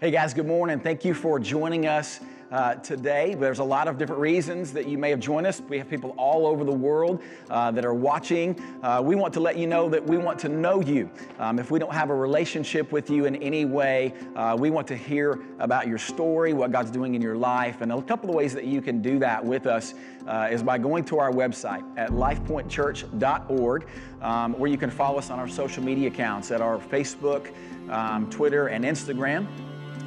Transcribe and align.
Hey 0.00 0.10
guys, 0.10 0.34
good 0.34 0.48
morning. 0.48 0.80
Thank 0.80 1.04
you 1.04 1.14
for 1.14 1.38
joining 1.38 1.86
us 1.86 2.18
uh, 2.50 2.74
today. 2.74 3.36
There's 3.38 3.60
a 3.60 3.64
lot 3.64 3.86
of 3.86 3.96
different 3.96 4.20
reasons 4.20 4.72
that 4.72 4.88
you 4.88 4.98
may 4.98 5.08
have 5.10 5.20
joined 5.20 5.46
us. 5.46 5.60
We 5.60 5.78
have 5.78 5.88
people 5.88 6.16
all 6.18 6.48
over 6.48 6.64
the 6.64 6.72
world 6.72 7.22
uh, 7.48 7.70
that 7.70 7.84
are 7.84 7.94
watching. 7.94 8.60
Uh, 8.82 9.00
we 9.04 9.14
want 9.14 9.32
to 9.34 9.40
let 9.40 9.56
you 9.56 9.68
know 9.68 9.88
that 9.88 10.04
we 10.04 10.18
want 10.18 10.40
to 10.40 10.48
know 10.48 10.80
you. 10.80 11.08
Um, 11.38 11.60
if 11.60 11.70
we 11.70 11.78
don't 11.78 11.94
have 11.94 12.10
a 12.10 12.14
relationship 12.14 12.90
with 12.90 13.08
you 13.08 13.26
in 13.26 13.36
any 13.36 13.64
way, 13.64 14.12
uh, 14.34 14.56
we 14.58 14.68
want 14.68 14.88
to 14.88 14.96
hear 14.96 15.40
about 15.60 15.86
your 15.86 15.98
story, 15.98 16.54
what 16.54 16.72
God's 16.72 16.90
doing 16.90 17.14
in 17.14 17.22
your 17.22 17.36
life. 17.36 17.80
And 17.80 17.92
a 17.92 18.02
couple 18.02 18.28
of 18.28 18.34
ways 18.34 18.52
that 18.54 18.64
you 18.64 18.82
can 18.82 19.00
do 19.00 19.20
that 19.20 19.42
with 19.42 19.68
us 19.68 19.94
uh, 20.26 20.48
is 20.50 20.60
by 20.60 20.76
going 20.76 21.04
to 21.04 21.20
our 21.20 21.30
website 21.30 21.84
at 21.96 22.10
lifepointchurch.org, 22.10 23.86
um, 24.22 24.58
where 24.58 24.70
you 24.70 24.76
can 24.76 24.90
follow 24.90 25.18
us 25.18 25.30
on 25.30 25.38
our 25.38 25.48
social 25.48 25.84
media 25.84 26.08
accounts 26.08 26.50
at 26.50 26.60
our 26.60 26.78
Facebook, 26.78 27.54
um, 27.90 28.28
Twitter, 28.28 28.66
and 28.66 28.84
Instagram 28.84 29.46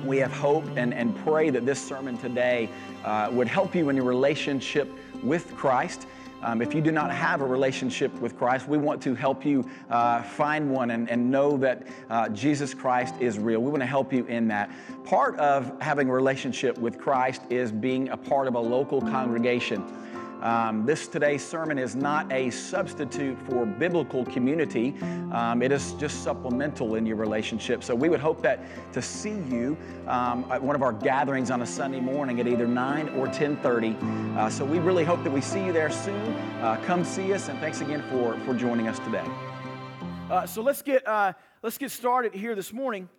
we 0.08 0.18
have 0.18 0.32
hope 0.32 0.66
and, 0.78 0.94
and 0.94 1.16
pray 1.18 1.50
that 1.50 1.66
this 1.66 1.86
sermon 1.86 2.18
today 2.18 2.70
uh, 3.04 3.30
would 3.32 3.48
help 3.48 3.76
you 3.76 3.90
in 3.90 3.96
your 3.98 4.06
relationship 4.06 4.90
with 5.22 5.54
Christ. 5.56 6.08
Um, 6.42 6.62
if 6.62 6.74
you 6.74 6.82
do 6.82 6.92
not 6.92 7.12
have 7.12 7.42
a 7.42 7.46
relationship 7.46 8.14
with 8.22 8.38
Christ, 8.38 8.70
we 8.70 8.78
want 8.78 9.02
to 9.02 9.16
help 9.16 9.44
you 9.44 9.68
uh, 9.90 10.22
find 10.22 10.72
one 10.72 10.92
and, 10.92 11.10
and 11.10 11.30
know 11.30 11.58
that 11.58 11.88
uh, 12.10 12.30
Jesus 12.30 12.74
Christ 12.74 13.16
is 13.20 13.40
real. 13.40 13.60
We 13.60 13.72
want 13.72 13.82
to 13.82 13.88
help 13.88 14.14
you 14.14 14.26
in 14.28 14.48
that. 14.50 14.70
Part 15.04 15.38
of 15.40 15.74
having 15.82 16.10
a 16.10 16.14
relationship 16.14 16.78
with 16.78 17.00
Christ 17.00 17.42
is 17.50 17.72
being 17.72 18.10
a 18.10 18.18
part 18.18 18.48
of 18.48 18.56
a 18.56 18.60
local 18.60 19.02
congregation. 19.02 19.84
Um, 20.42 20.86
this 20.86 21.08
today's 21.08 21.44
sermon 21.44 21.80
is 21.80 21.96
not 21.96 22.32
a 22.32 22.52
substitute 22.52 23.38
for 23.50 23.66
biblical 23.66 24.24
community. 24.26 24.94
Um, 25.32 25.64
it 25.64 25.72
is 25.72 25.94
just 25.94 26.24
supplemental 26.24 26.96
in 26.96 27.06
your 27.08 27.16
relationship. 27.16 27.84
So 27.84 27.96
we 27.96 28.08
would 28.08 28.20
hope 28.20 28.42
that 28.44 28.60
to 28.94 29.02
see 29.02 29.40
you 29.50 29.76
um, 30.08 30.46
at 30.52 30.62
one 30.62 30.76
of 30.76 30.84
our 30.84 30.94
gatherings 30.94 31.50
on 31.50 31.64
a 31.64 31.66
Sunday 31.66 32.00
morning 32.00 32.40
at 32.40 32.48
either 32.48 32.68
9 32.68 33.10
or 33.10 33.28
10:30. 33.28 34.38
Uh, 34.38 34.50
so 34.50 34.64
we 34.64 34.78
really 34.78 35.04
hope 35.04 35.24
that 35.24 35.32
we 35.32 35.42
see 35.42 35.66
you 35.66 35.74
there 35.74 35.90
soon. 35.90 36.34
Uh, 36.62 36.80
come 36.86 37.04
see 37.04 37.34
us, 37.34 37.50
and 37.50 37.60
thanks 37.60 37.82
again 37.82 38.04
for 38.12 38.38
for 38.46 38.54
joining 38.54 38.88
us 38.88 39.00
today. 39.00 39.26
Uh, 40.30 40.46
so 40.46 40.62
let's 40.62 40.84
get 40.84 41.08
uh, 41.08 41.34
let's 41.64 41.80
get 41.80 41.90
started 41.90 42.34
here 42.34 42.54
this 42.54 42.72
morning. 42.72 43.10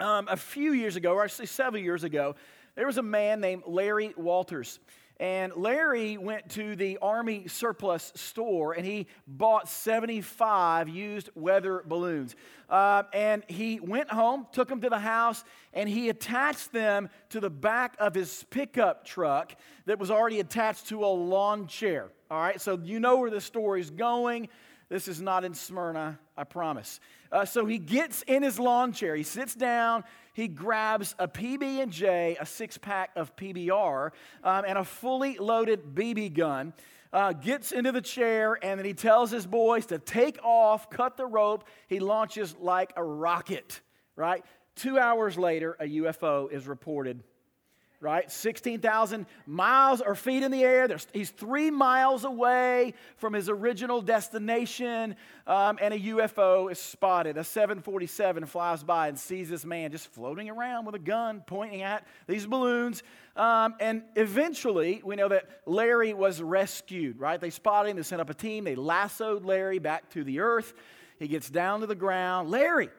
Um, 0.00 0.26
a 0.28 0.36
few 0.36 0.72
years 0.72 0.96
ago, 0.96 1.12
or 1.12 1.22
actually 1.22 1.46
several 1.46 1.80
years 1.80 2.02
ago, 2.02 2.34
there 2.74 2.86
was 2.86 2.98
a 2.98 3.02
man 3.02 3.40
named 3.40 3.62
Larry 3.68 4.12
Walters. 4.16 4.80
And 5.20 5.52
Larry 5.54 6.18
went 6.18 6.50
to 6.50 6.74
the 6.74 6.98
Army 7.00 7.46
surplus 7.46 8.12
store 8.16 8.72
and 8.72 8.84
he 8.84 9.06
bought 9.28 9.68
75 9.68 10.88
used 10.88 11.30
weather 11.36 11.84
balloons. 11.86 12.34
Uh, 12.68 13.04
and 13.12 13.44
he 13.48 13.78
went 13.78 14.10
home, 14.10 14.46
took 14.50 14.68
them 14.68 14.80
to 14.80 14.88
the 14.88 14.98
house, 14.98 15.44
and 15.72 15.88
he 15.88 16.08
attached 16.08 16.72
them 16.72 17.08
to 17.28 17.38
the 17.38 17.50
back 17.50 17.94
of 18.00 18.14
his 18.14 18.44
pickup 18.50 19.04
truck 19.04 19.54
that 19.86 19.98
was 19.98 20.10
already 20.10 20.40
attached 20.40 20.88
to 20.88 21.04
a 21.04 21.06
lawn 21.06 21.68
chair. 21.68 22.10
All 22.30 22.40
right, 22.40 22.60
so 22.60 22.80
you 22.82 22.98
know 22.98 23.18
where 23.18 23.30
the 23.30 23.40
story's 23.40 23.90
going. 23.90 24.48
This 24.94 25.08
is 25.08 25.20
not 25.20 25.44
in 25.44 25.54
Smyrna, 25.54 26.20
I 26.36 26.44
promise. 26.44 27.00
Uh, 27.32 27.44
so 27.44 27.66
he 27.66 27.78
gets 27.78 28.22
in 28.22 28.44
his 28.44 28.60
lawn 28.60 28.92
chair, 28.92 29.16
he 29.16 29.24
sits 29.24 29.52
down, 29.52 30.04
he 30.34 30.46
grabs 30.46 31.16
a 31.18 31.26
PB 31.26 31.82
and 31.82 31.90
J, 31.90 32.36
a 32.38 32.46
six 32.46 32.78
pack 32.78 33.10
of 33.16 33.34
PBR, 33.34 34.12
um, 34.44 34.64
and 34.64 34.78
a 34.78 34.84
fully 34.84 35.36
loaded 35.38 35.96
BB 35.96 36.34
gun. 36.34 36.72
Uh, 37.12 37.32
gets 37.32 37.72
into 37.72 37.90
the 37.90 38.00
chair 38.00 38.56
and 38.62 38.78
then 38.78 38.86
he 38.86 38.94
tells 38.94 39.32
his 39.32 39.48
boys 39.48 39.86
to 39.86 39.98
take 39.98 40.38
off, 40.44 40.88
cut 40.90 41.16
the 41.16 41.26
rope. 41.26 41.64
He 41.88 41.98
launches 41.98 42.54
like 42.60 42.92
a 42.94 43.02
rocket, 43.02 43.80
right? 44.14 44.44
Two 44.76 44.96
hours 44.96 45.36
later, 45.36 45.76
a 45.80 45.86
UFO 45.86 46.52
is 46.52 46.68
reported 46.68 47.24
right? 48.04 48.30
16,000 48.30 49.26
miles 49.46 50.02
or 50.02 50.14
feet 50.14 50.42
in 50.42 50.50
the 50.50 50.62
air. 50.62 50.86
There's, 50.86 51.06
he's 51.12 51.30
three 51.30 51.70
miles 51.70 52.24
away 52.24 52.94
from 53.16 53.32
his 53.32 53.48
original 53.48 54.02
destination, 54.02 55.16
um, 55.46 55.78
and 55.80 55.94
a 55.94 55.98
UFO 55.98 56.70
is 56.70 56.78
spotted. 56.78 57.38
A 57.38 57.44
747 57.44 58.44
flies 58.44 58.84
by 58.84 59.08
and 59.08 59.18
sees 59.18 59.48
this 59.48 59.64
man 59.64 59.90
just 59.90 60.08
floating 60.12 60.50
around 60.50 60.84
with 60.84 60.94
a 60.94 60.98
gun 61.00 61.42
pointing 61.46 61.82
at 61.82 62.06
these 62.28 62.46
balloons. 62.46 63.02
Um, 63.36 63.74
and 63.80 64.02
eventually, 64.14 65.00
we 65.02 65.16
know 65.16 65.28
that 65.28 65.48
Larry 65.66 66.12
was 66.12 66.42
rescued, 66.42 67.18
right? 67.18 67.40
They 67.40 67.50
spotted 67.50 67.88
him, 67.88 67.96
they 67.96 68.02
sent 68.02 68.20
up 68.20 68.28
a 68.28 68.34
team, 68.34 68.64
they 68.64 68.76
lassoed 68.76 69.44
Larry 69.44 69.78
back 69.78 70.10
to 70.10 70.22
the 70.22 70.40
earth. 70.40 70.74
He 71.18 71.28
gets 71.28 71.48
down 71.48 71.80
to 71.80 71.86
the 71.86 71.94
ground. 71.94 72.50
Larry, 72.50 72.90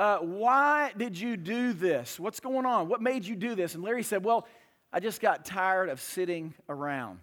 uh, 0.00 0.16
why 0.20 0.92
did 0.96 1.20
you 1.20 1.36
do 1.36 1.74
this? 1.74 2.18
What's 2.18 2.40
going 2.40 2.64
on? 2.64 2.88
What 2.88 3.02
made 3.02 3.26
you 3.26 3.36
do 3.36 3.54
this? 3.54 3.74
And 3.74 3.84
Larry 3.84 4.02
said, 4.02 4.24
Well, 4.24 4.48
I 4.90 4.98
just 4.98 5.20
got 5.20 5.44
tired 5.44 5.90
of 5.90 6.00
sitting 6.00 6.54
around. 6.70 7.20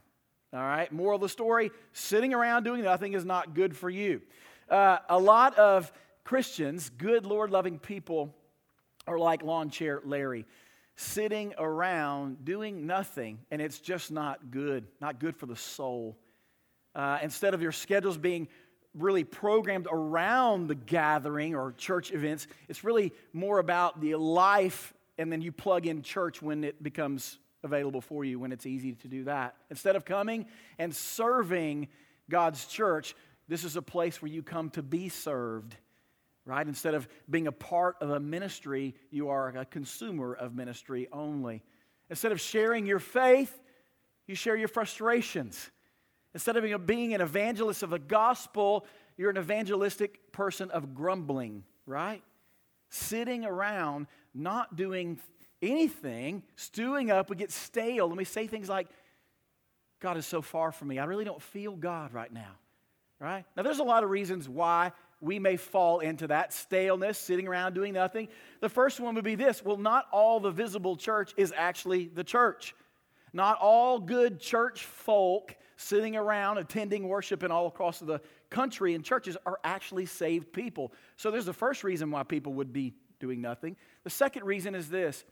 All 0.54 0.60
right, 0.60 0.92
moral 0.92 1.16
of 1.16 1.22
the 1.22 1.28
story 1.28 1.72
sitting 1.92 2.36
around 2.36 2.66
doing 2.66 2.84
nothing 2.84 3.14
is 3.14 3.26
not 3.26 3.56
good 3.56 3.76
for 3.76 3.90
you. 3.90 4.22
Uh, 4.70 5.00
a 5.10 5.18
lot 5.18 5.58
of 5.58 5.92
Christians, 6.24 6.92
good 6.92 7.26
Lord 7.26 7.50
loving 7.50 7.80
people, 7.80 8.36
are 9.08 9.18
like 9.18 9.42
lawn 9.42 9.72
chair 9.72 10.00
Larry, 10.06 10.46
sitting 10.96 11.56
around 11.58 12.46
doing 12.46 12.86
nothing, 12.86 13.40
and 13.50 13.60
it's 13.60 13.80
just 13.80 14.12
not 14.12 14.52
good, 14.52 14.86
not 15.02 15.20
good 15.20 15.36
for 15.36 15.48
the 15.48 15.56
soul. 15.56 16.16
Uh, 16.94 17.18
instead 17.24 17.56
of 17.56 17.62
your 17.64 17.72
schedules 17.72 18.20
being 18.20 18.48
really 18.97 19.24
programmed 19.24 19.88
around 19.91 20.68
the 20.68 20.75
gathering 20.75 21.56
or 21.56 21.74
church 21.74 22.12
events. 22.12 22.47
It's 22.68 22.84
really 22.84 23.13
more 23.34 23.59
about 23.59 24.02
the 24.02 24.16
life, 24.16 24.94
and 25.18 25.31
then 25.31 25.41
you 25.41 25.52
plug 25.52 25.85
in 25.85 26.02
church 26.02 26.41
when 26.41 26.63
it 26.63 26.81
becomes 26.81 27.40
available 27.63 28.02
for 28.02 28.24
you, 28.24 28.40
when 28.40 28.52
it's 28.52 28.66
easy 28.66 28.94
to 28.94 29.07
do 29.07 29.25
that. 29.25 29.56
Instead 29.69 29.96
of 29.96 30.06
coming 30.06 30.46
and 30.78 30.96
serving 30.96 31.88
God's 32.30 32.66
church, 32.66 33.16
this 33.47 33.63
is 33.63 33.75
a 33.75 33.81
place 33.81 34.22
where 34.22 34.31
you 34.31 34.44
come 34.44 34.69
to 34.72 34.84
be 34.84 35.09
served, 35.09 35.75
right? 36.46 36.68
Instead 36.68 36.94
of 36.94 37.07
being 37.30 37.47
a 37.47 37.52
part 37.52 37.96
of 38.02 38.09
a 38.09 38.19
ministry, 38.19 38.96
you 39.09 39.30
are 39.30 39.50
a 39.50 39.66
consumer 39.66 40.34
of 40.34 40.56
ministry 40.56 41.07
only. 41.12 41.63
Instead 42.09 42.31
of 42.31 42.40
sharing 42.40 42.86
your 42.86 43.00
faith, 43.00 43.62
you 44.28 44.36
share 44.36 44.56
your 44.56 44.68
frustrations. 44.68 45.69
Instead 46.38 46.56
of 46.56 46.86
being 46.86 47.16
an 47.16 47.22
evangelist 47.22 47.81
of 47.81 47.90
the 47.90 47.98
gospel, 47.98 48.86
you're 49.18 49.31
an 49.31 49.40
evangelistic 49.40 50.31
person 50.31 50.70
of 50.70 50.94
grumbling, 50.94 51.64
right? 51.88 52.22
Sitting 52.92 53.44
around, 53.44 54.06
not 54.36 54.75
doing 54.75 55.20
anything, 55.64 56.44
stewing 56.56 57.09
up, 57.09 57.31
we 57.31 57.36
get 57.36 57.52
stale, 57.52 58.06
and 58.09 58.18
we 58.18 58.24
say 58.24 58.46
things 58.46 58.70
like, 58.70 58.88
God 60.00 60.16
is 60.16 60.28
so 60.28 60.44
far 60.44 60.72
from 60.72 60.90
me. 60.90 61.00
I 61.00 61.06
really 61.06 61.25
don't 61.25 61.42
feel 61.42 61.75
God 61.75 62.14
right 62.14 62.31
now, 62.31 62.52
right? 63.19 63.44
Now, 63.56 63.64
there's 63.64 63.80
a 63.80 63.84
lot 63.84 64.04
of 64.04 64.12
reasons 64.12 64.48
why 64.48 64.92
we 65.19 65.40
may 65.40 65.58
fall 65.58 66.02
into 66.02 66.28
that 66.28 66.54
staleness, 66.54 67.18
sitting 67.18 67.48
around 67.48 67.74
doing 67.74 67.94
nothing. 67.94 68.28
The 68.62 68.69
first 68.69 69.00
one 69.00 69.16
would 69.16 69.25
be 69.25 69.34
this 69.34 69.66
well, 69.66 69.78
not 69.78 70.06
all 70.12 70.40
the 70.40 70.52
visible 70.52 70.98
church 70.98 71.34
is 71.36 71.52
actually 71.58 72.09
the 72.14 72.24
church. 72.24 72.75
Not 73.34 73.58
all 73.59 73.98
good 74.00 74.40
church 74.40 74.86
folk 74.86 75.56
sitting 75.78 76.16
around 76.16 76.58
attending 76.58 77.08
worship 77.08 77.44
and 77.44 77.54
all 77.54 77.68
across 77.68 78.00
the 78.00 78.20
country 78.50 78.96
and 78.96 79.06
churches 79.06 79.38
are 79.46 79.60
actually 79.64 80.06
saved 80.06 80.52
people. 80.52 80.92
So 81.16 81.32
there's 81.32 81.46
the 81.46 81.54
first 81.54 81.84
reason 81.84 82.12
why 82.12 82.24
people 82.24 82.54
would 82.54 82.74
be 82.74 82.94
doing 83.20 83.42
nothing. 83.42 83.78
The 84.04 84.10
second 84.10 84.44
reason 84.44 84.76
is 84.76 84.90
this 84.90 85.24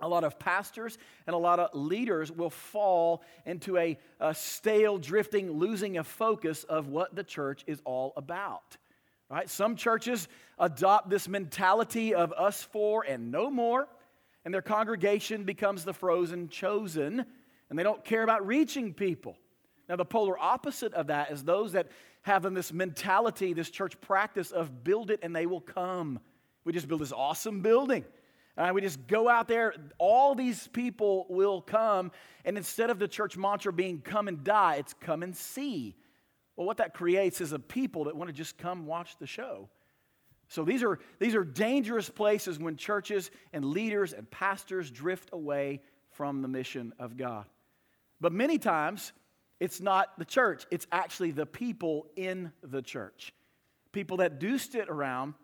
a 0.00 0.08
lot 0.08 0.22
of 0.22 0.38
pastors 0.38 0.98
and 1.26 1.34
a 1.34 1.38
lot 1.38 1.58
of 1.58 1.70
leaders 1.74 2.30
will 2.30 2.50
fall 2.50 3.22
into 3.46 3.76
a, 3.76 3.98
a, 4.20 4.34
stale, 4.34 4.98
drifting, 4.98 5.50
losing 5.50 5.98
a 5.98 6.04
focus 6.04 6.64
of 6.64 6.88
what 6.88 7.16
the 7.16 7.24
church 7.24 7.64
is 7.66 7.80
all 7.84 8.12
about. 8.16 8.76
Right? 9.28 9.48
Some 9.50 9.76
churches 9.76 10.28
adopt 10.58 11.10
this 11.10 11.28
mentality 11.28 12.14
of 12.14 12.32
us 12.32 12.62
four 12.62 13.04
and 13.04 13.30
no 13.30 13.50
more, 13.50 13.88
and 14.44 14.54
their 14.54 14.62
congregation 14.62 15.44
becomes 15.44 15.84
the 15.84 15.92
frozen 15.92 16.48
chosen, 16.48 17.26
and 17.68 17.78
they 17.78 17.82
don't 17.82 18.04
care 18.04 18.22
about 18.22 18.46
reaching 18.46 18.94
people. 18.94 19.36
Now, 19.88 19.96
the 19.96 20.04
polar 20.04 20.38
opposite 20.38 20.92
of 20.94 21.06
that 21.06 21.30
is 21.30 21.44
those 21.44 21.72
that 21.72 21.88
have 22.22 22.44
in 22.44 22.54
this 22.54 22.72
mentality, 22.72 23.52
this 23.52 23.70
church 23.70 24.00
practice 24.00 24.50
of 24.50 24.84
build 24.84 25.10
it 25.10 25.20
and 25.22 25.34
they 25.34 25.46
will 25.46 25.60
come. 25.60 26.20
We 26.64 26.72
just 26.72 26.88
build 26.88 27.00
this 27.00 27.12
awesome 27.12 27.62
building. 27.62 28.04
Uh, 28.56 28.72
we 28.74 28.80
just 28.80 29.06
go 29.06 29.28
out 29.28 29.46
there, 29.46 29.72
all 29.98 30.34
these 30.34 30.66
people 30.68 31.26
will 31.28 31.62
come. 31.62 32.10
And 32.44 32.56
instead 32.56 32.90
of 32.90 32.98
the 32.98 33.06
church 33.06 33.36
mantra 33.36 33.72
being 33.72 34.00
come 34.00 34.26
and 34.26 34.42
die, 34.42 34.76
it's 34.76 34.94
come 34.94 35.22
and 35.22 35.34
see. 35.34 35.94
Well, 36.56 36.66
what 36.66 36.78
that 36.78 36.92
creates 36.92 37.40
is 37.40 37.52
a 37.52 37.58
people 37.58 38.04
that 38.04 38.16
want 38.16 38.28
to 38.28 38.34
just 38.34 38.58
come 38.58 38.84
watch 38.84 39.16
the 39.18 39.28
show. 39.28 39.68
So 40.48 40.64
these 40.64 40.82
are, 40.82 40.98
these 41.20 41.36
are 41.36 41.44
dangerous 41.44 42.10
places 42.10 42.58
when 42.58 42.76
churches 42.76 43.30
and 43.52 43.64
leaders 43.64 44.12
and 44.12 44.28
pastors 44.28 44.90
drift 44.90 45.30
away 45.32 45.80
from 46.10 46.42
the 46.42 46.48
mission 46.48 46.92
of 46.98 47.16
God. 47.16 47.44
But 48.20 48.32
many 48.32 48.58
times, 48.58 49.12
it's 49.60 49.80
not 49.80 50.18
the 50.18 50.24
church, 50.24 50.66
it's 50.70 50.86
actually 50.92 51.32
the 51.32 51.46
people 51.46 52.06
in 52.16 52.52
the 52.62 52.82
church. 52.82 53.32
People 53.92 54.18
that 54.18 54.38
do 54.38 54.58
sit 54.58 54.88
around 54.88 55.34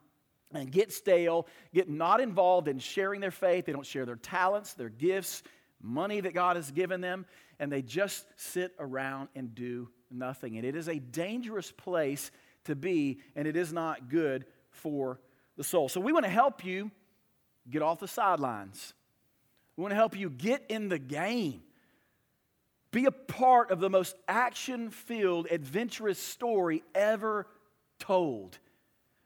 and 0.53 0.71
get 0.71 0.93
stale, 0.93 1.47
get 1.73 1.89
not 1.89 2.21
involved 2.21 2.69
in 2.69 2.79
sharing 2.79 3.21
their 3.21 3.31
faith. 3.31 3.67
They 3.67 3.73
don't 3.73 3.87
share 3.87 4.07
their 4.07 4.17
talents, 4.17 4.75
their 4.75 4.89
gifts, 4.89 5.43
money 5.81 6.21
that 6.21 6.35
God 6.35 6.57
has 6.57 6.71
given 6.71 7.01
them, 7.01 7.27
and 7.59 7.71
they 7.71 7.83
just 7.83 8.27
sit 8.37 8.73
around 8.79 9.29
and 9.35 9.55
do 9.55 9.89
nothing. 10.11 10.57
And 10.57 10.65
it 10.65 10.77
is 10.77 10.89
a 10.89 10.99
dangerous 10.99 11.73
place 11.73 12.31
to 12.65 12.75
be, 12.75 13.21
and 13.35 13.47
it 13.49 13.57
is 13.57 13.73
not 13.73 14.09
good 14.09 14.47
for 14.71 15.21
the 15.57 15.65
soul. 15.65 15.89
So 15.89 16.01
we 16.01 16.13
want 16.13 16.25
to 16.25 16.31
help 16.31 16.65
you 16.65 16.91
get 17.71 17.83
off 17.83 17.99
the 17.99 18.09
sidelines. 18.09 18.95
We 19.77 19.83
want 19.83 19.93
to 19.93 19.97
help 19.97 20.17
you 20.17 20.31
get 20.31 20.65
in 20.69 20.89
the 20.89 20.99
game. 20.99 21.63
Be 22.95 23.07
a 23.07 23.11
part 23.11 23.73
of 23.73 23.81
the 23.81 23.91
most 23.91 24.15
action 24.29 24.89
filled, 24.89 25.49
adventurous 25.51 26.17
story 26.17 26.85
ever 26.95 27.49
told 27.99 28.57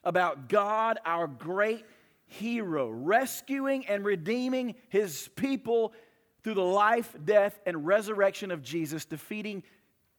about 0.03 0.49
God, 0.49 0.99
our 1.05 1.27
great 1.27 1.85
hero, 2.25 2.89
rescuing 2.89 3.87
and 3.87 4.07
redeeming 4.07 4.75
his 4.89 5.29
people 5.37 5.93
through 6.43 6.55
the 6.55 6.63
life, 6.63 7.15
death, 7.27 7.61
and 7.67 7.87
resurrection 7.87 8.51
of 8.51 8.63
Jesus, 8.63 9.05
defeating 9.05 9.63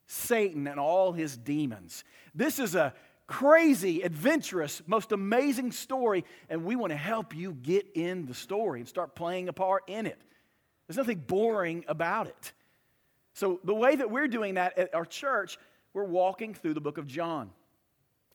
Satan 0.06 0.68
and 0.68 0.80
all 0.80 1.12
his 1.12 1.36
demons. 1.36 2.04
This 2.36 2.60
is 2.60 2.76
a 2.76 2.94
crazy, 3.26 4.04
adventurous, 4.04 4.84
most 4.86 5.12
amazing 5.12 5.72
story, 5.72 6.24
and 6.50 6.66
we 6.66 6.76
want 6.76 6.92
to 6.92 6.98
help 6.98 7.36
you 7.36 7.54
get 7.54 7.88
in 7.96 8.28
the 8.28 8.36
story 8.36 8.80
and 8.80 8.88
start 8.88 9.16
playing 9.16 9.50
a 9.50 9.54
part 9.54 9.86
in 9.88 10.06
it. 10.06 10.22
There's 10.86 10.98
nothing 10.98 11.24
boring 11.26 11.84
about 11.88 12.28
it. 12.28 12.52
So, 13.40 13.62
the 13.64 13.74
way 13.74 13.96
that 13.96 14.12
we're 14.12 14.28
doing 14.28 14.56
that 14.56 14.78
at 14.78 14.94
our 14.94 15.06
church, 15.06 15.58
we're 15.94 16.04
walking 16.04 16.54
through 16.54 16.74
the 16.74 16.82
book 16.82 16.98
of 16.98 17.08
John. 17.08 17.52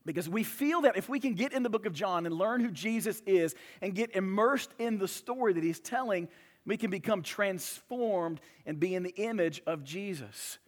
Because 0.06 0.30
we 0.30 0.44
feel 0.44 0.80
that 0.80 0.96
if 0.96 1.10
we 1.10 1.20
can 1.20 1.34
get 1.34 1.52
in 1.52 1.62
the 1.62 1.68
book 1.68 1.84
of 1.84 1.92
John 1.92 2.24
and 2.24 2.34
learn 2.34 2.62
who 2.62 2.70
Jesus 2.70 3.20
is 3.26 3.54
and 3.82 3.94
get 3.94 4.16
immersed 4.16 4.70
in 4.78 4.96
the 4.96 5.06
story 5.06 5.52
that 5.52 5.62
he's 5.62 5.78
telling, 5.78 6.26
we 6.64 6.78
can 6.78 6.90
become 6.90 7.20
transformed 7.20 8.40
and 8.64 8.80
be 8.80 8.94
in 8.94 9.02
the 9.02 9.14
image 9.16 9.60
of 9.66 9.84
Jesus. 9.84 10.58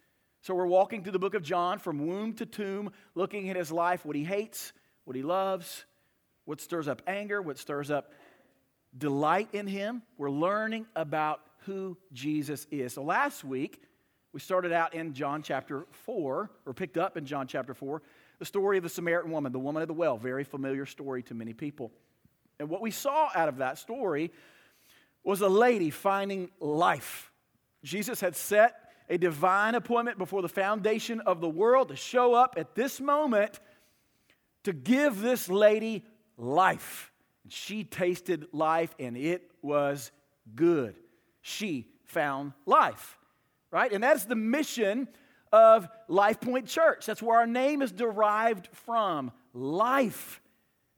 So 0.41 0.53
we're 0.53 0.67
walking 0.67 1.01
through 1.01 1.13
the 1.13 1.19
book 1.19 1.33
of 1.33 1.41
John 1.41 1.79
from 1.79 2.05
womb 2.05 2.33
to 2.33 2.45
tomb, 2.45 2.91
looking 3.15 3.49
at 3.49 3.55
his 3.55 3.71
life, 3.71 4.05
what 4.05 4.15
he 4.15 4.23
hates, 4.23 4.71
what 5.05 5.15
he 5.15 5.23
loves, 5.23 5.83
what 6.45 6.61
stirs 6.61 6.87
up 6.87 7.01
anger, 7.07 7.41
what 7.41 7.57
stirs 7.57 7.89
up 7.89 8.11
delight 8.95 9.49
in 9.53 9.65
him. 9.65 10.03
We're 10.15 10.29
learning 10.29 10.85
about 10.95 11.41
who 11.65 11.97
Jesus 12.13 12.67
is. 12.69 12.93
So 12.93 13.03
last 13.03 13.43
week, 13.43 13.81
we 14.37 14.41
started 14.41 14.71
out 14.71 14.93
in 14.93 15.15
John 15.15 15.41
chapter 15.41 15.87
4, 15.89 16.51
or 16.67 16.73
picked 16.75 16.95
up 16.95 17.17
in 17.17 17.25
John 17.25 17.47
chapter 17.47 17.73
4, 17.73 18.03
the 18.37 18.45
story 18.45 18.77
of 18.77 18.83
the 18.83 18.89
Samaritan 18.89 19.31
woman, 19.31 19.51
the 19.51 19.57
woman 19.57 19.81
of 19.81 19.87
the 19.87 19.95
well, 19.95 20.15
very 20.15 20.43
familiar 20.43 20.85
story 20.85 21.23
to 21.23 21.33
many 21.33 21.53
people. 21.53 21.91
And 22.59 22.69
what 22.69 22.79
we 22.79 22.91
saw 22.91 23.31
out 23.33 23.49
of 23.49 23.57
that 23.57 23.79
story 23.79 24.31
was 25.23 25.41
a 25.41 25.49
lady 25.49 25.89
finding 25.89 26.51
life. 26.59 27.31
Jesus 27.83 28.21
had 28.21 28.35
set 28.35 28.75
a 29.09 29.17
divine 29.17 29.73
appointment 29.73 30.19
before 30.19 30.43
the 30.43 30.49
foundation 30.49 31.19
of 31.21 31.41
the 31.41 31.49
world 31.49 31.87
to 31.87 31.95
show 31.95 32.35
up 32.35 32.53
at 32.57 32.75
this 32.75 33.01
moment 33.01 33.59
to 34.65 34.71
give 34.71 35.19
this 35.19 35.49
lady 35.49 36.05
life. 36.37 37.11
And 37.43 37.51
she 37.51 37.83
tasted 37.83 38.45
life 38.51 38.93
and 38.99 39.17
it 39.17 39.49
was 39.63 40.11
good. 40.53 40.93
She 41.41 41.87
found 42.05 42.53
life, 42.67 43.16
right? 43.71 43.91
And 43.91 44.03
that's 44.03 44.25
the 44.25 44.35
mission 44.35 45.07
of 45.51 45.87
Life 46.07 46.39
Point 46.39 46.67
Church. 46.67 47.05
That's 47.05 47.21
where 47.21 47.39
our 47.39 47.47
name 47.47 47.81
is 47.81 47.91
derived 47.91 48.67
from 48.71 49.31
life. 49.53 50.41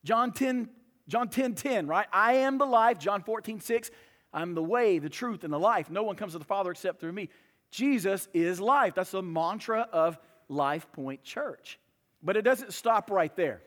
John 0.03 0.31
10, 0.31 0.69
John 1.07 1.29
10, 1.29 1.55
10, 1.55 1.87
right? 1.87 2.07
I 2.11 2.35
am 2.35 2.57
the 2.57 2.65
life. 2.65 2.99
John 2.99 3.21
14, 3.23 3.59
6. 3.59 3.91
I'm 4.33 4.53
the 4.53 4.63
way, 4.63 4.99
the 4.99 5.09
truth, 5.09 5.43
and 5.43 5.51
the 5.51 5.59
life. 5.59 5.89
No 5.89 6.03
one 6.03 6.15
comes 6.15 6.33
to 6.33 6.39
the 6.39 6.45
Father 6.45 6.71
except 6.71 6.99
through 6.99 7.11
me. 7.11 7.29
Jesus 7.71 8.27
is 8.33 8.59
life. 8.59 8.95
That's 8.95 9.11
the 9.11 9.21
mantra 9.21 9.87
of 9.91 10.17
Life 10.47 10.91
Point 10.91 11.23
Church. 11.23 11.79
But 12.21 12.37
it 12.37 12.41
doesn't 12.41 12.73
stop 12.73 13.11
right 13.11 13.35
there. 13.35 13.61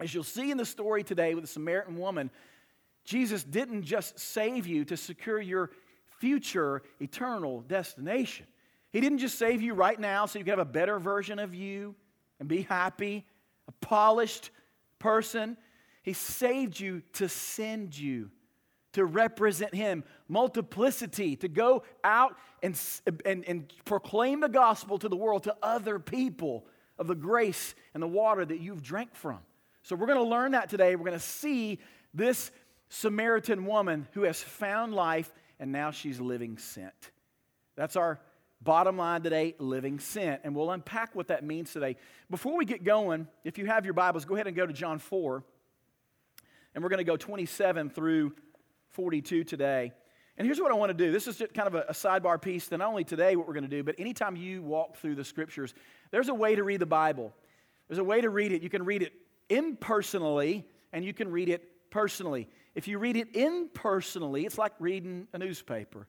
As 0.00 0.12
you'll 0.12 0.24
see 0.24 0.50
in 0.50 0.56
the 0.56 0.66
story 0.66 1.02
today 1.02 1.34
with 1.34 1.44
the 1.44 1.48
Samaritan 1.48 1.96
woman, 1.96 2.30
Jesus 3.04 3.42
didn't 3.42 3.82
just 3.82 4.18
save 4.18 4.66
you 4.66 4.84
to 4.86 4.96
secure 4.96 5.40
your 5.40 5.70
future 6.18 6.82
eternal 7.00 7.62
destination. 7.62 8.46
He 8.92 9.00
didn't 9.00 9.18
just 9.18 9.38
save 9.38 9.62
you 9.62 9.74
right 9.74 9.98
now 9.98 10.26
so 10.26 10.38
you 10.38 10.44
can 10.44 10.52
have 10.52 10.58
a 10.58 10.64
better 10.64 10.98
version 10.98 11.38
of 11.38 11.54
you 11.54 11.94
and 12.40 12.48
be 12.48 12.62
happy, 12.62 13.24
a 13.66 13.72
polished 13.86 14.50
person. 14.98 15.56
He 16.02 16.12
saved 16.12 16.78
you 16.78 17.02
to 17.14 17.28
send 17.28 17.98
you 17.98 18.30
to 18.92 19.04
represent 19.04 19.74
Him, 19.74 20.02
multiplicity, 20.28 21.36
to 21.36 21.48
go 21.48 21.82
out 22.02 22.36
and, 22.62 22.80
and, 23.24 23.44
and 23.44 23.72
proclaim 23.84 24.40
the 24.40 24.48
gospel 24.48 24.98
to 24.98 25.08
the 25.08 25.16
world, 25.16 25.44
to 25.44 25.54
other 25.62 25.98
people 25.98 26.66
of 26.98 27.06
the 27.06 27.14
grace 27.14 27.74
and 27.94 28.02
the 28.02 28.08
water 28.08 28.44
that 28.44 28.60
you've 28.60 28.82
drank 28.82 29.14
from. 29.14 29.38
So, 29.82 29.94
we're 29.94 30.06
going 30.06 30.18
to 30.18 30.24
learn 30.24 30.52
that 30.52 30.68
today. 30.68 30.96
We're 30.96 31.04
going 31.04 31.18
to 31.18 31.24
see 31.24 31.78
this 32.12 32.50
Samaritan 32.88 33.66
woman 33.66 34.08
who 34.12 34.22
has 34.22 34.42
found 34.42 34.94
life 34.94 35.32
and 35.58 35.72
now 35.72 35.90
she's 35.90 36.20
living 36.20 36.58
sent. 36.58 37.10
That's 37.76 37.96
our 37.96 38.20
Bottom 38.60 38.96
line 38.96 39.22
today, 39.22 39.54
living 39.58 40.00
sent. 40.00 40.40
And 40.42 40.54
we'll 40.54 40.72
unpack 40.72 41.14
what 41.14 41.28
that 41.28 41.44
means 41.44 41.72
today. 41.72 41.96
Before 42.28 42.56
we 42.56 42.64
get 42.64 42.82
going, 42.82 43.28
if 43.44 43.56
you 43.56 43.66
have 43.66 43.84
your 43.84 43.94
Bibles, 43.94 44.24
go 44.24 44.34
ahead 44.34 44.48
and 44.48 44.56
go 44.56 44.66
to 44.66 44.72
John 44.72 44.98
4. 44.98 45.44
And 46.74 46.82
we're 46.82 46.90
going 46.90 46.98
to 46.98 47.04
go 47.04 47.16
27 47.16 47.90
through 47.90 48.34
42 48.90 49.44
today. 49.44 49.92
And 50.36 50.44
here's 50.44 50.60
what 50.60 50.72
I 50.72 50.74
want 50.74 50.90
to 50.90 50.94
do. 50.94 51.12
This 51.12 51.28
is 51.28 51.36
just 51.36 51.54
kind 51.54 51.68
of 51.68 51.74
a, 51.76 51.84
a 51.88 51.92
sidebar 51.92 52.40
piece 52.40 52.70
not 52.70 52.80
only 52.80 53.04
today 53.04 53.36
what 53.36 53.46
we're 53.46 53.54
going 53.54 53.64
to 53.64 53.70
do, 53.70 53.84
but 53.84 53.94
anytime 53.98 54.34
you 54.34 54.62
walk 54.62 54.96
through 54.96 55.14
the 55.14 55.24
scriptures, 55.24 55.72
there's 56.10 56.28
a 56.28 56.34
way 56.34 56.56
to 56.56 56.64
read 56.64 56.80
the 56.80 56.86
Bible. 56.86 57.32
There's 57.86 57.98
a 57.98 58.04
way 58.04 58.20
to 58.20 58.30
read 58.30 58.50
it. 58.50 58.62
You 58.62 58.70
can 58.70 58.84
read 58.84 59.02
it 59.02 59.12
impersonally 59.48 60.66
and 60.92 61.04
you 61.04 61.14
can 61.14 61.30
read 61.30 61.48
it 61.48 61.90
personally. 61.90 62.48
If 62.74 62.88
you 62.88 62.98
read 62.98 63.16
it 63.16 63.34
impersonally, 63.34 64.46
it's 64.46 64.58
like 64.58 64.72
reading 64.78 65.26
a 65.32 65.38
newspaper. 65.38 66.06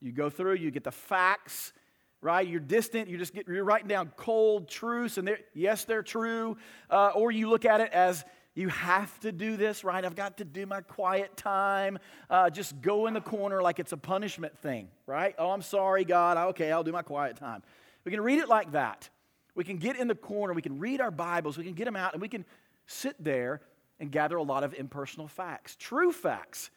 You 0.00 0.12
go 0.12 0.28
through, 0.30 0.54
you 0.54 0.70
get 0.70 0.84
the 0.84 0.92
facts, 0.92 1.72
right? 2.20 2.46
You're 2.46 2.60
distant, 2.60 3.08
You're 3.08 3.18
just 3.18 3.34
you're 3.34 3.64
writing 3.64 3.88
down 3.88 4.12
cold 4.16 4.68
truths, 4.68 5.18
and 5.18 5.26
they're, 5.26 5.40
yes, 5.54 5.84
they're 5.84 6.02
true. 6.02 6.56
Uh, 6.90 7.12
or 7.14 7.30
you 7.30 7.48
look 7.48 7.64
at 7.64 7.80
it 7.80 7.92
as 7.92 8.24
you 8.54 8.68
have 8.68 9.20
to 9.20 9.32
do 9.32 9.56
this, 9.56 9.84
right? 9.84 10.02
I've 10.02 10.16
got 10.16 10.38
to 10.38 10.44
do 10.44 10.64
my 10.64 10.80
quiet 10.80 11.36
time. 11.36 11.98
Uh, 12.30 12.48
just 12.48 12.80
go 12.80 13.06
in 13.06 13.14
the 13.14 13.20
corner 13.20 13.60
like 13.62 13.78
it's 13.78 13.92
a 13.92 13.98
punishment 13.98 14.58
thing, 14.58 14.88
right? 15.06 15.34
Oh, 15.38 15.50
I'm 15.50 15.62
sorry, 15.62 16.04
God. 16.04 16.38
Okay, 16.50 16.72
I'll 16.72 16.84
do 16.84 16.92
my 16.92 17.02
quiet 17.02 17.36
time. 17.36 17.62
We 18.04 18.12
can 18.12 18.20
read 18.20 18.38
it 18.38 18.48
like 18.48 18.72
that. 18.72 19.10
We 19.54 19.64
can 19.64 19.76
get 19.78 19.98
in 19.98 20.08
the 20.08 20.14
corner, 20.14 20.52
we 20.52 20.62
can 20.62 20.78
read 20.78 21.00
our 21.00 21.10
Bibles, 21.10 21.56
we 21.56 21.64
can 21.64 21.72
get 21.72 21.86
them 21.86 21.96
out, 21.96 22.12
and 22.12 22.20
we 22.20 22.28
can 22.28 22.44
sit 22.86 23.16
there 23.22 23.62
and 24.00 24.10
gather 24.10 24.36
a 24.36 24.42
lot 24.42 24.64
of 24.64 24.74
impersonal 24.74 25.28
facts, 25.28 25.76
true 25.78 26.12
facts. 26.12 26.70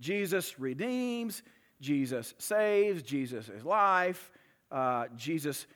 Jesus 0.00 0.58
redeems, 0.58 1.42
Jesus 1.80 2.34
saves, 2.38 3.02
Jesus 3.02 3.48
is 3.48 3.64
life, 3.64 4.30
uh, 4.70 5.06
Jesus 5.16 5.66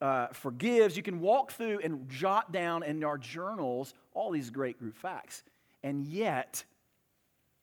uh, 0.00 0.28
forgives. 0.28 0.96
You 0.96 1.02
can 1.02 1.20
walk 1.20 1.52
through 1.52 1.80
and 1.82 2.08
jot 2.08 2.52
down 2.52 2.82
in 2.82 3.02
our 3.04 3.18
journals 3.18 3.94
all 4.14 4.30
these 4.30 4.50
great 4.50 4.78
group 4.78 4.96
facts 4.96 5.42
and 5.82 6.06
yet 6.06 6.64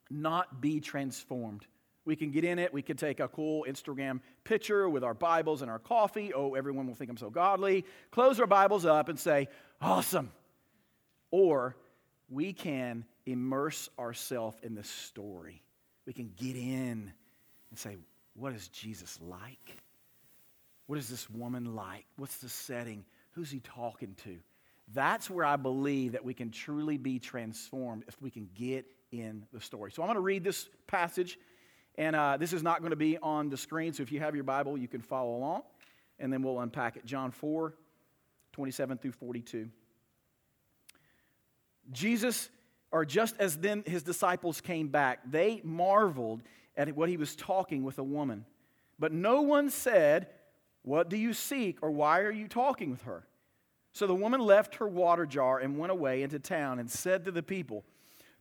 not 0.09 0.61
be 0.61 0.79
transformed. 0.79 1.65
We 2.05 2.15
can 2.15 2.31
get 2.31 2.43
in 2.43 2.59
it. 2.59 2.73
We 2.73 2.81
can 2.81 2.97
take 2.97 3.19
a 3.19 3.27
cool 3.27 3.65
Instagram 3.67 4.19
picture 4.43 4.89
with 4.89 5.03
our 5.03 5.13
Bibles 5.13 5.61
and 5.61 5.71
our 5.71 5.79
coffee. 5.79 6.33
Oh, 6.33 6.53
everyone 6.55 6.85
will 6.85 6.95
think 6.95 7.09
I'm 7.09 7.17
so 7.17 7.29
godly. 7.29 7.85
Close 8.11 8.39
our 8.39 8.47
Bibles 8.47 8.85
up 8.85 9.07
and 9.07 9.17
say, 9.17 9.47
awesome. 9.81 10.31
Or 11.31 11.75
we 12.29 12.53
can 12.53 13.05
immerse 13.25 13.89
ourselves 13.99 14.57
in 14.63 14.75
the 14.75 14.83
story. 14.83 15.63
We 16.05 16.13
can 16.13 16.31
get 16.35 16.55
in 16.55 17.11
and 17.69 17.79
say, 17.79 17.97
what 18.35 18.53
is 18.53 18.67
Jesus 18.69 19.19
like? 19.21 19.77
What 20.87 20.99
is 20.99 21.07
this 21.07 21.29
woman 21.29 21.75
like? 21.75 22.05
What's 22.17 22.37
the 22.37 22.49
setting? 22.49 23.05
Who's 23.31 23.49
he 23.49 23.59
talking 23.59 24.15
to? 24.23 24.37
That's 24.93 25.29
where 25.29 25.45
I 25.45 25.55
believe 25.55 26.11
that 26.11 26.25
we 26.25 26.33
can 26.33 26.51
truly 26.51 26.97
be 26.97 27.19
transformed 27.19 28.03
if 28.07 28.21
we 28.21 28.29
can 28.29 28.49
get 28.53 28.85
in 29.11 29.45
the 29.53 29.61
story. 29.61 29.91
So 29.91 30.01
I'm 30.01 30.07
going 30.07 30.15
to 30.15 30.21
read 30.21 30.43
this 30.43 30.69
passage, 30.87 31.37
and 31.97 32.15
uh, 32.15 32.37
this 32.37 32.51
is 32.51 32.63
not 32.63 32.79
going 32.79 32.89
to 32.89 32.97
be 32.97 33.17
on 33.19 33.49
the 33.49 33.57
screen. 33.57 33.93
So 33.93 34.03
if 34.03 34.11
you 34.11 34.19
have 34.19 34.35
your 34.35 34.43
Bible, 34.43 34.77
you 34.77 34.87
can 34.87 35.01
follow 35.01 35.35
along, 35.37 35.61
and 36.19 36.33
then 36.33 36.43
we'll 36.43 36.59
unpack 36.59 36.97
it. 36.97 37.05
John 37.05 37.31
4, 37.31 37.73
27 38.51 38.97
through 38.97 39.11
42. 39.13 39.69
Jesus, 41.91 42.49
or 42.91 43.05
just 43.05 43.35
as 43.39 43.57
then 43.57 43.83
his 43.85 44.03
disciples 44.03 44.61
came 44.61 44.87
back, 44.87 45.19
they 45.29 45.61
marveled 45.63 46.41
at 46.75 46.95
what 46.95 47.09
he 47.09 47.17
was 47.17 47.35
talking 47.35 47.83
with 47.83 47.97
a 47.99 48.03
woman. 48.03 48.45
But 48.99 49.11
no 49.11 49.41
one 49.41 49.69
said, 49.69 50.27
What 50.83 51.09
do 51.09 51.17
you 51.17 51.33
seek, 51.33 51.79
or 51.81 51.91
why 51.91 52.21
are 52.21 52.31
you 52.31 52.47
talking 52.47 52.91
with 52.91 53.03
her? 53.03 53.27
So 53.93 54.07
the 54.07 54.15
woman 54.15 54.41
left 54.41 54.75
her 54.75 54.87
water 54.87 55.25
jar 55.25 55.59
and 55.59 55.77
went 55.77 55.91
away 55.91 56.23
into 56.23 56.39
town 56.39 56.79
and 56.79 56.89
said 56.89 57.25
to 57.25 57.31
the 57.31 57.43
people, 57.43 57.83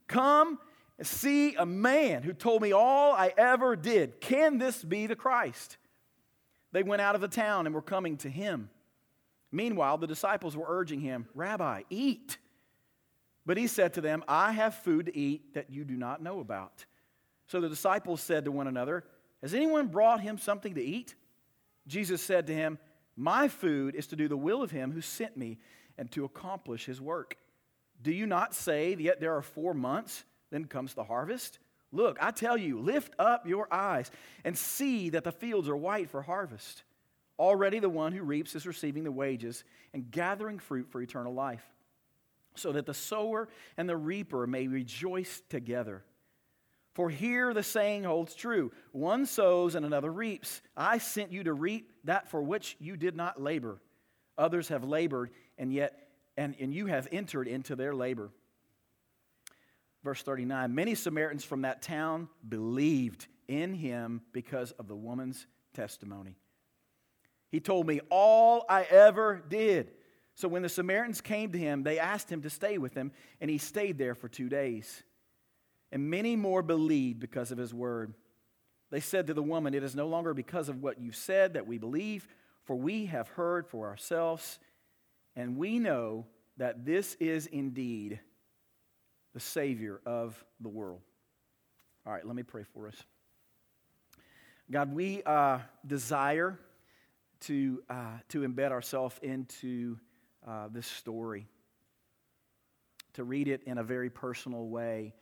Come 0.07 0.59
see 1.01 1.55
a 1.55 1.65
man 1.65 2.23
who 2.23 2.33
told 2.33 2.61
me 2.61 2.71
all 2.71 3.13
I 3.13 3.33
ever 3.37 3.75
did. 3.75 4.19
Can 4.19 4.57
this 4.57 4.83
be 4.83 5.07
the 5.07 5.15
Christ? 5.15 5.77
They 6.71 6.83
went 6.83 7.01
out 7.01 7.15
of 7.15 7.21
the 7.21 7.27
town 7.27 7.65
and 7.67 7.75
were 7.75 7.81
coming 7.81 8.17
to 8.17 8.29
him. 8.29 8.69
Meanwhile, 9.51 9.99
the 9.99 10.07
disciples 10.07 10.57
were 10.57 10.65
urging 10.67 11.01
him, 11.01 11.27
Rabbi, 11.35 11.83
eat. 11.91 12.37
But 13.45 13.57
he 13.57 13.67
said 13.67 13.93
to 13.93 14.01
them, 14.01 14.23
I 14.27 14.51
have 14.53 14.75
food 14.75 15.07
to 15.07 15.17
eat 15.17 15.53
that 15.53 15.69
you 15.69 15.83
do 15.83 15.95
not 15.95 16.21
know 16.21 16.39
about. 16.39 16.85
So 17.47 17.59
the 17.59 17.69
disciples 17.69 18.21
said 18.21 18.45
to 18.45 18.51
one 18.51 18.67
another, 18.67 19.03
Has 19.41 19.53
anyone 19.53 19.87
brought 19.87 20.21
him 20.21 20.37
something 20.37 20.75
to 20.75 20.83
eat? 20.83 21.15
Jesus 21.87 22.21
said 22.21 22.47
to 22.47 22.53
him, 22.53 22.79
My 23.15 23.47
food 23.47 23.95
is 23.95 24.07
to 24.07 24.15
do 24.15 24.27
the 24.27 24.37
will 24.37 24.63
of 24.63 24.71
him 24.71 24.91
who 24.91 25.01
sent 25.01 25.35
me 25.35 25.59
and 25.97 26.09
to 26.11 26.25
accomplish 26.25 26.85
his 26.85 27.01
work. 27.01 27.37
Do 28.01 28.11
you 28.11 28.25
not 28.25 28.55
say, 28.55 28.95
Yet 28.97 29.19
there 29.19 29.35
are 29.35 29.41
four 29.41 29.73
months, 29.73 30.23
then 30.49 30.65
comes 30.65 30.93
the 30.93 31.03
harvest? 31.03 31.59
Look, 31.91 32.17
I 32.19 32.31
tell 32.31 32.57
you, 32.57 32.79
lift 32.79 33.13
up 33.19 33.47
your 33.47 33.71
eyes 33.71 34.09
and 34.43 34.57
see 34.57 35.09
that 35.11 35.23
the 35.23 35.31
fields 35.31 35.69
are 35.69 35.77
white 35.77 36.09
for 36.09 36.23
harvest. 36.23 36.83
Already 37.37 37.79
the 37.79 37.89
one 37.89 38.13
who 38.13 38.23
reaps 38.23 38.55
is 38.55 38.65
receiving 38.65 39.03
the 39.03 39.11
wages 39.11 39.63
and 39.93 40.09
gathering 40.09 40.59
fruit 40.59 40.87
for 40.89 41.01
eternal 41.01 41.33
life, 41.33 41.63
so 42.55 42.71
that 42.71 42.85
the 42.85 42.93
sower 42.93 43.49
and 43.77 43.87
the 43.87 43.97
reaper 43.97 44.47
may 44.47 44.67
rejoice 44.67 45.41
together. 45.49 46.03
For 46.93 47.09
here 47.09 47.53
the 47.53 47.63
saying 47.63 48.03
holds 48.03 48.35
true 48.35 48.71
one 48.91 49.25
sows 49.25 49.75
and 49.75 49.85
another 49.85 50.11
reaps. 50.11 50.61
I 50.77 50.99
sent 50.99 51.31
you 51.31 51.43
to 51.43 51.53
reap 51.53 51.91
that 52.03 52.29
for 52.29 52.41
which 52.41 52.77
you 52.79 52.97
did 52.97 53.15
not 53.15 53.41
labor. 53.41 53.81
Others 54.37 54.69
have 54.69 54.83
labored, 54.83 55.31
and 55.57 55.71
yet, 55.71 56.07
and, 56.37 56.55
and 56.59 56.73
you 56.73 56.87
have 56.87 57.07
entered 57.11 57.47
into 57.47 57.75
their 57.75 57.93
labor. 57.93 58.31
Verse 60.03 60.21
39 60.21 60.73
Many 60.73 60.95
Samaritans 60.95 61.43
from 61.43 61.61
that 61.61 61.81
town 61.81 62.29
believed 62.47 63.27
in 63.47 63.73
him 63.73 64.21
because 64.31 64.71
of 64.73 64.87
the 64.87 64.95
woman's 64.95 65.47
testimony. 65.73 66.35
He 67.49 67.59
told 67.59 67.87
me 67.87 68.01
all 68.09 68.65
I 68.69 68.83
ever 68.83 69.43
did. 69.47 69.91
So 70.35 70.47
when 70.47 70.61
the 70.63 70.69
Samaritans 70.69 71.21
came 71.21 71.51
to 71.51 71.57
him, 71.57 71.83
they 71.83 71.99
asked 71.99 72.31
him 72.31 72.41
to 72.41 72.49
stay 72.49 72.77
with 72.77 72.93
them, 72.93 73.11
and 73.39 73.49
he 73.49 73.57
stayed 73.57 73.97
there 73.97 74.15
for 74.15 74.27
two 74.27 74.49
days. 74.49 75.03
And 75.91 76.09
many 76.09 76.35
more 76.35 76.63
believed 76.63 77.19
because 77.19 77.51
of 77.51 77.57
his 77.57 77.73
word. 77.73 78.13
They 78.89 78.99
said 78.99 79.27
to 79.27 79.33
the 79.33 79.43
woman, 79.43 79.73
It 79.73 79.83
is 79.83 79.95
no 79.95 80.07
longer 80.07 80.33
because 80.33 80.69
of 80.69 80.81
what 80.81 80.99
you 80.99 81.11
said 81.11 81.53
that 81.53 81.67
we 81.67 81.77
believe, 81.77 82.27
for 82.63 82.75
we 82.75 83.05
have 83.05 83.27
heard 83.27 83.67
for 83.67 83.87
ourselves, 83.87 84.59
and 85.35 85.57
we 85.57 85.79
know 85.79 86.25
that 86.57 86.85
this 86.85 87.15
is 87.19 87.45
indeed 87.47 88.19
the 89.33 89.39
Savior 89.39 89.99
of 90.05 90.43
the 90.59 90.69
world. 90.69 91.01
All 92.05 92.13
right, 92.13 92.25
let 92.25 92.35
me 92.35 92.43
pray 92.43 92.63
for 92.73 92.87
us. 92.87 92.95
God, 94.71 94.93
we 94.93 95.21
uh, 95.23 95.59
desire 95.85 96.57
to, 97.41 97.83
uh, 97.89 98.17
to 98.29 98.41
embed 98.41 98.71
ourselves 98.71 99.15
into 99.21 99.97
uh, 100.47 100.67
this 100.71 100.87
story, 100.87 101.47
to 103.13 103.23
read 103.23 103.47
it 103.47 103.61
in 103.65 103.77
a 103.77 103.83
very 103.83 104.09
personal 104.09 104.67
way, 104.67 105.13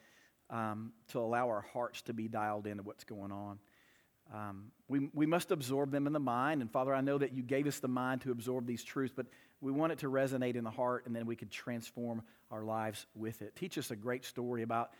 um, 0.49 0.91
to 1.09 1.19
allow 1.19 1.47
our 1.47 1.65
hearts 1.73 2.01
to 2.03 2.13
be 2.13 2.27
dialed 2.27 2.67
into 2.67 2.83
what's 2.83 3.03
going 3.03 3.31
on. 3.31 3.59
Um, 4.33 4.71
we, 4.87 5.09
we 5.13 5.25
must 5.25 5.51
absorb 5.51 5.91
them 5.91 6.07
in 6.07 6.13
the 6.13 6.19
mind. 6.19 6.61
And 6.61 6.71
Father, 6.71 6.93
I 6.93 7.01
know 7.01 7.17
that 7.17 7.33
you 7.33 7.43
gave 7.43 7.67
us 7.67 7.79
the 7.79 7.87
mind 7.87 8.21
to 8.21 8.31
absorb 8.31 8.65
these 8.65 8.83
truths, 8.83 9.13
but 9.15 9.25
we 9.59 9.71
want 9.71 9.91
it 9.91 9.99
to 9.99 10.07
resonate 10.07 10.55
in 10.55 10.63
the 10.63 10.71
heart, 10.71 11.05
and 11.05 11.15
then 11.15 11.25
we 11.25 11.35
could 11.35 11.51
transform 11.51 12.23
our 12.49 12.63
lives 12.63 13.05
with 13.13 13.41
it. 13.41 13.55
Teach 13.55 13.77
us 13.77 13.91
a 13.91 13.95
great 13.95 14.25
story 14.25 14.63
about 14.63 14.91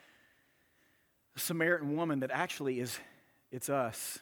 a 1.36 1.40
Samaritan 1.40 1.96
woman 1.96 2.20
that 2.20 2.32
actually 2.32 2.80
is, 2.80 3.00
it's 3.52 3.70
us. 3.70 4.20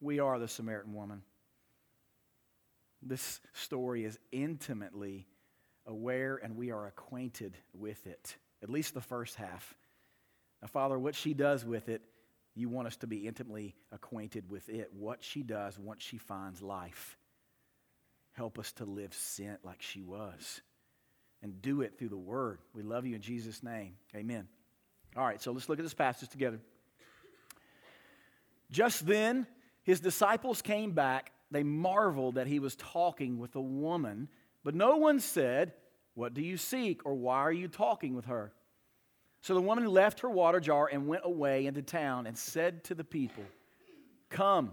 We 0.00 0.20
are 0.20 0.38
the 0.38 0.48
Samaritan 0.48 0.94
woman. 0.94 1.22
This 3.06 3.40
story 3.52 4.04
is 4.04 4.18
intimately 4.32 5.26
aware 5.86 6.36
and 6.42 6.56
we 6.56 6.70
are 6.70 6.86
acquainted 6.86 7.56
with 7.74 8.06
it, 8.06 8.36
at 8.62 8.70
least 8.70 8.94
the 8.94 9.00
first 9.00 9.36
half. 9.36 9.74
Now, 10.62 10.68
Father, 10.68 10.98
what 10.98 11.14
she 11.14 11.34
does 11.34 11.64
with 11.64 11.88
it, 11.88 12.02
you 12.54 12.68
want 12.68 12.86
us 12.86 12.96
to 12.98 13.06
be 13.06 13.26
intimately 13.26 13.74
acquainted 13.92 14.50
with 14.50 14.68
it. 14.68 14.90
What 14.92 15.22
she 15.22 15.42
does 15.42 15.78
once 15.78 16.02
she 16.02 16.18
finds 16.18 16.62
life. 16.62 17.18
Help 18.32 18.58
us 18.58 18.72
to 18.72 18.84
live 18.84 19.12
sent 19.12 19.64
like 19.64 19.82
she 19.82 20.00
was 20.02 20.62
and 21.42 21.60
do 21.60 21.82
it 21.82 21.98
through 21.98 22.08
the 22.08 22.16
word. 22.16 22.58
We 22.72 22.82
love 22.82 23.06
you 23.06 23.14
in 23.14 23.20
Jesus' 23.20 23.62
name. 23.62 23.96
Amen. 24.16 24.48
All 25.16 25.24
right, 25.24 25.40
so 25.40 25.52
let's 25.52 25.68
look 25.68 25.78
at 25.78 25.84
this 25.84 25.94
passage 25.94 26.30
together. 26.30 26.58
Just 28.70 29.06
then, 29.06 29.46
his 29.82 30.00
disciples 30.00 30.62
came 30.62 30.92
back 30.92 31.30
they 31.54 31.62
marveled 31.62 32.34
that 32.36 32.46
he 32.46 32.58
was 32.58 32.76
talking 32.76 33.38
with 33.38 33.54
a 33.54 33.60
woman, 33.60 34.28
but 34.62 34.74
no 34.74 34.96
one 34.96 35.20
said, 35.20 35.72
What 36.14 36.34
do 36.34 36.42
you 36.42 36.56
seek? 36.56 37.04
or 37.04 37.14
Why 37.14 37.38
are 37.38 37.52
you 37.52 37.68
talking 37.68 38.14
with 38.14 38.26
her? 38.26 38.52
So 39.40 39.54
the 39.54 39.60
woman 39.60 39.86
left 39.86 40.20
her 40.20 40.30
water 40.30 40.58
jar 40.58 40.88
and 40.90 41.06
went 41.06 41.22
away 41.24 41.66
into 41.66 41.82
town 41.82 42.26
and 42.26 42.36
said 42.36 42.82
to 42.84 42.94
the 42.94 43.04
people, 43.04 43.44
Come, 44.30 44.72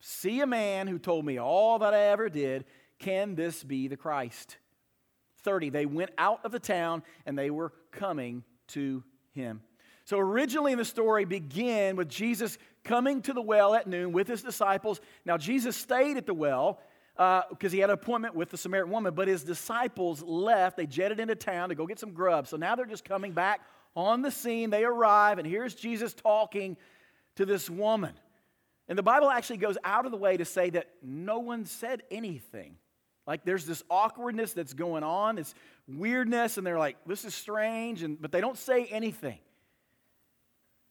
see 0.00 0.40
a 0.40 0.46
man 0.46 0.86
who 0.86 0.98
told 0.98 1.24
me 1.24 1.38
all 1.38 1.80
that 1.80 1.92
I 1.92 2.04
ever 2.06 2.28
did. 2.28 2.64
Can 2.98 3.34
this 3.34 3.64
be 3.64 3.88
the 3.88 3.96
Christ? 3.96 4.56
30. 5.42 5.70
They 5.70 5.86
went 5.86 6.12
out 6.18 6.44
of 6.44 6.52
the 6.52 6.60
town 6.60 7.02
and 7.26 7.36
they 7.36 7.50
were 7.50 7.72
coming 7.90 8.44
to 8.68 9.02
him. 9.32 9.60
So 10.04 10.18
originally 10.18 10.74
the 10.74 10.84
story 10.84 11.24
began 11.24 11.96
with 11.96 12.08
Jesus 12.08 12.58
coming 12.84 13.22
to 13.22 13.32
the 13.32 13.42
well 13.42 13.74
at 13.74 13.86
noon 13.86 14.12
with 14.12 14.28
his 14.28 14.42
disciples. 14.42 15.00
Now, 15.24 15.36
Jesus 15.36 15.76
stayed 15.76 16.16
at 16.16 16.26
the 16.26 16.34
well 16.34 16.80
because 17.16 17.46
uh, 17.66 17.68
he 17.70 17.78
had 17.78 17.90
an 17.90 17.94
appointment 17.94 18.34
with 18.34 18.50
the 18.50 18.56
Samaritan 18.56 18.92
woman, 18.92 19.14
but 19.14 19.28
his 19.28 19.44
disciples 19.44 20.22
left. 20.22 20.76
They 20.76 20.86
jetted 20.86 21.20
into 21.20 21.34
town 21.34 21.68
to 21.68 21.74
go 21.74 21.86
get 21.86 21.98
some 21.98 22.12
grub. 22.12 22.46
So 22.46 22.56
now 22.56 22.74
they're 22.74 22.86
just 22.86 23.04
coming 23.04 23.32
back 23.32 23.60
on 23.94 24.22
the 24.22 24.30
scene. 24.30 24.70
They 24.70 24.84
arrive, 24.84 25.38
and 25.38 25.46
here's 25.46 25.74
Jesus 25.74 26.14
talking 26.14 26.76
to 27.36 27.44
this 27.44 27.68
woman. 27.68 28.12
And 28.88 28.98
the 28.98 29.02
Bible 29.02 29.30
actually 29.30 29.58
goes 29.58 29.78
out 29.84 30.06
of 30.06 30.10
the 30.10 30.18
way 30.18 30.36
to 30.36 30.44
say 30.44 30.70
that 30.70 30.88
no 31.02 31.38
one 31.38 31.64
said 31.64 32.02
anything. 32.10 32.76
Like 33.26 33.44
there's 33.44 33.66
this 33.66 33.84
awkwardness 33.88 34.52
that's 34.52 34.74
going 34.74 35.04
on, 35.04 35.36
this 35.36 35.54
weirdness, 35.86 36.58
and 36.58 36.66
they're 36.66 36.78
like, 36.78 36.96
this 37.06 37.24
is 37.24 37.34
strange, 37.34 38.02
and, 38.02 38.20
but 38.20 38.32
they 38.32 38.40
don't 38.40 38.58
say 38.58 38.86
anything. 38.86 39.38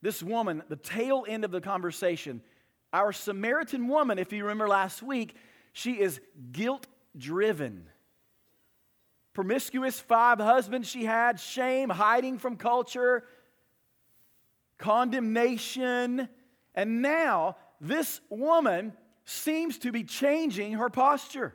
This 0.02 0.24
woman, 0.24 0.64
the 0.68 0.76
tail 0.76 1.26
end 1.28 1.46
of 1.46 1.52
the 1.52 1.62
conversation, 1.62 2.42
our 2.92 3.14
Samaritan 3.14 3.88
woman, 3.88 4.20
if 4.20 4.34
you 4.34 4.44
remember 4.44 4.68
last 4.68 5.02
week, 5.02 5.36
she 5.74 6.00
is 6.00 6.20
guilt 6.52 6.88
driven. 7.18 7.88
Promiscuous, 9.34 10.00
five 10.00 10.40
husbands 10.40 10.90
she 10.90 11.06
had, 11.06 11.40
shame, 11.40 11.90
hiding 11.90 12.38
from 12.38 12.58
culture, 12.58 13.24
condemnation. 14.78 16.28
And 16.76 17.02
now 17.02 17.56
this 17.80 18.20
woman 18.30 18.94
seems 19.24 19.78
to 19.80 19.92
be 19.92 20.04
changing 20.04 20.74
her 20.74 20.90
posture. 20.90 21.54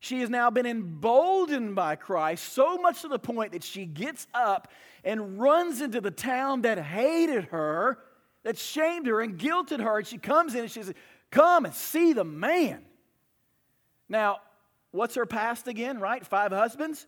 She 0.00 0.20
has 0.20 0.30
now 0.30 0.50
been 0.50 0.64
emboldened 0.64 1.74
by 1.74 1.94
Christ 1.94 2.54
so 2.54 2.78
much 2.78 3.02
to 3.02 3.08
the 3.08 3.18
point 3.18 3.52
that 3.52 3.62
she 3.62 3.84
gets 3.84 4.26
up 4.32 4.68
and 5.04 5.38
runs 5.38 5.82
into 5.82 6.00
the 6.00 6.10
town 6.10 6.62
that 6.62 6.78
hated 6.78 7.44
her, 7.44 7.98
that 8.42 8.56
shamed 8.56 9.06
her 9.06 9.20
and 9.20 9.38
guilted 9.38 9.80
her. 9.80 9.98
And 9.98 10.06
she 10.06 10.16
comes 10.16 10.54
in 10.54 10.62
and 10.62 10.70
she 10.70 10.82
says, 10.82 10.94
Come 11.30 11.66
and 11.66 11.74
see 11.74 12.14
the 12.14 12.24
man. 12.24 12.82
Now, 14.08 14.38
what's 14.90 15.14
her 15.14 15.26
past 15.26 15.68
again, 15.68 16.00
right? 16.00 16.26
Five 16.26 16.50
husbands? 16.50 17.06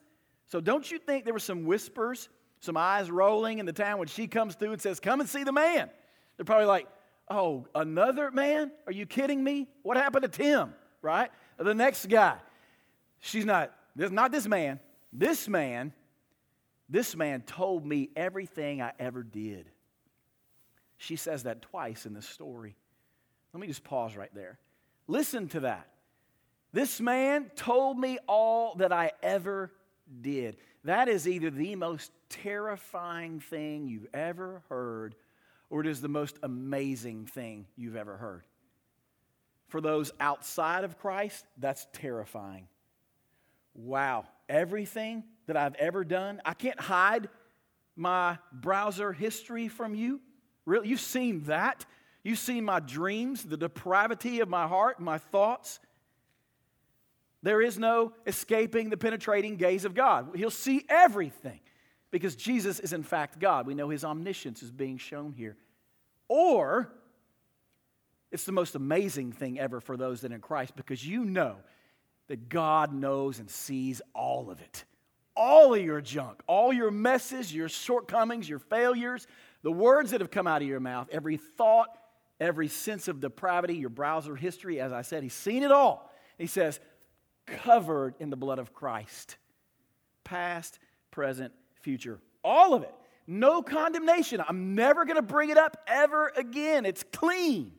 So 0.48 0.60
don't 0.60 0.88
you 0.88 0.98
think 0.98 1.24
there 1.24 1.32
were 1.32 1.40
some 1.40 1.64
whispers, 1.64 2.28
some 2.60 2.76
eyes 2.76 3.10
rolling 3.10 3.58
in 3.58 3.64
the 3.64 3.72
town 3.72 3.98
when 3.98 4.06
she 4.06 4.26
comes 4.26 4.54
through 4.54 4.72
and 4.72 4.82
says, 4.82 5.00
Come 5.00 5.20
and 5.20 5.28
see 5.28 5.44
the 5.44 5.52
man? 5.52 5.88
They're 6.36 6.44
probably 6.44 6.66
like, 6.66 6.86
Oh, 7.30 7.66
another 7.74 8.30
man? 8.30 8.70
Are 8.86 8.92
you 8.92 9.06
kidding 9.06 9.42
me? 9.42 9.66
What 9.82 9.96
happened 9.96 10.24
to 10.24 10.28
Tim, 10.28 10.74
right? 11.00 11.30
The 11.56 11.74
next 11.74 12.10
guy. 12.10 12.36
She's 13.22 13.44
not, 13.46 13.72
not 13.94 14.32
this 14.32 14.48
man. 14.48 14.80
This 15.12 15.48
man, 15.48 15.92
this 16.88 17.14
man 17.14 17.42
told 17.42 17.86
me 17.86 18.10
everything 18.16 18.82
I 18.82 18.92
ever 18.98 19.22
did. 19.22 19.70
She 20.98 21.14
says 21.14 21.44
that 21.44 21.62
twice 21.62 22.04
in 22.04 22.14
the 22.14 22.22
story. 22.22 22.74
Let 23.54 23.60
me 23.60 23.68
just 23.68 23.84
pause 23.84 24.16
right 24.16 24.34
there. 24.34 24.58
Listen 25.06 25.48
to 25.48 25.60
that. 25.60 25.86
This 26.72 27.00
man 27.00 27.50
told 27.54 27.96
me 27.96 28.18
all 28.26 28.74
that 28.76 28.92
I 28.92 29.12
ever 29.22 29.70
did. 30.20 30.56
That 30.82 31.08
is 31.08 31.28
either 31.28 31.50
the 31.50 31.76
most 31.76 32.10
terrifying 32.28 33.38
thing 33.38 33.86
you've 33.86 34.08
ever 34.12 34.62
heard, 34.68 35.14
or 35.70 35.80
it 35.80 35.86
is 35.86 36.00
the 36.00 36.08
most 36.08 36.38
amazing 36.42 37.26
thing 37.26 37.66
you've 37.76 37.96
ever 37.96 38.16
heard. 38.16 38.42
For 39.68 39.80
those 39.80 40.10
outside 40.18 40.82
of 40.82 40.98
Christ, 40.98 41.44
that's 41.56 41.86
terrifying 41.92 42.66
wow, 43.74 44.24
everything 44.48 45.24
that 45.46 45.56
I've 45.56 45.74
ever 45.76 46.04
done, 46.04 46.40
I 46.44 46.54
can't 46.54 46.80
hide 46.80 47.28
my 47.96 48.38
browser 48.52 49.12
history 49.12 49.68
from 49.68 49.94
you? 49.94 50.20
Really? 50.64 50.88
You've 50.88 51.00
seen 51.00 51.44
that? 51.44 51.84
You've 52.22 52.38
seen 52.38 52.64
my 52.64 52.80
dreams, 52.80 53.42
the 53.42 53.56
depravity 53.56 54.40
of 54.40 54.48
my 54.48 54.66
heart, 54.66 55.00
my 55.00 55.18
thoughts? 55.18 55.80
There 57.42 57.60
is 57.60 57.78
no 57.78 58.12
escaping 58.26 58.90
the 58.90 58.96
penetrating 58.96 59.56
gaze 59.56 59.84
of 59.84 59.94
God. 59.94 60.30
He'll 60.36 60.50
see 60.50 60.84
everything 60.88 61.60
because 62.12 62.36
Jesus 62.36 62.78
is, 62.78 62.92
in 62.92 63.02
fact, 63.02 63.40
God. 63.40 63.66
We 63.66 63.74
know 63.74 63.88
his 63.88 64.04
omniscience 64.04 64.62
is 64.62 64.70
being 64.70 64.98
shown 64.98 65.32
here. 65.32 65.56
Or 66.28 66.92
it's 68.30 68.44
the 68.44 68.52
most 68.52 68.76
amazing 68.76 69.32
thing 69.32 69.58
ever 69.58 69.80
for 69.80 69.96
those 69.96 70.20
that 70.20 70.30
are 70.30 70.36
in 70.36 70.40
Christ 70.40 70.76
because 70.76 71.04
you 71.04 71.24
know 71.24 71.56
that 72.28 72.48
God 72.48 72.92
knows 72.92 73.38
and 73.38 73.50
sees 73.50 74.00
all 74.14 74.50
of 74.50 74.60
it. 74.60 74.84
All 75.34 75.74
of 75.74 75.82
your 75.82 76.00
junk, 76.00 76.42
all 76.46 76.72
your 76.72 76.90
messes, 76.90 77.54
your 77.54 77.68
shortcomings, 77.68 78.48
your 78.48 78.58
failures, 78.58 79.26
the 79.62 79.72
words 79.72 80.10
that 80.10 80.20
have 80.20 80.30
come 80.30 80.46
out 80.46 80.62
of 80.62 80.68
your 80.68 80.80
mouth, 80.80 81.08
every 81.10 81.36
thought, 81.36 81.88
every 82.38 82.68
sense 82.68 83.08
of 83.08 83.20
depravity, 83.20 83.74
your 83.76 83.88
browser 83.88 84.36
history, 84.36 84.80
as 84.80 84.92
I 84.92 85.02
said, 85.02 85.22
He's 85.22 85.32
seen 85.32 85.62
it 85.62 85.72
all. 85.72 86.10
He 86.38 86.46
says, 86.46 86.80
covered 87.46 88.14
in 88.18 88.30
the 88.30 88.36
blood 88.36 88.58
of 88.58 88.72
Christ. 88.72 89.36
Past, 90.24 90.78
present, 91.10 91.52
future. 91.80 92.20
All 92.44 92.74
of 92.74 92.82
it. 92.82 92.94
No 93.26 93.62
condemnation. 93.62 94.42
I'm 94.46 94.74
never 94.74 95.04
going 95.04 95.16
to 95.16 95.22
bring 95.22 95.50
it 95.50 95.56
up 95.56 95.76
ever 95.86 96.32
again. 96.36 96.84
It's 96.84 97.04
clean. 97.12 97.72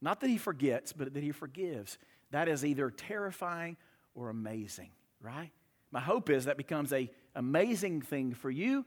Not 0.00 0.20
that 0.20 0.28
he 0.28 0.38
forgets, 0.38 0.92
but 0.92 1.14
that 1.14 1.22
he 1.22 1.32
forgives. 1.32 1.98
That 2.30 2.48
is 2.48 2.64
either 2.64 2.90
terrifying 2.90 3.76
or 4.14 4.30
amazing, 4.30 4.90
right? 5.20 5.50
My 5.90 6.00
hope 6.00 6.30
is 6.30 6.46
that 6.46 6.56
becomes 6.56 6.92
a 6.92 7.10
amazing 7.34 8.02
thing 8.02 8.34
for 8.34 8.50
you. 8.50 8.84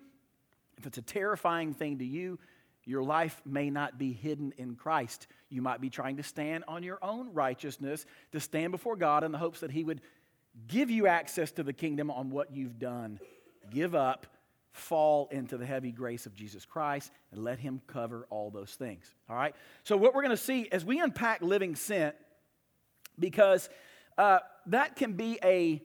If 0.78 0.86
it's 0.86 0.98
a 0.98 1.04
terrifying 1.04 1.74
thing 1.74 2.00
to 2.00 2.06
you, 2.06 2.40
your 2.86 3.04
life 3.04 3.42
may 3.46 3.70
not 3.70 3.98
be 3.98 4.14
hidden 4.14 4.54
in 4.58 4.76
Christ. 4.76 5.28
You 5.50 5.62
might 5.62 5.82
be 5.82 5.90
trying 5.90 6.18
to 6.18 6.24
stand 6.24 6.64
on 6.68 6.84
your 6.84 6.98
own 7.02 7.34
righteousness, 7.34 8.06
to 8.32 8.40
stand 8.40 8.72
before 8.72 8.96
God 8.96 9.24
in 9.24 9.32
the 9.32 9.38
hopes 9.38 9.60
that 9.60 9.72
He 9.72 9.84
would 9.84 10.02
give 10.68 10.90
you 10.90 11.08
access 11.08 11.52
to 11.54 11.64
the 11.64 11.74
kingdom 11.74 12.10
on 12.10 12.32
what 12.32 12.52
you've 12.52 12.80
done. 12.80 13.20
Give 13.70 13.94
up, 13.94 14.26
fall 14.72 15.28
into 15.32 15.58
the 15.58 15.66
heavy 15.66 15.92
grace 15.92 16.26
of 16.26 16.34
Jesus 16.36 16.66
Christ, 16.66 17.12
and 17.32 17.44
let 17.44 17.60
Him 17.60 17.82
cover 17.86 18.26
all 18.30 18.50
those 18.50 18.74
things. 18.74 19.14
All 19.30 19.36
right? 19.36 19.56
So, 19.84 19.96
what 19.98 20.16
we're 20.16 20.24
going 20.24 20.36
to 20.36 20.38
see 20.38 20.68
as 20.72 20.84
we 20.84 21.00
unpack 21.00 21.42
living 21.42 21.76
sent, 21.76 22.16
because 23.20 23.70
uh, 24.18 24.40
that 24.68 24.96
can 24.96 25.14
be 25.14 25.40
a 25.44 25.82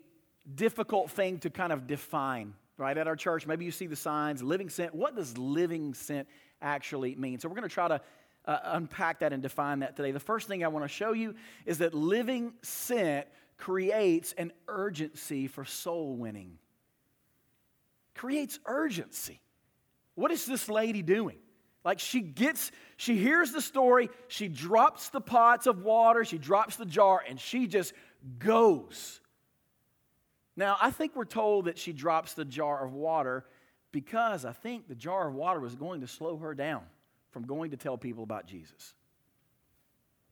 difficult 0.54 1.10
thing 1.10 1.38
to 1.38 1.50
kind 1.50 1.72
of 1.72 1.86
define, 1.86 2.54
right? 2.76 2.96
At 2.96 3.06
our 3.06 3.16
church, 3.16 3.46
maybe 3.46 3.64
you 3.64 3.70
see 3.70 3.86
the 3.86 3.96
signs, 3.96 4.42
living 4.42 4.68
sent. 4.68 4.94
What 4.94 5.16
does 5.16 5.36
living 5.38 5.94
sent 5.94 6.28
actually 6.60 7.14
mean? 7.14 7.38
So, 7.38 7.48
we're 7.48 7.56
going 7.56 7.68
to 7.68 7.74
try 7.74 7.88
to 7.88 8.00
uh, 8.46 8.58
unpack 8.64 9.20
that 9.20 9.32
and 9.32 9.42
define 9.42 9.80
that 9.80 9.96
today. 9.96 10.10
The 10.10 10.20
first 10.20 10.48
thing 10.48 10.64
I 10.64 10.68
want 10.68 10.84
to 10.84 10.88
show 10.88 11.12
you 11.12 11.34
is 11.64 11.78
that 11.78 11.94
living 11.94 12.54
sent 12.62 13.26
creates 13.56 14.32
an 14.32 14.52
urgency 14.68 15.46
for 15.46 15.64
soul 15.64 16.16
winning. 16.16 16.58
Creates 18.14 18.58
urgency. 18.66 19.40
What 20.14 20.30
is 20.30 20.46
this 20.46 20.68
lady 20.68 21.02
doing? 21.02 21.38
Like 21.84 21.98
she 21.98 22.20
gets, 22.20 22.72
she 22.96 23.18
hears 23.18 23.52
the 23.52 23.60
story, 23.60 24.08
she 24.28 24.48
drops 24.48 25.10
the 25.10 25.20
pots 25.20 25.66
of 25.66 25.82
water, 25.82 26.24
she 26.24 26.38
drops 26.38 26.76
the 26.76 26.86
jar, 26.86 27.22
and 27.28 27.38
she 27.38 27.66
just 27.66 27.92
goes. 28.38 29.20
Now, 30.56 30.76
I 30.80 30.90
think 30.90 31.14
we're 31.14 31.24
told 31.24 31.66
that 31.66 31.78
she 31.78 31.92
drops 31.92 32.34
the 32.34 32.44
jar 32.44 32.84
of 32.84 32.94
water 32.94 33.44
because 33.92 34.44
I 34.44 34.52
think 34.52 34.88
the 34.88 34.94
jar 34.94 35.28
of 35.28 35.34
water 35.34 35.60
was 35.60 35.74
going 35.74 36.00
to 36.00 36.06
slow 36.06 36.38
her 36.38 36.54
down 36.54 36.82
from 37.30 37.46
going 37.46 37.72
to 37.72 37.76
tell 37.76 37.98
people 37.98 38.22
about 38.22 38.46
Jesus. 38.46 38.94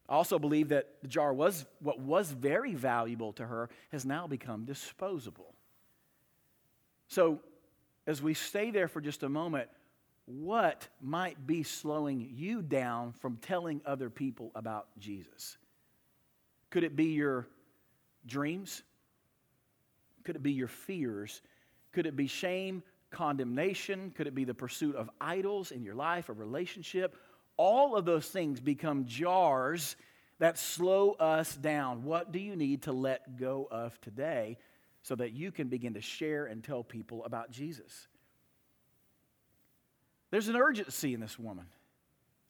I 0.09 0.15
also 0.15 0.39
believe 0.39 0.69
that 0.71 0.89
the 1.03 1.09
jar 1.09 1.33
was 1.33 1.67
what 1.81 2.01
was 2.01 2.31
very 2.31 2.75
valuable 2.75 3.33
to 3.35 3.47
her 3.47 3.71
has 3.91 4.05
now 4.05 4.27
become 4.27 4.65
disposable. 4.65 5.55
So, 7.09 7.41
as 8.07 8.23
we 8.23 8.35
stay 8.35 8.71
there 8.71 8.89
for 8.89 9.01
just 9.01 9.23
a 9.23 9.29
moment, 9.29 9.69
what 10.27 10.89
might 11.01 11.47
be 11.47 11.63
slowing 11.63 12.29
you 12.33 12.63
down 12.63 13.13
from 13.13 13.37
telling 13.37 13.81
other 13.85 14.11
people 14.11 14.53
about 14.55 14.87
Jesus? 14.99 15.57
Could 16.71 16.85
it 16.85 16.97
be 16.97 17.07
your 17.07 17.47
dreams? 18.27 18.83
Could 20.25 20.37
it 20.37 20.43
be 20.43 20.53
your 20.53 20.69
fears? 20.69 21.43
Could 21.93 22.07
it 22.07 22.17
be 22.17 22.27
shame 22.27 22.83
condemnation? 23.11 24.13
Could 24.17 24.27
it 24.27 24.35
be 24.35 24.45
the 24.45 24.55
pursuit 24.55 24.97
of 24.97 25.11
idols 25.21 25.71
in 25.71 25.83
your 25.83 25.95
life, 25.95 26.29
a 26.29 26.33
relationship? 26.33 27.17
All 27.57 27.97
of 27.97 28.05
those 28.05 28.29
things 28.29 28.61
become 28.61 29.05
jars 29.05 29.97
that 30.39 30.59
slow 30.59 31.13
us 31.13 31.55
down. 31.55 32.05
What 32.05 32.33
do 32.33 32.39
you 32.39 32.57
need 32.57 32.83
to 32.83 32.93
let 32.93 33.37
go 33.37 33.69
of 33.71 34.01
today 34.01 34.57
so 35.03 35.15
that 35.17 35.33
you 35.33 35.53
can 35.53 35.69
begin 35.69 35.95
to 35.95 36.01
share 36.01 36.47
and 36.47 36.65
tell 36.65 36.83
people 36.83 37.25
about 37.25 37.51
Jesus? 37.51 38.09
There's 40.33 40.49
an 40.49 40.57
urgency 40.57 41.13
in 41.13 41.21
this 41.21 41.39
woman, 41.39 41.67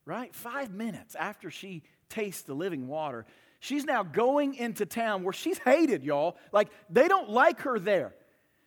right? 0.07 0.33
Five 0.33 0.71
minutes 0.73 1.17
after 1.17 1.51
she 1.51 1.83
tastes 2.09 2.43
the 2.43 2.55
living 2.55 2.87
water, 2.87 3.27
she's 3.59 3.85
now 3.85 4.05
going 4.05 4.55
into 4.55 4.87
town 4.87 5.25
where 5.25 5.33
she's 5.33 5.59
hated, 5.59 6.05
y'all. 6.05 6.37
Like, 6.53 6.69
they 6.89 7.09
don't 7.09 7.29
like 7.29 7.63
her 7.63 7.81
there. 7.81 8.15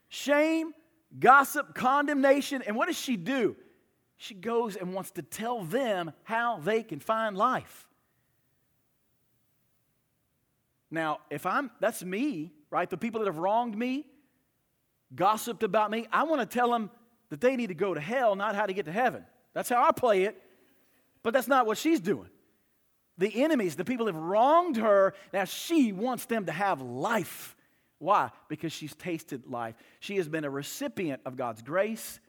Shame, 0.09 0.73
gossip, 1.17 1.73
condemnation. 1.73 2.61
And 2.67 2.75
what 2.75 2.87
does 2.87 2.99
she 2.99 3.15
do? 3.15 3.55
She 4.17 4.33
goes 4.33 4.75
and 4.75 4.93
wants 4.93 5.11
to 5.11 5.21
tell 5.21 5.63
them 5.63 6.11
how 6.23 6.59
they 6.59 6.83
can 6.83 6.99
find 6.99 7.37
life. 7.37 7.87
Now, 10.91 11.19
if 11.29 11.45
I'm, 11.45 11.71
that's 11.79 12.03
me, 12.03 12.51
right? 12.69 12.89
The 12.89 12.97
people 12.97 13.21
that 13.21 13.27
have 13.27 13.37
wronged 13.37 13.77
me, 13.77 14.07
gossiped 15.15 15.63
about 15.63 15.89
me, 15.89 16.05
I 16.11 16.23
want 16.23 16.41
to 16.41 16.45
tell 16.45 16.69
them 16.69 16.89
that 17.35 17.41
they 17.41 17.57
need 17.57 17.67
to 17.67 17.73
go 17.73 17.93
to 17.93 17.99
hell, 17.99 18.37
not 18.37 18.55
how 18.55 18.65
to 18.65 18.71
get 18.71 18.85
to 18.85 18.93
heaven. 18.93 19.25
That's 19.53 19.67
how 19.67 19.83
I 19.83 19.91
play 19.91 20.23
it. 20.23 20.41
But 21.21 21.33
that's 21.33 21.49
not 21.49 21.65
what 21.65 21.77
she's 21.77 21.99
doing. 21.99 22.29
The 23.17 23.43
enemies, 23.43 23.75
the 23.75 23.83
people 23.83 24.05
have 24.05 24.15
wronged 24.15 24.77
her, 24.77 25.13
now 25.33 25.43
she 25.43 25.91
wants 25.91 26.27
them 26.27 26.45
to 26.45 26.53
have 26.53 26.81
life. 26.81 27.57
Why? 27.99 28.31
Because 28.47 28.71
she's 28.71 28.95
tasted 28.95 29.47
life. 29.47 29.75
She 29.99 30.15
has 30.15 30.29
been 30.29 30.45
a 30.45 30.49
recipient 30.49 31.21
of 31.25 31.35
God's 31.35 31.61
grace, 31.61 32.21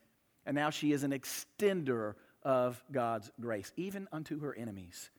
and 0.44 0.56
now 0.56 0.70
she 0.70 0.90
is 0.90 1.04
an 1.04 1.12
extender 1.12 2.14
of 2.42 2.82
God's 2.90 3.30
grace, 3.40 3.70
even 3.76 4.08
unto 4.10 4.40
her 4.40 4.56
enemies. 4.56 5.10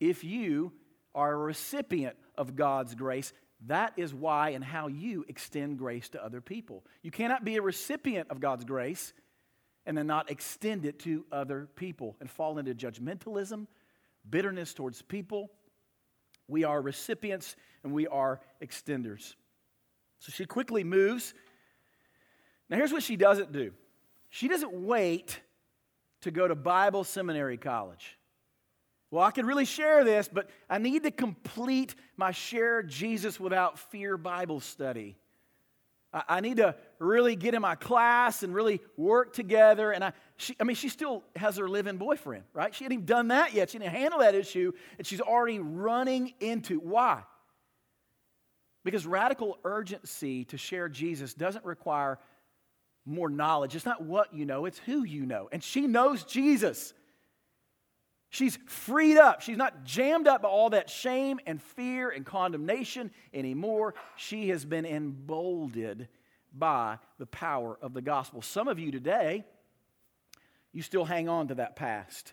If 0.00 0.24
you 0.24 0.72
are 1.14 1.32
a 1.32 1.38
recipient 1.38 2.16
of 2.36 2.56
God's 2.56 2.96
grace, 2.96 3.32
that 3.64 3.94
is 3.96 4.12
why 4.12 4.50
and 4.50 4.62
how 4.62 4.88
you 4.88 5.24
extend 5.28 5.78
grace 5.78 6.08
to 6.10 6.22
other 6.22 6.40
people. 6.40 6.84
You 7.02 7.10
cannot 7.10 7.44
be 7.44 7.56
a 7.56 7.62
recipient 7.62 8.30
of 8.30 8.40
God's 8.40 8.64
grace 8.64 9.14
and 9.86 9.96
then 9.96 10.06
not 10.06 10.30
extend 10.30 10.84
it 10.84 10.98
to 11.00 11.24
other 11.32 11.68
people 11.76 12.16
and 12.20 12.30
fall 12.30 12.58
into 12.58 12.74
judgmentalism, 12.74 13.66
bitterness 14.28 14.74
towards 14.74 15.00
people. 15.00 15.50
We 16.48 16.64
are 16.64 16.80
recipients 16.82 17.56
and 17.82 17.92
we 17.92 18.06
are 18.06 18.40
extenders. 18.62 19.34
So 20.18 20.32
she 20.32 20.44
quickly 20.44 20.84
moves. 20.84 21.34
Now, 22.68 22.76
here's 22.76 22.92
what 22.92 23.02
she 23.02 23.16
doesn't 23.16 23.52
do 23.52 23.72
she 24.28 24.48
doesn't 24.48 24.72
wait 24.72 25.40
to 26.22 26.30
go 26.30 26.46
to 26.46 26.54
Bible 26.54 27.04
seminary 27.04 27.56
college. 27.56 28.15
Well, 29.10 29.22
I 29.22 29.30
could 29.30 29.46
really 29.46 29.64
share 29.64 30.04
this, 30.04 30.28
but 30.28 30.50
I 30.68 30.78
need 30.78 31.04
to 31.04 31.10
complete 31.10 31.94
my 32.16 32.32
Share 32.32 32.82
Jesus 32.82 33.38
Without 33.38 33.78
Fear 33.78 34.16
Bible 34.16 34.60
study. 34.60 35.16
I, 36.28 36.40
need 36.40 36.58
to 36.58 36.74
really 36.98 37.36
get 37.36 37.54
in 37.54 37.60
my 37.60 37.74
class 37.74 38.42
and 38.42 38.54
really 38.54 38.80
work 38.96 39.34
together. 39.34 39.90
And 39.90 40.02
I, 40.02 40.12
she, 40.36 40.56
I 40.58 40.64
mean, 40.64 40.76
she 40.76 40.88
still 40.88 41.24
has 41.34 41.58
her 41.58 41.68
living 41.68 41.98
boyfriend, 41.98 42.44
right? 42.54 42.74
She 42.74 42.84
hadn't 42.84 42.94
even 42.94 43.06
done 43.06 43.28
that 43.28 43.52
yet. 43.52 43.70
She 43.70 43.78
didn't 43.78 43.92
handle 43.92 44.20
that 44.20 44.34
issue, 44.34 44.72
and 44.96 45.06
she's 45.06 45.20
already 45.20 45.58
running 45.58 46.32
into 46.40 46.78
why? 46.78 47.22
Because 48.82 49.06
radical 49.06 49.58
urgency 49.64 50.44
to 50.46 50.56
share 50.56 50.88
Jesus 50.88 51.34
doesn't 51.34 51.64
require 51.64 52.18
more 53.04 53.28
knowledge. 53.28 53.76
It's 53.76 53.84
not 53.84 54.02
what 54.02 54.32
you 54.32 54.46
know, 54.46 54.64
it's 54.64 54.78
who 54.78 55.04
you 55.04 55.26
know. 55.26 55.48
And 55.52 55.62
she 55.62 55.82
knows 55.82 56.24
Jesus. 56.24 56.94
She's 58.30 58.58
freed 58.66 59.16
up. 59.16 59.40
She's 59.40 59.56
not 59.56 59.84
jammed 59.84 60.26
up 60.26 60.42
by 60.42 60.48
all 60.48 60.70
that 60.70 60.90
shame 60.90 61.38
and 61.46 61.62
fear 61.62 62.10
and 62.10 62.26
condemnation 62.26 63.10
anymore. 63.32 63.94
She 64.16 64.48
has 64.48 64.64
been 64.64 64.84
emboldened 64.84 66.08
by 66.52 66.98
the 67.18 67.26
power 67.26 67.78
of 67.80 67.94
the 67.94 68.02
gospel. 68.02 68.42
Some 68.42 68.68
of 68.68 68.78
you 68.78 68.90
today, 68.90 69.44
you 70.72 70.82
still 70.82 71.04
hang 71.04 71.28
on 71.28 71.48
to 71.48 71.54
that 71.56 71.76
past. 71.76 72.32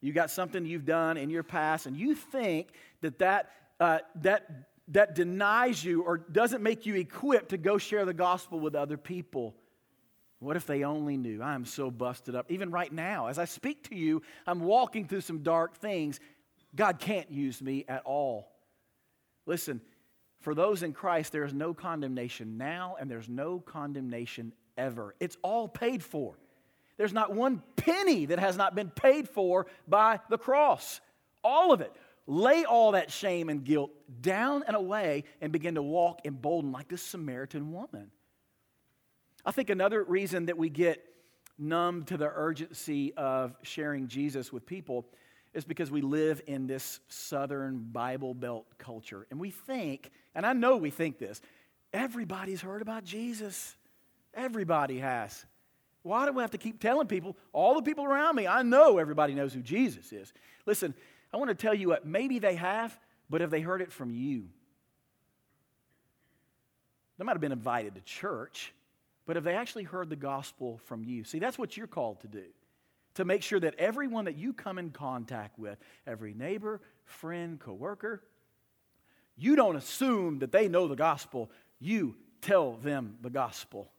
You 0.00 0.12
got 0.12 0.30
something 0.30 0.64
you've 0.64 0.86
done 0.86 1.16
in 1.16 1.28
your 1.28 1.42
past, 1.42 1.86
and 1.86 1.96
you 1.96 2.14
think 2.14 2.68
that 3.02 3.18
that, 3.18 3.50
uh, 3.78 3.98
that 4.16 4.70
that 4.90 5.14
denies 5.14 5.84
you 5.84 6.02
or 6.02 6.18
doesn't 6.18 6.62
make 6.62 6.84
you 6.84 6.96
equipped 6.96 7.50
to 7.50 7.56
go 7.56 7.78
share 7.78 8.04
the 8.04 8.14
gospel 8.14 8.58
with 8.58 8.74
other 8.74 8.96
people. 8.96 9.54
What 10.40 10.56
if 10.56 10.66
they 10.66 10.84
only 10.84 11.16
knew? 11.16 11.42
I 11.42 11.54
am 11.54 11.66
so 11.66 11.90
busted 11.90 12.34
up. 12.34 12.50
Even 12.50 12.70
right 12.70 12.90
now, 12.92 13.26
as 13.26 13.38
I 13.38 13.44
speak 13.44 13.88
to 13.90 13.94
you, 13.94 14.22
I'm 14.46 14.60
walking 14.60 15.06
through 15.06 15.20
some 15.20 15.42
dark 15.42 15.76
things. 15.76 16.18
God 16.74 16.98
can't 16.98 17.30
use 17.30 17.60
me 17.60 17.84
at 17.86 18.02
all. 18.04 18.50
Listen, 19.44 19.82
for 20.40 20.54
those 20.54 20.82
in 20.82 20.94
Christ, 20.94 21.32
there 21.32 21.44
is 21.44 21.52
no 21.52 21.74
condemnation 21.74 22.56
now 22.56 22.96
and 22.98 23.10
there's 23.10 23.28
no 23.28 23.60
condemnation 23.60 24.52
ever. 24.78 25.14
It's 25.20 25.36
all 25.42 25.68
paid 25.68 26.02
for. 26.02 26.38
There's 26.96 27.12
not 27.12 27.34
one 27.34 27.62
penny 27.76 28.26
that 28.26 28.38
has 28.38 28.56
not 28.56 28.74
been 28.74 28.90
paid 28.90 29.28
for 29.28 29.66
by 29.86 30.20
the 30.30 30.38
cross. 30.38 31.00
All 31.44 31.72
of 31.72 31.82
it. 31.82 31.92
Lay 32.26 32.64
all 32.64 32.92
that 32.92 33.10
shame 33.10 33.48
and 33.48 33.64
guilt 33.64 33.90
down 34.20 34.62
and 34.66 34.76
away 34.76 35.24
and 35.40 35.52
begin 35.52 35.74
to 35.74 35.82
walk 35.82 36.20
emboldened 36.24 36.72
like 36.72 36.88
this 36.88 37.02
Samaritan 37.02 37.72
woman. 37.72 38.10
I 39.44 39.52
think 39.52 39.70
another 39.70 40.02
reason 40.04 40.46
that 40.46 40.58
we 40.58 40.68
get 40.68 41.04
numb 41.58 42.04
to 42.04 42.16
the 42.16 42.30
urgency 42.32 43.12
of 43.14 43.54
sharing 43.62 44.08
Jesus 44.08 44.52
with 44.52 44.66
people 44.66 45.06
is 45.52 45.64
because 45.64 45.90
we 45.90 46.00
live 46.00 46.40
in 46.46 46.66
this 46.66 47.00
southern 47.08 47.88
Bible 47.90 48.34
Belt 48.34 48.66
culture. 48.78 49.26
And 49.30 49.40
we 49.40 49.50
think, 49.50 50.10
and 50.34 50.46
I 50.46 50.52
know 50.52 50.76
we 50.76 50.90
think 50.90 51.18
this, 51.18 51.40
everybody's 51.92 52.60
heard 52.60 52.82
about 52.82 53.04
Jesus. 53.04 53.76
Everybody 54.32 54.98
has. 54.98 55.44
Why 56.02 56.24
do 56.24 56.32
we 56.32 56.40
have 56.40 56.52
to 56.52 56.58
keep 56.58 56.80
telling 56.80 57.08
people, 57.08 57.36
all 57.52 57.74
the 57.74 57.82
people 57.82 58.04
around 58.04 58.36
me, 58.36 58.46
I 58.46 58.62
know 58.62 58.98
everybody 58.98 59.34
knows 59.34 59.52
who 59.52 59.60
Jesus 59.60 60.12
is? 60.12 60.32
Listen, 60.66 60.94
I 61.32 61.36
want 61.36 61.50
to 61.50 61.54
tell 61.54 61.74
you 61.74 61.88
what, 61.88 62.06
maybe 62.06 62.38
they 62.38 62.54
have, 62.54 62.98
but 63.28 63.40
have 63.40 63.50
they 63.50 63.60
heard 63.60 63.82
it 63.82 63.92
from 63.92 64.10
you? 64.10 64.48
They 67.18 67.24
might 67.24 67.32
have 67.32 67.40
been 67.40 67.52
invited 67.52 67.96
to 67.96 68.00
church, 68.00 68.72
but 69.30 69.36
have 69.36 69.44
they 69.44 69.54
actually 69.54 69.84
heard 69.84 70.10
the 70.10 70.16
gospel 70.16 70.80
from 70.86 71.04
you? 71.04 71.22
See, 71.22 71.38
that's 71.38 71.56
what 71.56 71.76
you're 71.76 71.86
called 71.86 72.18
to 72.22 72.26
do. 72.26 72.46
To 73.14 73.24
make 73.24 73.44
sure 73.44 73.60
that 73.60 73.76
everyone 73.78 74.24
that 74.24 74.36
you 74.36 74.52
come 74.52 74.76
in 74.76 74.90
contact 74.90 75.56
with, 75.56 75.78
every 76.04 76.34
neighbor, 76.34 76.80
friend, 77.04 77.60
coworker, 77.60 78.24
you 79.36 79.54
don't 79.54 79.76
assume 79.76 80.40
that 80.40 80.50
they 80.50 80.66
know 80.66 80.88
the 80.88 80.96
gospel. 80.96 81.48
You 81.78 82.16
tell 82.40 82.72
them 82.72 83.18
the 83.22 83.30
gospel. 83.30 83.92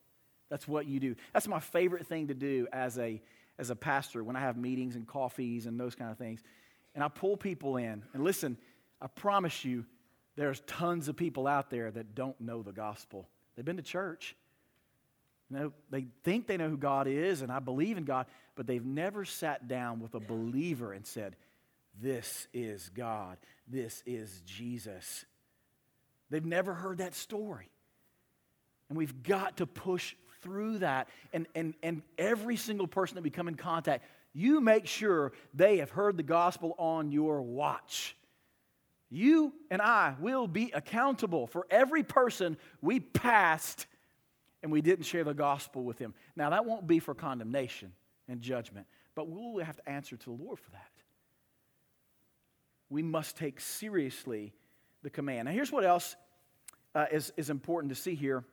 That's 0.49 0.67
what 0.67 0.85
you 0.85 0.99
do. 0.99 1.15
That's 1.31 1.47
my 1.47 1.61
favorite 1.61 2.07
thing 2.07 2.27
to 2.27 2.33
do 2.33 2.67
as 2.73 2.97
a, 2.97 3.21
as 3.57 3.69
a 3.69 3.75
pastor 3.77 4.25
when 4.25 4.35
I 4.35 4.41
have 4.41 4.57
meetings 4.57 4.97
and 4.97 5.07
coffees 5.07 5.65
and 5.65 5.79
those 5.79 5.95
kind 5.95 6.11
of 6.11 6.17
things. 6.17 6.43
And 6.93 7.05
I 7.05 7.07
pull 7.07 7.37
people 7.37 7.77
in. 7.77 8.03
And 8.13 8.25
listen, 8.25 8.57
I 9.01 9.07
promise 9.07 9.63
you, 9.63 9.85
there's 10.35 10.59
tons 10.67 11.07
of 11.07 11.15
people 11.15 11.47
out 11.47 11.69
there 11.69 11.89
that 11.89 12.15
don't 12.15 12.41
know 12.41 12.63
the 12.63 12.73
gospel. 12.73 13.29
They've 13.55 13.63
been 13.63 13.77
to 13.77 13.81
church. 13.81 14.35
You 15.51 15.57
know, 15.57 15.73
they 15.89 16.05
think 16.23 16.47
they 16.47 16.55
know 16.55 16.69
who 16.69 16.77
God 16.77 17.07
is, 17.07 17.41
and 17.41 17.51
I 17.51 17.59
believe 17.59 17.97
in 17.97 18.05
God, 18.05 18.25
but 18.55 18.67
they've 18.67 18.85
never 18.85 19.25
sat 19.25 19.67
down 19.67 19.99
with 19.99 20.15
a 20.15 20.19
believer 20.19 20.93
and 20.93 21.05
said, 21.05 21.35
This 22.01 22.47
is 22.53 22.89
God. 22.95 23.37
This 23.67 24.01
is 24.05 24.41
Jesus. 24.45 25.25
They've 26.29 26.45
never 26.45 26.73
heard 26.73 26.99
that 26.99 27.13
story. 27.13 27.69
And 28.87 28.97
we've 28.97 29.23
got 29.23 29.57
to 29.57 29.65
push 29.65 30.15
through 30.41 30.79
that. 30.79 31.09
And, 31.33 31.47
and, 31.53 31.73
and 31.83 32.01
every 32.17 32.55
single 32.55 32.87
person 32.87 33.15
that 33.15 33.23
we 33.23 33.29
come 33.29 33.49
in 33.49 33.55
contact, 33.55 34.05
you 34.33 34.61
make 34.61 34.87
sure 34.87 35.33
they 35.53 35.77
have 35.77 35.89
heard 35.89 36.15
the 36.15 36.23
gospel 36.23 36.75
on 36.77 37.11
your 37.11 37.41
watch. 37.41 38.15
You 39.09 39.53
and 39.69 39.81
I 39.81 40.15
will 40.21 40.47
be 40.47 40.71
accountable 40.73 41.47
for 41.47 41.67
every 41.69 42.03
person 42.03 42.57
we 42.81 43.01
passed 43.01 43.85
and 44.63 44.71
we 44.71 44.81
didn't 44.81 45.05
share 45.05 45.23
the 45.23 45.33
gospel 45.33 45.83
with 45.83 45.97
them. 45.97 46.13
Now, 46.35 46.51
that 46.51 46.65
won't 46.65 46.87
be 46.87 46.99
for 46.99 47.13
condemnation 47.13 47.93
and 48.27 48.41
judgment, 48.41 48.87
but 49.15 49.27
we'll 49.27 49.63
have 49.63 49.77
to 49.77 49.89
answer 49.89 50.15
to 50.15 50.25
the 50.25 50.43
Lord 50.43 50.59
for 50.59 50.71
that. 50.71 50.91
We 52.89 53.01
must 53.01 53.37
take 53.37 53.59
seriously 53.59 54.53
the 55.01 55.09
command. 55.09 55.45
Now, 55.45 55.51
here's 55.51 55.71
what 55.71 55.85
else 55.85 56.15
uh, 56.93 57.05
is, 57.11 57.31
is 57.37 57.49
important 57.49 57.93
to 57.93 57.99
see 57.99 58.15
here 58.15 58.43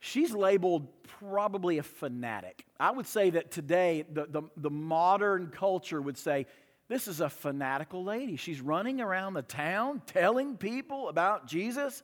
she's 0.00 0.32
labeled 0.32 0.86
probably 1.02 1.78
a 1.78 1.82
fanatic. 1.82 2.64
I 2.78 2.90
would 2.90 3.06
say 3.06 3.30
that 3.30 3.50
today, 3.50 4.04
the, 4.10 4.26
the, 4.26 4.42
the, 4.56 4.70
modern 4.70 5.48
culture 5.48 6.00
would 6.00 6.18
say, 6.18 6.46
this 6.88 7.08
is 7.08 7.20
a 7.20 7.28
fanatical 7.28 8.04
lady. 8.04 8.36
She's 8.36 8.60
running 8.60 9.00
around 9.00 9.34
the 9.34 9.42
town 9.42 10.02
telling 10.06 10.56
people 10.56 11.08
about 11.08 11.46
Jesus. 11.46 12.02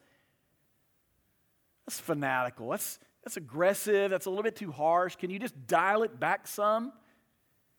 That's 1.92 2.00
fanatical. 2.00 2.70
That's, 2.70 2.98
that's 3.22 3.36
aggressive. 3.36 4.10
That's 4.10 4.24
a 4.24 4.30
little 4.30 4.42
bit 4.42 4.56
too 4.56 4.72
harsh. 4.72 5.16
Can 5.16 5.28
you 5.28 5.38
just 5.38 5.66
dial 5.66 6.04
it 6.04 6.18
back 6.18 6.46
some? 6.48 6.90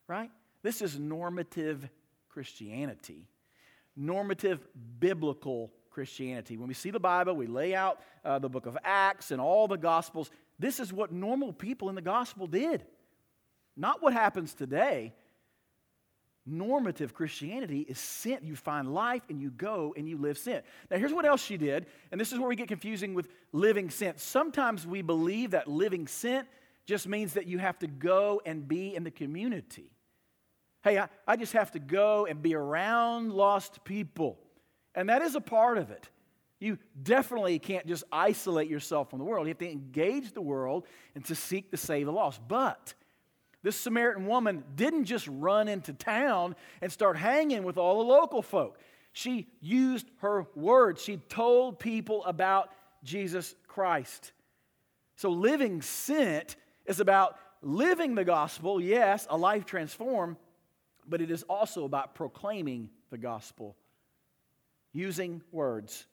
Right? 0.06 0.30
This 0.62 0.82
is 0.82 1.00
normative 1.00 1.88
Christianity, 2.28 3.26
normative 3.96 4.64
biblical 5.00 5.72
Christianity. 5.90 6.56
When 6.56 6.68
we 6.68 6.74
see 6.74 6.92
the 6.92 7.00
Bible, 7.00 7.34
we 7.34 7.48
lay 7.48 7.74
out 7.74 7.98
uh, 8.24 8.38
the 8.38 8.48
book 8.48 8.66
of 8.66 8.78
Acts 8.84 9.32
and 9.32 9.40
all 9.40 9.66
the 9.66 9.76
Gospels. 9.76 10.30
This 10.60 10.78
is 10.78 10.92
what 10.92 11.10
normal 11.10 11.52
people 11.52 11.88
in 11.88 11.96
the 11.96 12.00
Gospel 12.00 12.46
did, 12.46 12.84
not 13.76 14.00
what 14.00 14.12
happens 14.12 14.54
today. 14.54 15.12
Normative 16.46 17.14
Christianity 17.14 17.80
is 17.88 17.98
sent. 17.98 18.44
You 18.44 18.54
find 18.54 18.92
life 18.92 19.22
and 19.30 19.40
you 19.40 19.50
go 19.50 19.94
and 19.96 20.08
you 20.08 20.18
live 20.18 20.36
sent. 20.36 20.64
Now, 20.90 20.98
here's 20.98 21.12
what 21.12 21.24
else 21.24 21.42
she 21.42 21.56
did, 21.56 21.86
and 22.12 22.20
this 22.20 22.32
is 22.32 22.38
where 22.38 22.48
we 22.48 22.56
get 22.56 22.68
confusing 22.68 23.14
with 23.14 23.28
living 23.52 23.88
sent. 23.88 24.20
Sometimes 24.20 24.86
we 24.86 25.00
believe 25.00 25.52
that 25.52 25.68
living 25.68 26.06
sent 26.06 26.46
just 26.86 27.06
means 27.06 27.34
that 27.34 27.46
you 27.46 27.58
have 27.58 27.78
to 27.78 27.86
go 27.86 28.42
and 28.44 28.68
be 28.68 28.94
in 28.94 29.04
the 29.04 29.10
community. 29.10 29.90
Hey, 30.82 30.98
I, 30.98 31.08
I 31.26 31.36
just 31.36 31.54
have 31.54 31.70
to 31.70 31.78
go 31.78 32.26
and 32.26 32.42
be 32.42 32.54
around 32.54 33.32
lost 33.32 33.82
people. 33.84 34.38
And 34.94 35.08
that 35.08 35.22
is 35.22 35.34
a 35.34 35.40
part 35.40 35.78
of 35.78 35.90
it. 35.90 36.10
You 36.60 36.78
definitely 37.02 37.58
can't 37.58 37.86
just 37.86 38.04
isolate 38.12 38.68
yourself 38.68 39.10
from 39.10 39.18
the 39.18 39.24
world. 39.24 39.46
You 39.46 39.50
have 39.50 39.58
to 39.58 39.70
engage 39.70 40.32
the 40.32 40.42
world 40.42 40.86
and 41.14 41.24
to 41.24 41.34
seek 41.34 41.70
to 41.70 41.76
save 41.76 42.06
the 42.06 42.12
lost. 42.12 42.40
But 42.46 42.94
this 43.64 43.76
Samaritan 43.76 44.26
woman 44.26 44.62
didn't 44.76 45.06
just 45.06 45.26
run 45.26 45.68
into 45.68 45.94
town 45.94 46.54
and 46.82 46.92
start 46.92 47.16
hanging 47.16 47.64
with 47.64 47.78
all 47.78 47.98
the 47.98 48.04
local 48.04 48.42
folk. 48.42 48.78
She 49.14 49.48
used 49.62 50.06
her 50.18 50.46
words. 50.54 51.02
She 51.02 51.16
told 51.16 51.78
people 51.78 52.22
about 52.26 52.68
Jesus 53.02 53.54
Christ. 53.66 54.32
So 55.16 55.30
living 55.30 55.80
sent 55.80 56.56
is 56.84 57.00
about 57.00 57.38
living 57.62 58.14
the 58.14 58.24
gospel, 58.24 58.82
yes, 58.82 59.26
a 59.30 59.36
life 59.36 59.64
transformed, 59.64 60.36
but 61.08 61.22
it 61.22 61.30
is 61.30 61.42
also 61.44 61.84
about 61.84 62.14
proclaiming 62.14 62.90
the 63.10 63.16
gospel 63.16 63.76
using 64.92 65.40
words. 65.50 66.06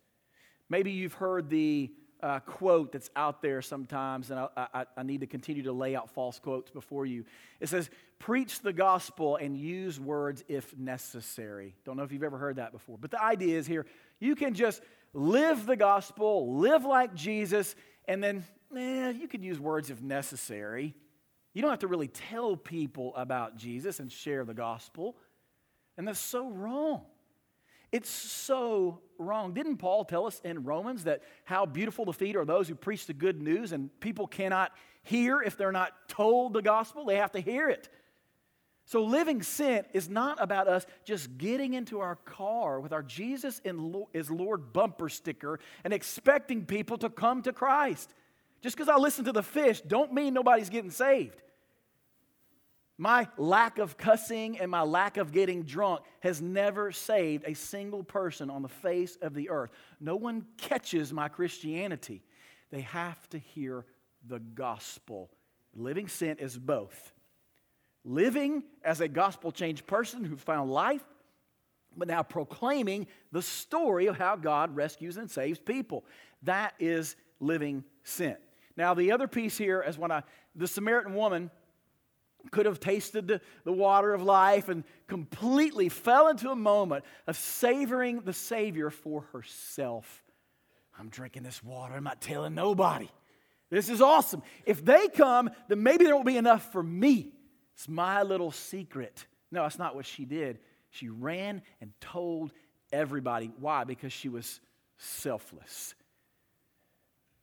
Maybe 0.70 0.92
you've 0.92 1.16
heard 1.16 1.50
the 1.50 1.92
uh, 2.22 2.40
quote 2.40 2.92
that's 2.92 3.10
out 3.16 3.42
there 3.42 3.62
sometimes, 3.62 4.32
and 4.32 4.40
I, 4.40 4.68
I, 4.74 4.86
I, 4.98 5.04
need 5.04 5.22
to 5.22 5.28
continue 5.28 5.64
to 5.64 5.72
lay 5.72 5.96
out 5.96 6.10
false 6.12 6.40
quotes 6.40 6.70
before 6.72 7.06
you. 7.06 7.26
It 7.60 7.70
says, 7.70 7.90
Preach 8.20 8.62
the 8.62 8.74
gospel 8.74 9.38
and 9.38 9.58
use 9.58 10.00
words 10.00 10.44
if 10.48 10.78
necessary. 10.78 11.76
Don't 11.86 11.98
know 11.98 12.04
if 12.04 12.12
you've 12.12 12.24
ever 12.24 12.38
heard 12.38 12.58
that 12.58 12.72
before, 12.72 12.98
but 13.00 13.12
the 13.12 13.22
idea 13.22 13.58
is 13.58 13.66
here 13.66 13.86
you 14.20 14.36
can 14.36 14.54
just 14.54 14.82
live 15.14 15.66
the 15.66 15.76
gospel, 15.76 16.58
live 16.60 16.86
like 16.86 17.16
Jesus, 17.16 17.76
and 18.08 18.24
then 18.24 18.46
eh, 18.76 19.10
you 19.10 19.28
could 19.28 19.44
use 19.44 19.60
words 19.60 19.90
if 19.90 20.02
necessary. 20.02 20.96
You 21.54 21.62
don't 21.62 21.72
have 21.72 21.80
to 21.80 21.88
really 21.88 22.08
tell 22.08 22.56
people 22.56 23.14
about 23.16 23.58
Jesus 23.58 24.00
and 24.00 24.12
share 24.12 24.46
the 24.46 24.54
gospel. 24.54 25.18
And 25.98 26.08
that's 26.08 26.20
so 26.20 26.50
wrong. 26.50 27.02
It's 27.92 28.10
so 28.10 29.00
wrong. 29.18 29.54
Didn't 29.54 29.78
Paul 29.78 30.06
tell 30.06 30.26
us 30.26 30.40
in 30.44 30.64
Romans 30.64 31.04
that 31.04 31.22
how 31.44 31.66
beautiful 31.66 32.06
the 32.06 32.14
feet 32.14 32.36
are 32.36 32.46
those 32.46 32.68
who 32.68 32.76
preach 32.76 33.06
the 33.06 33.14
good 33.14 33.42
news 33.42 33.74
and 33.74 33.90
people 34.00 34.28
cannot 34.28 34.72
hear 35.04 35.42
if 35.42 35.58
they're 35.58 35.72
not 35.72 35.92
told 36.08 36.54
the 36.54 36.62
gospel? 36.62 37.06
They 37.06 37.18
have 37.18 37.34
to 37.34 37.40
hear 37.40 37.70
it. 37.70 37.90
So, 38.86 39.04
living 39.04 39.42
sent 39.42 39.88
is 39.94 40.10
not 40.10 40.42
about 40.42 40.68
us 40.68 40.86
just 41.06 41.38
getting 41.38 41.76
into 41.76 42.00
our 42.00 42.16
car 42.16 42.80
with 42.80 42.92
our 42.92 43.04
Jesus 43.04 43.62
is 43.64 44.32
Lord 44.32 44.74
bumper 44.74 45.08
sticker 45.08 45.60
and 45.84 45.94
expecting 45.94 46.66
people 46.66 46.98
to 46.98 47.10
come 47.10 47.42
to 47.44 47.54
Christ. 47.54 48.14
Just 48.62 48.76
because 48.76 48.90
I 48.90 48.98
listen 48.98 49.26
to 49.26 49.32
the 49.32 49.44
fish, 49.44 49.82
don't 49.82 50.14
mean 50.14 50.34
nobody's 50.34 50.70
getting 50.70 50.92
saved. 50.92 51.42
My 52.98 53.28
lack 53.38 53.80
of 53.80 53.98
cussing 53.98 54.60
and 54.60 54.70
my 54.70 54.84
lack 54.84 55.18
of 55.18 55.32
getting 55.32 55.64
drunk 55.64 56.02
has 56.20 56.42
never 56.42 56.92
saved 56.92 57.46
a 57.48 57.56
single 57.56 58.04
person 58.04 58.50
on 58.50 58.62
the 58.62 58.70
face 58.70 59.18
of 59.22 59.34
the 59.34 59.50
earth. 59.50 59.72
No 60.00 60.16
one 60.16 60.46
catches 60.58 61.12
my 61.12 61.28
Christianity. 61.28 62.22
They 62.70 62.82
have 62.82 63.28
to 63.30 63.40
hear 63.40 63.86
the 64.28 64.40
gospel. 64.40 65.32
Living 65.74 66.08
sin 66.08 66.38
is 66.38 66.58
both. 66.58 67.14
Living 68.04 68.64
as 68.84 69.02
a 69.02 69.08
gospel 69.08 69.52
changed 69.52 69.88
person 69.88 70.24
who 70.24 70.36
found 70.36 70.72
life, 70.72 71.04
but 71.96 72.08
now 72.08 72.24
proclaiming 72.24 73.08
the 73.32 73.42
story 73.42 74.08
of 74.08 74.18
how 74.18 74.36
God 74.36 74.76
rescues 74.76 75.18
and 75.18 75.30
saves 75.30 75.60
people. 75.60 76.06
That 76.44 76.74
is 76.80 77.16
living 77.40 77.84
sin. 78.04 78.38
Now, 78.78 78.94
the 78.94 79.12
other 79.12 79.28
piece 79.28 79.58
here 79.58 79.82
is 79.82 79.98
when 79.98 80.12
I, 80.12 80.24
the 80.56 80.68
Samaritan 80.68 81.14
woman 81.14 81.52
could 82.50 82.66
have 82.66 82.80
tasted 82.80 83.28
the, 83.28 83.42
the 83.64 83.72
water 83.72 84.14
of 84.14 84.24
life 84.24 84.70
and 84.70 84.84
completely 85.08 85.90
fell 85.90 86.28
into 86.28 86.50
a 86.50 86.56
moment 86.56 87.06
of 87.28 87.38
savoring 87.38 88.22
the 88.22 88.34
Savior 88.34 88.90
for 88.90 89.26
herself. 89.34 90.24
I'm 90.98 91.10
drinking 91.10 91.44
this 91.44 91.64
water, 91.64 91.94
I'm 91.94 92.04
not 92.04 92.22
telling 92.22 92.56
nobody. 92.56 93.10
This 93.70 93.90
is 93.90 94.02
awesome. 94.02 94.44
If 94.66 94.84
they 94.84 95.08
come, 95.08 95.50
then 95.70 95.82
maybe 95.82 96.04
there 96.04 96.14
won't 96.14 96.28
be 96.28 96.38
enough 96.38 96.72
for 96.72 96.84
me. 96.84 97.32
It's 97.76 97.88
my 97.88 98.22
little 98.24 98.52
secret. 98.52 99.26
No, 99.50 99.64
that's 99.64 99.80
not 99.80 99.96
what 99.96 100.06
she 100.06 100.26
did. 100.26 100.60
She 100.90 101.08
ran 101.08 101.62
and 101.80 101.92
told 102.02 102.52
everybody. 102.92 103.52
Why? 103.60 103.86
Because 103.86 104.12
she 104.12 104.28
was 104.28 104.60
selfless. 104.98 105.96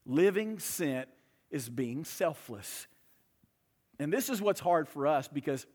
Living 0.05 0.59
sent 0.59 1.09
is 1.51 1.69
being 1.69 2.05
selfless. 2.05 2.87
And 3.99 4.13
this 4.13 4.29
is 4.31 4.41
what's 4.41 4.61
hard 4.61 4.89
for 4.89 5.07
us 5.07 5.29
because 5.29 5.67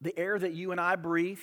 the 0.00 0.16
air 0.18 0.38
that 0.38 0.52
you 0.52 0.72
and 0.72 0.80
I 0.80 0.96
breathe, 0.96 1.40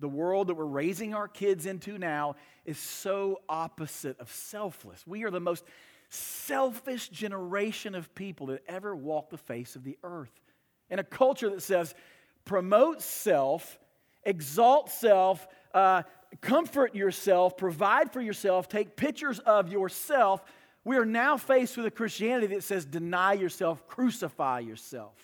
the 0.00 0.08
world 0.08 0.48
that 0.48 0.54
we're 0.54 0.64
raising 0.64 1.14
our 1.14 1.28
kids 1.28 1.66
into 1.66 1.98
now, 1.98 2.36
is 2.64 2.78
so 2.78 3.40
opposite 3.48 4.18
of 4.18 4.30
selfless. 4.32 5.06
We 5.06 5.24
are 5.24 5.30
the 5.30 5.40
most 5.40 5.64
selfish 6.08 7.08
generation 7.08 7.94
of 7.94 8.12
people 8.14 8.48
that 8.48 8.62
ever 8.66 8.94
walked 8.96 9.30
the 9.30 9.38
face 9.38 9.76
of 9.76 9.84
the 9.84 9.96
earth. 10.02 10.32
In 10.88 10.98
a 10.98 11.04
culture 11.04 11.50
that 11.50 11.62
says, 11.62 11.94
promote 12.44 13.00
self, 13.00 13.78
exalt 14.24 14.90
self, 14.90 15.46
uh, 15.72 16.02
comfort 16.40 16.96
yourself, 16.96 17.56
provide 17.56 18.12
for 18.12 18.20
yourself, 18.20 18.68
take 18.68 18.96
pictures 18.96 19.38
of 19.40 19.70
yourself, 19.70 20.42
we 20.84 20.96
are 20.96 21.04
now 21.04 21.36
faced 21.36 21.76
with 21.76 21.86
a 21.86 21.90
Christianity 21.90 22.54
that 22.54 22.64
says, 22.64 22.84
deny 22.84 23.34
yourself, 23.34 23.86
crucify 23.86 24.60
yourself. 24.60 25.14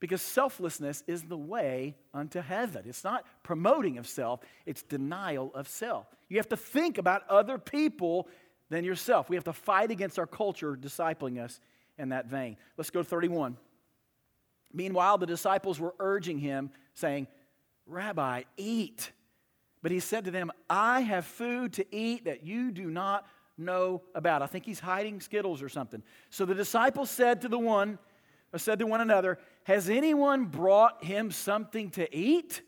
Because 0.00 0.22
selflessness 0.22 1.02
is 1.06 1.22
the 1.22 1.36
way 1.36 1.96
unto 2.12 2.40
heaven. 2.40 2.82
It's 2.86 3.04
not 3.04 3.24
promoting 3.42 3.98
of 3.98 4.06
self, 4.06 4.40
it's 4.66 4.82
denial 4.82 5.50
of 5.54 5.66
self. 5.66 6.06
You 6.28 6.36
have 6.36 6.48
to 6.50 6.56
think 6.56 6.98
about 6.98 7.28
other 7.28 7.58
people 7.58 8.28
than 8.68 8.84
yourself. 8.84 9.28
We 9.28 9.36
have 9.36 9.44
to 9.44 9.52
fight 9.52 9.90
against 9.90 10.18
our 10.18 10.26
culture 10.26 10.76
discipling 10.76 11.42
us 11.42 11.60
in 11.98 12.10
that 12.10 12.26
vein. 12.26 12.56
Let's 12.76 12.90
go 12.90 13.02
to 13.02 13.08
31. 13.08 13.56
Meanwhile, 14.72 15.18
the 15.18 15.26
disciples 15.26 15.78
were 15.78 15.94
urging 16.00 16.38
him, 16.38 16.70
saying, 16.94 17.28
Rabbi, 17.86 18.42
eat. 18.56 19.12
But 19.82 19.92
he 19.92 20.00
said 20.00 20.24
to 20.24 20.30
them, 20.30 20.50
I 20.68 21.00
have 21.00 21.24
food 21.24 21.74
to 21.74 21.86
eat 21.94 22.24
that 22.24 22.44
you 22.44 22.72
do 22.72 22.90
not 22.90 23.26
know 23.56 24.02
about. 24.14 24.42
I 24.42 24.46
think 24.46 24.64
he's 24.64 24.80
hiding 24.80 25.20
Skittles 25.20 25.62
or 25.62 25.68
something. 25.68 26.02
So 26.30 26.44
the 26.44 26.54
disciples 26.54 27.10
said 27.10 27.42
to 27.42 27.48
the 27.48 27.58
one, 27.58 27.98
said 28.56 28.78
to 28.78 28.86
one 28.86 29.00
another, 29.00 29.38
Has 29.64 29.88
anyone 29.88 30.46
brought 30.46 31.04
him 31.04 31.30
something 31.30 31.90
to 31.90 32.14
eat? 32.16 32.62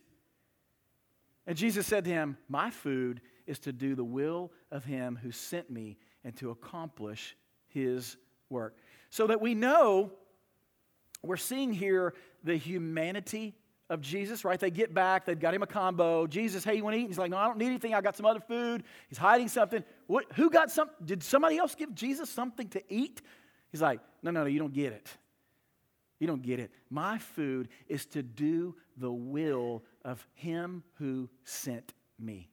And 1.46 1.57
Jesus 1.57 1.87
said 1.87 2.05
to 2.05 2.11
him, 2.11 2.37
My 2.49 2.70
food 2.70 3.20
is 3.46 3.59
to 3.61 3.72
do 3.72 3.94
the 3.94 4.05
will 4.05 4.53
of 4.70 4.85
him 4.85 5.18
who 5.22 5.31
sent 5.31 5.70
me 5.70 5.96
and 6.25 6.37
to 6.37 6.51
accomplish 6.51 7.37
his 7.68 8.16
work. 8.51 8.77
So 9.11 9.29
that 9.29 9.40
we 9.40 9.55
know 9.55 10.12
we're 11.22 11.37
seeing 11.37 11.72
here 11.72 12.14
the 12.42 12.57
humanity 12.57 13.55
of 13.88 14.01
Jesus, 14.01 14.44
right? 14.44 14.59
They 14.59 14.70
get 14.70 14.92
back, 14.92 15.25
they've 15.25 15.38
got 15.38 15.55
him 15.55 15.62
a 15.62 15.66
combo. 15.66 16.27
Jesus, 16.27 16.64
hey, 16.64 16.75
you 16.75 16.85
want 16.85 16.96
to 16.96 17.03
eat? 17.03 17.07
He's 17.07 17.18
like, 17.18 17.31
no, 17.31 17.37
I 17.37 17.46
don't 17.46 17.59
need 17.59 17.66
anything. 17.66 17.94
I 17.94 18.01
got 18.01 18.16
some 18.16 18.27
other 18.27 18.40
food. 18.40 18.83
He's 19.09 19.18
hiding 19.18 19.49
something. 19.49 19.85
What, 20.07 20.27
who 20.35 20.51
got 20.51 20.70
some? 20.70 20.90
Did 21.05 21.22
somebody 21.22 21.59
else 21.59 21.75
give 21.75 21.94
Jesus 21.94 22.29
something 22.29 22.68
to 22.70 22.83
eat? 22.88 23.22
He's 23.70 23.83
like, 23.83 24.01
no, 24.22 24.31
no, 24.31 24.42
no, 24.42 24.46
you 24.46 24.59
don't 24.59 24.72
get 24.72 24.92
it. 24.92 25.09
You 26.18 26.27
don't 26.27 26.42
get 26.42 26.59
it. 26.61 26.70
My 26.90 27.18
food 27.18 27.68
is 27.88 28.07
to 28.07 28.22
do 28.22 28.75
the 28.96 29.12
will 29.12 29.83
of 30.05 30.27
him 30.35 30.83
who 30.94 31.29
sent 31.44 31.92
me. 32.18 32.49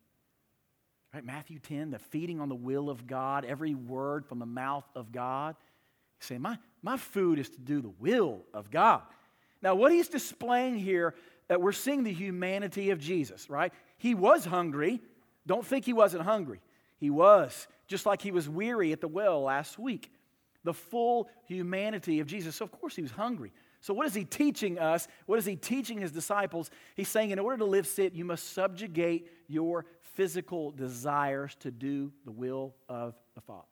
Right? 1.13 1.24
Matthew 1.24 1.60
10, 1.60 1.91
the 1.91 2.00
feeding 2.00 2.41
on 2.41 2.50
the 2.50 2.56
will 2.56 2.89
of 2.89 3.08
God, 3.08 3.46
every 3.46 3.76
word 3.76 4.26
from 4.26 4.39
the 4.39 4.46
mouth 4.46 4.86
of 4.96 5.12
God. 5.12 5.56
He's 6.19 6.28
saying, 6.28 6.41
my, 6.41 6.58
my 6.82 6.98
food 6.98 7.39
is 7.39 7.50
to 7.52 7.60
do 7.60 7.82
the 7.82 7.93
will 8.00 8.41
of 8.54 8.69
God. 8.72 9.04
Now, 9.63 9.76
what 9.76 9.93
he's 9.93 10.10
displaying 10.10 10.78
here, 10.78 11.15
that 11.47 11.62
we're 11.62 11.71
seeing 11.71 12.04
the 12.04 12.13
humanity 12.13 12.89
of 12.91 12.99
Jesus, 12.99 13.49
right? 13.49 13.73
He 13.97 14.13
was 14.13 14.43
hungry. 14.43 15.02
Don't 15.47 15.65
think 15.65 15.86
he 15.86 15.93
wasn't 15.93 16.23
hungry. 16.23 16.60
He 16.97 17.10
was, 17.10 17.67
just 17.88 18.06
like 18.06 18.21
he 18.21 18.32
was 18.32 18.47
weary 18.47 18.91
at 18.91 19.02
the 19.02 19.08
well 19.08 19.41
last 19.41 19.80
week. 19.80 20.12
The 20.65 20.73
full 20.73 21.30
humanity 21.45 22.19
of 22.19 22.28
Jesus. 22.28 22.58
So, 22.58 22.65
of 22.65 22.71
course, 22.71 22.95
he 22.95 23.02
was 23.02 23.12
hungry. 23.12 23.52
So, 23.80 23.93
what 23.93 24.06
is 24.06 24.13
he 24.13 24.23
teaching 24.23 24.80
us? 24.80 25.08
What 25.26 25.39
is 25.39 25.45
he 25.45 25.56
teaching 25.56 25.99
his 25.99 26.12
disciples? 26.12 26.69
He's 26.95 27.10
saying, 27.10 27.32
in 27.32 27.39
order 27.39 27.58
to 27.58 27.65
live 27.65 27.88
sit, 27.88 28.13
you 28.13 28.23
must 28.23 28.54
subjugate 28.54 29.30
your 29.47 29.86
physical 30.13 30.71
desires 30.71 31.56
to 31.60 31.71
do 31.71 32.12
the 32.26 32.32
will 32.32 32.76
of 32.88 33.15
the 33.36 33.41
Father. 33.41 33.67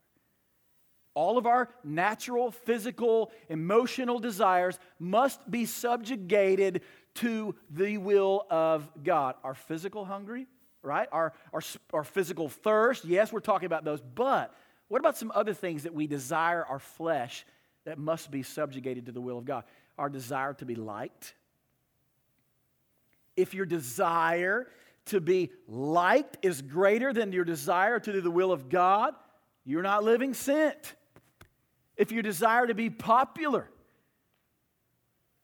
All 1.14 1.38
of 1.38 1.46
our 1.46 1.70
natural, 1.84 2.52
physical, 2.52 3.32
emotional 3.50 4.20
desires 4.20 4.80
must 4.98 5.50
be 5.50 5.66
subjugated 5.66 6.82
to 7.16 7.56
the 7.70 7.98
will 7.98 8.46
of 8.50 8.90
God. 9.04 9.36
Our 9.44 9.54
physical 9.54 10.06
hungry, 10.06 10.48
right? 10.82 11.10
Our, 11.12 11.34
our, 11.52 11.62
our 11.92 12.04
physical 12.06 12.48
thirst, 12.48 13.04
yes, 13.04 13.34
we're 13.34 13.42
talking 13.42 13.66
about 13.66 13.84
those. 13.84 14.02
But 14.02 14.54
what 14.88 15.00
about 15.00 15.18
some 15.18 15.32
other 15.36 15.54
things 15.54 15.84
that 15.84 15.94
we 15.94 16.08
desire 16.08 16.66
our 16.66 16.80
flesh 16.80 17.46
that 17.84 17.98
must 17.98 18.32
be 18.32 18.44
subjugated 18.44 19.08
to 19.08 19.12
the 19.12 19.22
will 19.22 19.38
of 19.38 19.44
God? 19.46 19.66
Our 19.98 20.10
desire 20.10 20.54
to 20.56 20.66
be 20.66 20.76
liked. 20.76 21.36
If 23.36 23.54
your 23.54 23.66
desire 23.66 24.68
to 25.08 25.20
be 25.20 25.52
liked 25.68 26.38
is 26.42 26.62
greater 26.62 27.12
than 27.12 27.34
your 27.34 27.44
desire 27.44 28.00
to 28.00 28.12
do 28.14 28.22
the 28.22 28.32
will 28.32 28.54
of 28.54 28.70
God, 28.70 29.14
you're 29.66 29.82
not 29.82 30.04
living 30.04 30.34
sent 30.34 30.96
if 32.02 32.12
you 32.12 32.24
desire 32.24 32.66
to 32.66 32.74
be 32.74 32.90
popular, 32.90 33.70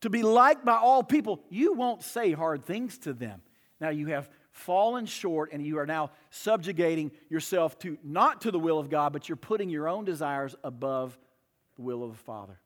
to 0.01 0.09
be 0.09 0.23
liked 0.23 0.65
by 0.65 0.75
all 0.75 1.03
people, 1.03 1.39
you 1.51 1.73
won't 1.73 2.01
say 2.01 2.31
hard 2.31 2.65
things 2.65 2.97
to 2.97 3.13
them. 3.13 3.43
Now 3.79 3.89
you 3.89 4.07
have 4.07 4.27
fallen 4.49 5.05
short 5.05 5.51
and 5.53 5.63
you 5.63 5.77
are 5.77 5.85
now 5.85 6.09
subjugating 6.31 7.11
yourself 7.29 7.77
to 7.79 7.99
not 8.03 8.41
to 8.41 8.49
the 8.49 8.57
will 8.57 8.79
of 8.79 8.89
God, 8.89 9.13
but 9.13 9.29
you're 9.29 9.35
putting 9.35 9.69
your 9.69 9.87
own 9.87 10.03
desires 10.03 10.55
above 10.63 11.15
the 11.75 11.83
will 11.83 12.03
of 12.03 12.09
the 12.13 12.23
Father. 12.23 12.59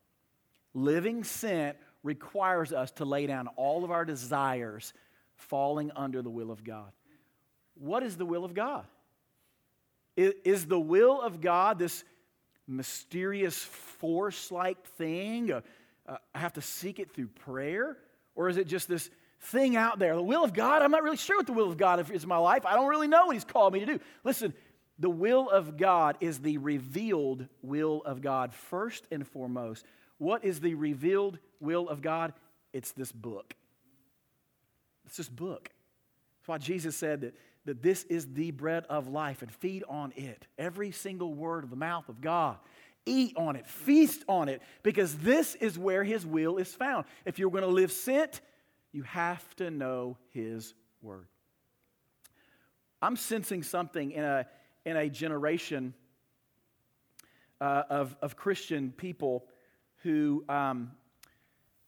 Living 0.73 1.25
sent 1.25 1.75
requires 2.01 2.71
us 2.71 2.91
to 2.91 3.03
lay 3.03 3.27
down 3.27 3.49
all 3.57 3.83
of 3.83 3.91
our 3.91 4.05
desires 4.05 4.93
falling 5.35 5.91
under 5.97 6.21
the 6.21 6.29
will 6.29 6.49
of 6.49 6.63
God. 6.63 6.93
What 7.75 8.03
is 8.03 8.15
the 8.15 8.25
will 8.25 8.45
of 8.45 8.53
God? 8.53 8.85
Is 10.15 10.65
the 10.65 10.79
will 10.79 11.21
of 11.21 11.41
God 11.41 11.77
this 11.77 12.05
mysterious 12.67 13.57
force 13.57 14.51
like 14.51 14.83
thing? 14.97 15.51
Uh, 15.51 15.61
uh, 16.07 16.17
I 16.33 16.39
have 16.39 16.53
to 16.53 16.61
seek 16.61 16.99
it 16.99 17.13
through 17.13 17.27
prayer? 17.27 17.97
Or 18.35 18.49
is 18.49 18.57
it 18.57 18.67
just 18.67 18.87
this 18.87 19.09
thing 19.39 19.75
out 19.75 19.99
there? 19.99 20.15
The 20.15 20.21
will 20.21 20.43
of 20.43 20.53
God? 20.53 20.81
I'm 20.81 20.91
not 20.91 21.03
really 21.03 21.17
sure 21.17 21.37
what 21.37 21.47
the 21.47 21.53
will 21.53 21.69
of 21.69 21.77
God 21.77 22.11
is 22.11 22.23
in 22.23 22.29
my 22.29 22.37
life. 22.37 22.65
I 22.65 22.75
don't 22.75 22.87
really 22.87 23.07
know 23.07 23.27
what 23.27 23.35
He's 23.35 23.45
called 23.45 23.73
me 23.73 23.81
to 23.81 23.85
do. 23.85 23.99
Listen, 24.23 24.53
the 24.99 25.09
will 25.09 25.49
of 25.49 25.77
God 25.77 26.17
is 26.21 26.39
the 26.39 26.57
revealed 26.57 27.47
will 27.61 28.01
of 28.05 28.21
God, 28.21 28.53
first 28.53 29.05
and 29.11 29.27
foremost. 29.27 29.85
What 30.17 30.45
is 30.45 30.59
the 30.59 30.75
revealed 30.75 31.39
will 31.59 31.89
of 31.89 32.01
God? 32.01 32.33
It's 32.73 32.91
this 32.91 33.11
book. 33.11 33.55
It's 35.05 35.17
this 35.17 35.29
book. 35.29 35.69
That's 36.39 36.47
why 36.47 36.57
Jesus 36.59 36.95
said 36.95 37.21
that 37.21 37.35
that 37.65 37.81
this 37.81 38.03
is 38.05 38.33
the 38.33 38.51
bread 38.51 38.85
of 38.89 39.07
life 39.07 39.41
and 39.41 39.51
feed 39.51 39.83
on 39.87 40.13
it. 40.15 40.47
Every 40.57 40.91
single 40.91 41.33
word 41.33 41.63
of 41.63 41.69
the 41.69 41.75
mouth 41.75 42.09
of 42.09 42.21
God. 42.21 42.57
Eat 43.05 43.35
on 43.35 43.55
it, 43.55 43.65
feast 43.65 44.23
on 44.27 44.47
it, 44.47 44.61
because 44.83 45.15
this 45.17 45.55
is 45.55 45.77
where 45.77 46.03
His 46.03 46.25
will 46.25 46.57
is 46.57 46.73
found. 46.73 47.05
If 47.25 47.39
you're 47.39 47.49
going 47.49 47.63
to 47.63 47.69
live 47.69 47.91
sent, 47.91 48.41
you 48.91 49.01
have 49.03 49.55
to 49.55 49.71
know 49.71 50.17
His 50.29 50.75
word. 51.01 51.27
I'm 53.01 53.15
sensing 53.15 53.63
something 53.63 54.11
in 54.11 54.23
a, 54.23 54.45
in 54.85 54.97
a 54.97 55.09
generation 55.09 55.95
uh, 57.59 57.83
of, 57.89 58.15
of 58.21 58.35
Christian 58.35 58.91
people 58.95 59.45
who 60.03 60.43
um, 60.47 60.91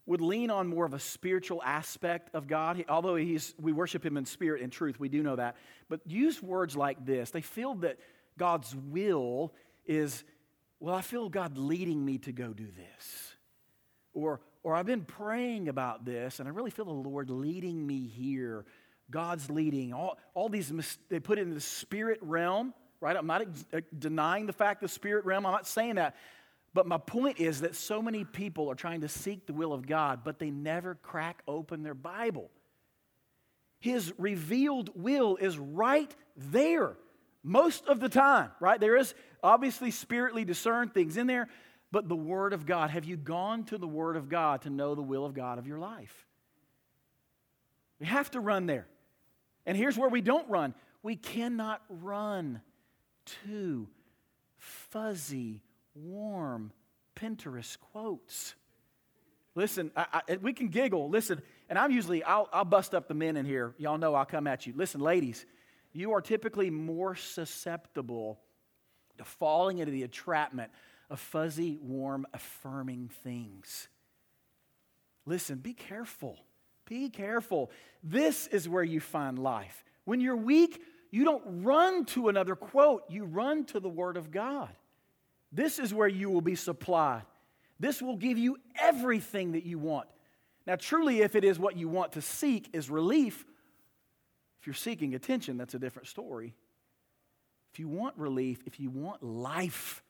would 0.05 0.21
lean 0.21 0.49
on 0.49 0.67
more 0.67 0.85
of 0.85 0.93
a 0.93 0.99
spiritual 0.99 1.61
aspect 1.63 2.29
of 2.33 2.47
God. 2.47 2.77
He, 2.77 2.85
although 2.89 3.15
he's, 3.15 3.53
we 3.59 3.71
worship 3.71 4.05
him 4.05 4.17
in 4.17 4.25
spirit 4.25 4.61
and 4.61 4.71
truth, 4.71 4.99
we 4.99 5.09
do 5.09 5.23
know 5.23 5.35
that. 5.37 5.55
But 5.89 6.01
use 6.05 6.41
words 6.41 6.75
like 6.75 7.05
this. 7.05 7.31
They 7.31 7.41
feel 7.41 7.75
that 7.75 7.97
God's 8.37 8.75
will 8.75 9.53
is, 9.85 10.23
well, 10.79 10.95
I 10.95 11.01
feel 11.01 11.29
God 11.29 11.57
leading 11.57 12.03
me 12.03 12.17
to 12.19 12.31
go 12.33 12.51
do 12.53 12.65
this. 12.65 13.35
Or, 14.13 14.41
or 14.61 14.75
I've 14.75 14.85
been 14.85 15.05
praying 15.05 15.69
about 15.69 16.05
this 16.05 16.39
and 16.39 16.49
I 16.49 16.51
really 16.51 16.71
feel 16.71 16.85
the 16.85 16.91
Lord 16.91 17.29
leading 17.29 17.85
me 17.85 18.07
here. 18.07 18.65
God's 19.09 19.49
leading. 19.49 19.93
All, 19.93 20.17
all 20.33 20.49
these, 20.49 20.71
they 21.09 21.19
put 21.19 21.37
it 21.37 21.43
in 21.43 21.53
the 21.53 21.61
spirit 21.61 22.19
realm, 22.21 22.73
right? 22.99 23.15
I'm 23.15 23.27
not 23.27 23.41
ex- 23.41 23.65
denying 23.97 24.47
the 24.47 24.53
fact 24.53 24.81
the 24.81 24.87
spirit 24.87 25.23
realm. 25.23 25.45
I'm 25.45 25.53
not 25.53 25.67
saying 25.67 25.95
that. 25.95 26.15
But 26.73 26.87
my 26.87 26.97
point 26.97 27.39
is 27.39 27.61
that 27.61 27.75
so 27.75 28.01
many 28.01 28.23
people 28.23 28.69
are 28.71 28.75
trying 28.75 29.01
to 29.01 29.07
seek 29.07 29.45
the 29.45 29.53
will 29.53 29.73
of 29.73 29.85
God, 29.85 30.21
but 30.23 30.39
they 30.39 30.49
never 30.49 30.95
crack 30.95 31.43
open 31.47 31.83
their 31.83 31.93
Bible. 31.93 32.49
His 33.79 34.13
revealed 34.17 34.89
will 34.95 35.35
is 35.35 35.57
right 35.57 36.13
there 36.35 36.95
most 37.43 37.85
of 37.85 37.99
the 37.99 38.09
time, 38.09 38.49
right? 38.59 38.79
There 38.79 38.95
is 38.95 39.13
obviously 39.43 39.91
spiritually 39.91 40.45
discerned 40.45 40.93
things 40.93 41.17
in 41.17 41.27
there, 41.27 41.49
but 41.91 42.07
the 42.07 42.15
Word 42.15 42.53
of 42.53 42.65
God. 42.65 42.89
Have 42.89 43.05
you 43.05 43.17
gone 43.17 43.65
to 43.65 43.77
the 43.77 43.87
Word 43.87 44.15
of 44.15 44.29
God 44.29 44.63
to 44.63 44.69
know 44.69 44.95
the 44.95 45.01
will 45.01 45.25
of 45.25 45.33
God 45.33 45.59
of 45.59 45.67
your 45.67 45.79
life? 45.79 46.25
We 47.99 48.07
have 48.07 48.31
to 48.31 48.39
run 48.39 48.65
there. 48.65 48.87
And 49.65 49.77
here's 49.77 49.97
where 49.97 50.09
we 50.09 50.21
don't 50.21 50.49
run 50.49 50.73
we 51.03 51.15
cannot 51.17 51.81
run 51.89 52.61
to 53.45 53.87
fuzzy, 54.57 55.61
warm 55.95 56.71
Pinterest 57.15 57.77
quotes. 57.79 58.55
Listen, 59.55 59.91
I, 59.95 60.21
I, 60.27 60.35
we 60.37 60.53
can 60.53 60.69
giggle. 60.69 61.09
Listen, 61.09 61.41
and 61.69 61.77
I'm 61.77 61.91
usually, 61.91 62.23
I'll, 62.23 62.49
I'll 62.51 62.65
bust 62.65 62.95
up 62.95 63.07
the 63.07 63.13
men 63.13 63.37
in 63.37 63.45
here. 63.45 63.75
Y'all 63.77 63.97
know 63.97 64.15
I'll 64.15 64.25
come 64.25 64.47
at 64.47 64.65
you. 64.65 64.73
Listen, 64.75 64.99
ladies, 64.99 65.45
you 65.91 66.13
are 66.13 66.21
typically 66.21 66.69
more 66.69 67.15
susceptible 67.15 68.39
to 69.17 69.23
falling 69.23 69.77
into 69.77 69.91
the 69.91 70.03
entrapment 70.03 70.71
of 71.09 71.19
fuzzy, 71.19 71.77
warm, 71.81 72.25
affirming 72.33 73.09
things. 73.23 73.87
Listen, 75.25 75.59
be 75.59 75.73
careful. 75.73 76.39
Be 76.85 77.09
careful. 77.09 77.71
This 78.03 78.47
is 78.47 78.67
where 78.67 78.83
you 78.83 78.99
find 78.99 79.37
life. 79.37 79.85
When 80.05 80.19
you're 80.19 80.35
weak, 80.35 80.81
you 81.11 81.23
don't 81.23 81.63
run 81.63 82.05
to 82.05 82.27
another 82.29 82.55
quote, 82.55 83.03
you 83.07 83.23
run 83.23 83.65
to 83.65 83.79
the 83.79 83.89
Word 83.89 84.17
of 84.17 84.31
God. 84.31 84.69
This 85.53 85.77
is 85.77 85.93
where 85.93 86.07
you 86.07 86.31
will 86.31 86.41
be 86.41 86.55
supplied. 86.55 87.23
This 87.79 88.01
will 88.01 88.17
give 88.17 88.37
you 88.37 88.57
everything 88.81 89.51
that 89.53 89.65
you 89.65 89.77
want. 89.77 90.07
Now, 90.65 90.75
truly, 90.75 91.21
if 91.21 91.35
it 91.35 91.43
is 91.43 91.59
what 91.59 91.77
you 91.77 91.87
want 91.87 92.13
to 92.13 92.21
seek 92.21 92.69
is 92.73 92.89
relief, 92.89 93.45
if 94.59 94.67
you're 94.67 94.73
seeking 94.73 95.13
attention, 95.13 95.57
that's 95.57 95.73
a 95.75 95.79
different 95.79 96.07
story. 96.07 96.55
If 97.71 97.79
you 97.79 97.87
want 97.87 98.17
relief, 98.17 98.63
if 98.65 98.79
you 98.79 98.89
want 98.89 99.21
life, 99.21 100.01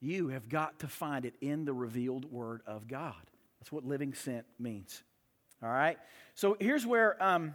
you 0.00 0.28
have 0.28 0.48
got 0.48 0.80
to 0.80 0.88
find 0.88 1.24
it 1.24 1.34
in 1.40 1.64
the 1.64 1.72
revealed 1.72 2.30
Word 2.30 2.62
of 2.66 2.88
God. 2.88 3.14
That's 3.60 3.70
what 3.70 3.84
living 3.84 4.14
sent 4.14 4.46
means. 4.58 5.02
All 5.62 5.68
right? 5.68 5.98
So 6.34 6.56
here's 6.58 6.86
where, 6.86 7.22
um, 7.22 7.54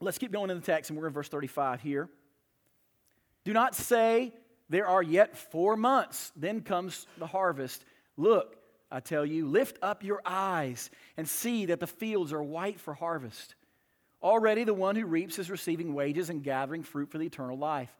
let's 0.00 0.18
keep 0.18 0.32
going 0.32 0.50
in 0.50 0.58
the 0.58 0.66
text, 0.66 0.90
and 0.90 0.98
we're 0.98 1.06
in 1.06 1.12
verse 1.12 1.28
35 1.28 1.80
here. 1.80 2.08
Do 3.44 3.52
not 3.52 3.74
say, 3.74 4.34
There 4.68 4.86
are 4.86 5.02
yet 5.02 5.36
four 5.36 5.76
months, 5.76 6.32
then 6.36 6.60
comes 6.60 7.06
the 7.16 7.26
harvest. 7.26 7.84
Look, 8.16 8.56
I 8.90 9.00
tell 9.00 9.24
you, 9.24 9.46
lift 9.46 9.78
up 9.82 10.02
your 10.02 10.20
eyes 10.24 10.90
and 11.16 11.28
see 11.28 11.66
that 11.66 11.80
the 11.80 11.86
fields 11.86 12.32
are 12.32 12.42
white 12.42 12.80
for 12.80 12.94
harvest. 12.94 13.54
Already 14.22 14.64
the 14.64 14.74
one 14.74 14.96
who 14.96 15.06
reaps 15.06 15.38
is 15.38 15.50
receiving 15.50 15.94
wages 15.94 16.30
and 16.30 16.42
gathering 16.42 16.82
fruit 16.82 17.10
for 17.10 17.18
the 17.18 17.26
eternal 17.26 17.56
life, 17.56 17.96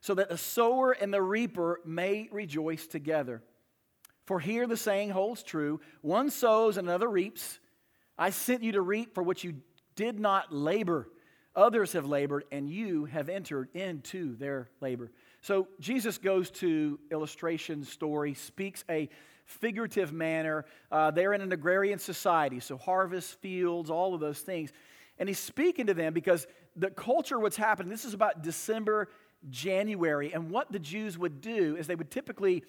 so 0.00 0.14
that 0.14 0.28
the 0.28 0.38
sower 0.38 0.92
and 0.92 1.12
the 1.12 1.22
reaper 1.22 1.80
may 1.84 2.28
rejoice 2.30 2.86
together. 2.86 3.42
For 4.26 4.40
here 4.40 4.66
the 4.66 4.76
saying 4.76 5.10
holds 5.10 5.42
true 5.42 5.80
one 6.02 6.30
sows 6.30 6.76
and 6.76 6.88
another 6.88 7.08
reaps. 7.08 7.58
I 8.18 8.30
sent 8.30 8.62
you 8.62 8.72
to 8.72 8.80
reap 8.80 9.14
for 9.14 9.22
which 9.22 9.44
you 9.44 9.54
did 9.94 10.20
not 10.20 10.52
labor. 10.52 11.08
Others 11.54 11.92
have 11.92 12.06
labored, 12.06 12.44
and 12.52 12.68
you 12.68 13.06
have 13.06 13.28
entered 13.28 13.68
into 13.74 14.36
their 14.36 14.68
labor. 14.80 15.10
So 15.46 15.68
Jesus 15.78 16.18
goes 16.18 16.50
to 16.50 16.98
illustration 17.12 17.84
story, 17.84 18.34
speaks 18.34 18.84
a 18.90 19.08
figurative 19.44 20.12
manner. 20.12 20.64
Uh, 20.90 21.12
they're 21.12 21.34
in 21.34 21.40
an 21.40 21.52
agrarian 21.52 22.00
society, 22.00 22.58
so 22.58 22.76
harvest, 22.76 23.40
fields, 23.40 23.88
all 23.88 24.12
of 24.12 24.18
those 24.18 24.40
things. 24.40 24.72
And 25.20 25.28
he's 25.28 25.38
speaking 25.38 25.86
to 25.86 25.94
them 25.94 26.14
because 26.14 26.48
the 26.74 26.90
culture, 26.90 27.38
what's 27.38 27.56
happening, 27.56 27.90
this 27.90 28.04
is 28.04 28.12
about 28.12 28.42
December, 28.42 29.08
January, 29.48 30.34
and 30.34 30.50
what 30.50 30.72
the 30.72 30.80
Jews 30.80 31.16
would 31.16 31.40
do 31.40 31.76
is 31.76 31.86
they 31.86 31.94
would 31.94 32.10
typically 32.10 32.64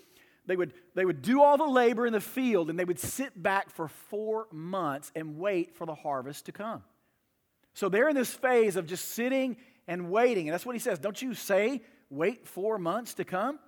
they 0.45 0.55
would, 0.55 0.73
they 0.93 1.03
would 1.03 1.23
do 1.23 1.41
all 1.41 1.57
the 1.57 1.65
labor 1.65 2.05
in 2.05 2.13
the 2.13 2.21
field 2.21 2.69
and 2.69 2.77
they 2.77 2.85
would 2.85 2.99
sit 2.99 3.41
back 3.41 3.71
for 3.71 3.87
four 3.87 4.45
months 4.51 5.11
and 5.15 5.39
wait 5.39 5.75
for 5.75 5.87
the 5.87 5.95
harvest 5.95 6.45
to 6.45 6.51
come. 6.51 6.83
So 7.73 7.89
they're 7.89 8.07
in 8.07 8.15
this 8.15 8.31
phase 8.31 8.75
of 8.75 8.85
just 8.85 9.09
sitting 9.09 9.57
and 9.87 10.11
waiting. 10.11 10.47
And 10.47 10.53
that's 10.53 10.65
what 10.65 10.75
he 10.75 10.79
says. 10.79 10.99
Don't 10.99 11.19
you 11.21 11.33
say, 11.33 11.81
wait 12.09 12.47
four 12.47 12.77
months 12.77 13.15
to 13.15 13.23
come? 13.23 13.59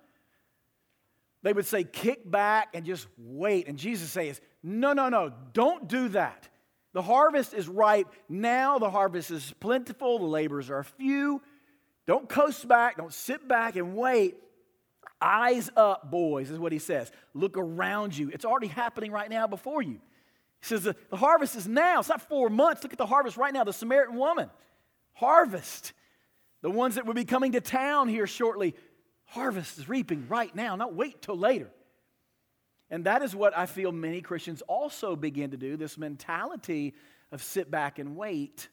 They 1.42 1.52
would 1.52 1.66
say, 1.66 1.84
kick 1.84 2.30
back 2.30 2.68
and 2.74 2.84
just 2.84 3.06
wait. 3.16 3.66
And 3.66 3.78
Jesus 3.78 4.10
says, 4.10 4.40
no, 4.62 4.92
no, 4.92 5.08
no, 5.08 5.32
don't 5.52 5.88
do 5.88 6.08
that. 6.08 6.48
The 6.92 7.02
harvest 7.02 7.54
is 7.54 7.68
ripe. 7.68 8.08
Now 8.28 8.78
the 8.78 8.90
harvest 8.90 9.30
is 9.30 9.54
plentiful. 9.60 10.18
The 10.18 10.24
laborers 10.24 10.70
are 10.70 10.82
few. 10.82 11.40
Don't 12.06 12.28
coast 12.28 12.66
back. 12.66 12.96
Don't 12.96 13.12
sit 13.12 13.46
back 13.46 13.76
and 13.76 13.94
wait. 13.94 14.36
Eyes 15.22 15.70
up, 15.76 16.10
boys, 16.10 16.50
is 16.50 16.58
what 16.58 16.72
he 16.72 16.78
says. 16.78 17.12
Look 17.34 17.56
around 17.56 18.16
you. 18.16 18.30
It's 18.30 18.44
already 18.44 18.66
happening 18.66 19.12
right 19.12 19.30
now 19.30 19.46
before 19.46 19.82
you. 19.82 20.00
He 20.60 20.66
says 20.66 20.82
the, 20.82 20.96
the 21.10 21.16
harvest 21.16 21.56
is 21.56 21.68
now. 21.68 22.00
It's 22.00 22.08
not 22.08 22.28
four 22.28 22.50
months. 22.50 22.82
Look 22.82 22.92
at 22.92 22.98
the 22.98 23.06
harvest 23.06 23.36
right 23.36 23.52
now. 23.52 23.64
The 23.64 23.72
Samaritan 23.72 24.16
woman. 24.16 24.50
Harvest. 25.12 25.92
The 26.62 26.70
ones 26.70 26.96
that 26.96 27.06
will 27.06 27.14
be 27.14 27.24
coming 27.24 27.52
to 27.52 27.60
town 27.60 28.08
here 28.08 28.26
shortly 28.26 28.74
Harvest 29.30 29.78
is 29.78 29.88
reaping 29.88 30.26
right 30.28 30.54
now, 30.54 30.74
not 30.74 30.94
wait 30.94 31.22
till 31.22 31.38
later. 31.38 31.70
And 32.90 33.04
that 33.04 33.22
is 33.22 33.34
what 33.34 33.56
I 33.56 33.66
feel 33.66 33.92
many 33.92 34.20
Christians 34.20 34.60
also 34.62 35.14
begin 35.14 35.52
to 35.52 35.56
do 35.56 35.76
this 35.76 35.96
mentality 35.96 36.94
of 37.30 37.40
sit 37.40 37.70
back 37.70 38.00
and 38.00 38.16
wait, 38.16 38.68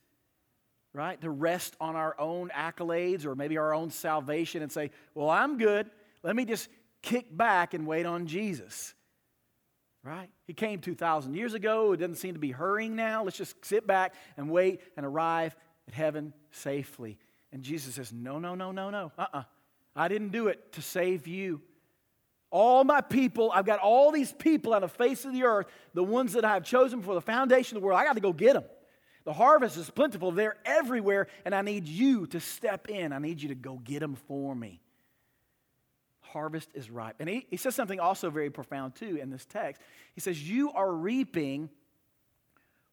right? 0.94 1.22
To 1.22 1.30
rest 1.30 1.76
on 1.80 1.96
our 1.96 2.20
own 2.20 2.50
accolades 2.50 3.24
or 3.26 3.36
maybe 3.36 3.60
our 3.60 3.72
own 3.72 3.92
salvation 3.92 4.64
and 4.64 4.72
say, 4.72 4.90
well, 5.14 5.30
I'm 5.30 5.60
good. 5.60 5.92
Let 6.24 6.36
me 6.36 6.46
just 6.46 6.70
kick 7.04 7.26
back 7.36 7.76
and 7.76 7.86
wait 7.86 8.08
on 8.08 8.26
Jesus, 8.26 8.96
right? 10.04 10.30
He 10.48 10.54
came 10.54 10.82
2,000 10.82 11.36
years 11.36 11.54
ago. 11.54 11.92
It 11.92 11.98
doesn't 11.98 12.16
seem 12.16 12.34
to 12.34 12.40
be 12.40 12.52
hurrying 12.52 12.96
now. 12.96 13.24
Let's 13.24 13.38
just 13.38 13.64
sit 13.64 13.86
back 13.86 14.16
and 14.38 14.50
wait 14.50 14.82
and 14.98 15.06
arrive 15.06 15.56
at 15.88 15.94
heaven 15.94 16.34
safely. 16.50 17.20
And 17.52 17.64
Jesus 17.64 17.96
says, 17.96 18.12
no, 18.12 18.40
no, 18.40 18.56
no, 18.56 18.72
no, 18.72 18.90
no. 18.90 19.12
Uh 19.18 19.22
uh-uh. 19.22 19.38
uh 19.40 19.44
I 19.96 20.08
didn't 20.08 20.30
do 20.30 20.48
it 20.48 20.74
to 20.74 20.82
save 20.82 21.28
you. 21.28 21.62
All 22.50 22.84
my 22.84 23.02
people, 23.02 23.52
I've 23.54 23.66
got 23.66 23.80
all 23.80 24.12
these 24.12 24.32
people 24.32 24.74
on 24.74 24.82
the 24.82 24.88
face 24.88 25.26
of 25.26 25.34
the 25.34 25.44
earth, 25.44 25.66
the 25.94 26.04
ones 26.04 26.34
that 26.34 26.46
I 26.46 26.54
have 26.54 26.64
chosen 26.64 27.02
for 27.02 27.14
the 27.14 27.22
foundation 27.22 27.76
of 27.76 27.82
the 27.82 27.88
world. 27.88 28.00
I 28.00 28.06
got 28.06 28.14
to 28.14 28.22
go 28.22 28.32
get 28.32 28.54
them. 28.54 28.64
The 29.26 29.34
harvest 29.34 29.76
is 29.76 29.90
plentiful, 29.90 30.32
they're 30.32 30.56
everywhere, 30.64 31.28
and 31.44 31.54
I 31.54 31.62
need 31.62 31.86
you 31.86 32.28
to 32.28 32.40
step 32.40 32.88
in. 32.88 33.12
I 33.12 33.18
need 33.18 33.42
you 33.42 33.50
to 33.50 33.56
go 33.56 33.76
get 33.84 34.00
them 34.00 34.16
for 34.16 34.56
me. 34.56 34.80
Harvest 36.22 36.70
is 36.74 36.90
ripe. 36.90 37.18
And 37.20 37.28
he, 37.28 37.46
he 37.50 37.58
says 37.58 37.76
something 37.76 38.00
also 38.00 38.30
very 38.30 38.50
profound, 38.50 38.96
too, 38.96 39.18
in 39.18 39.30
this 39.30 39.46
text. 39.46 39.82
He 40.14 40.22
says, 40.22 40.42
You 40.42 40.72
are 40.72 40.90
reaping 40.90 41.70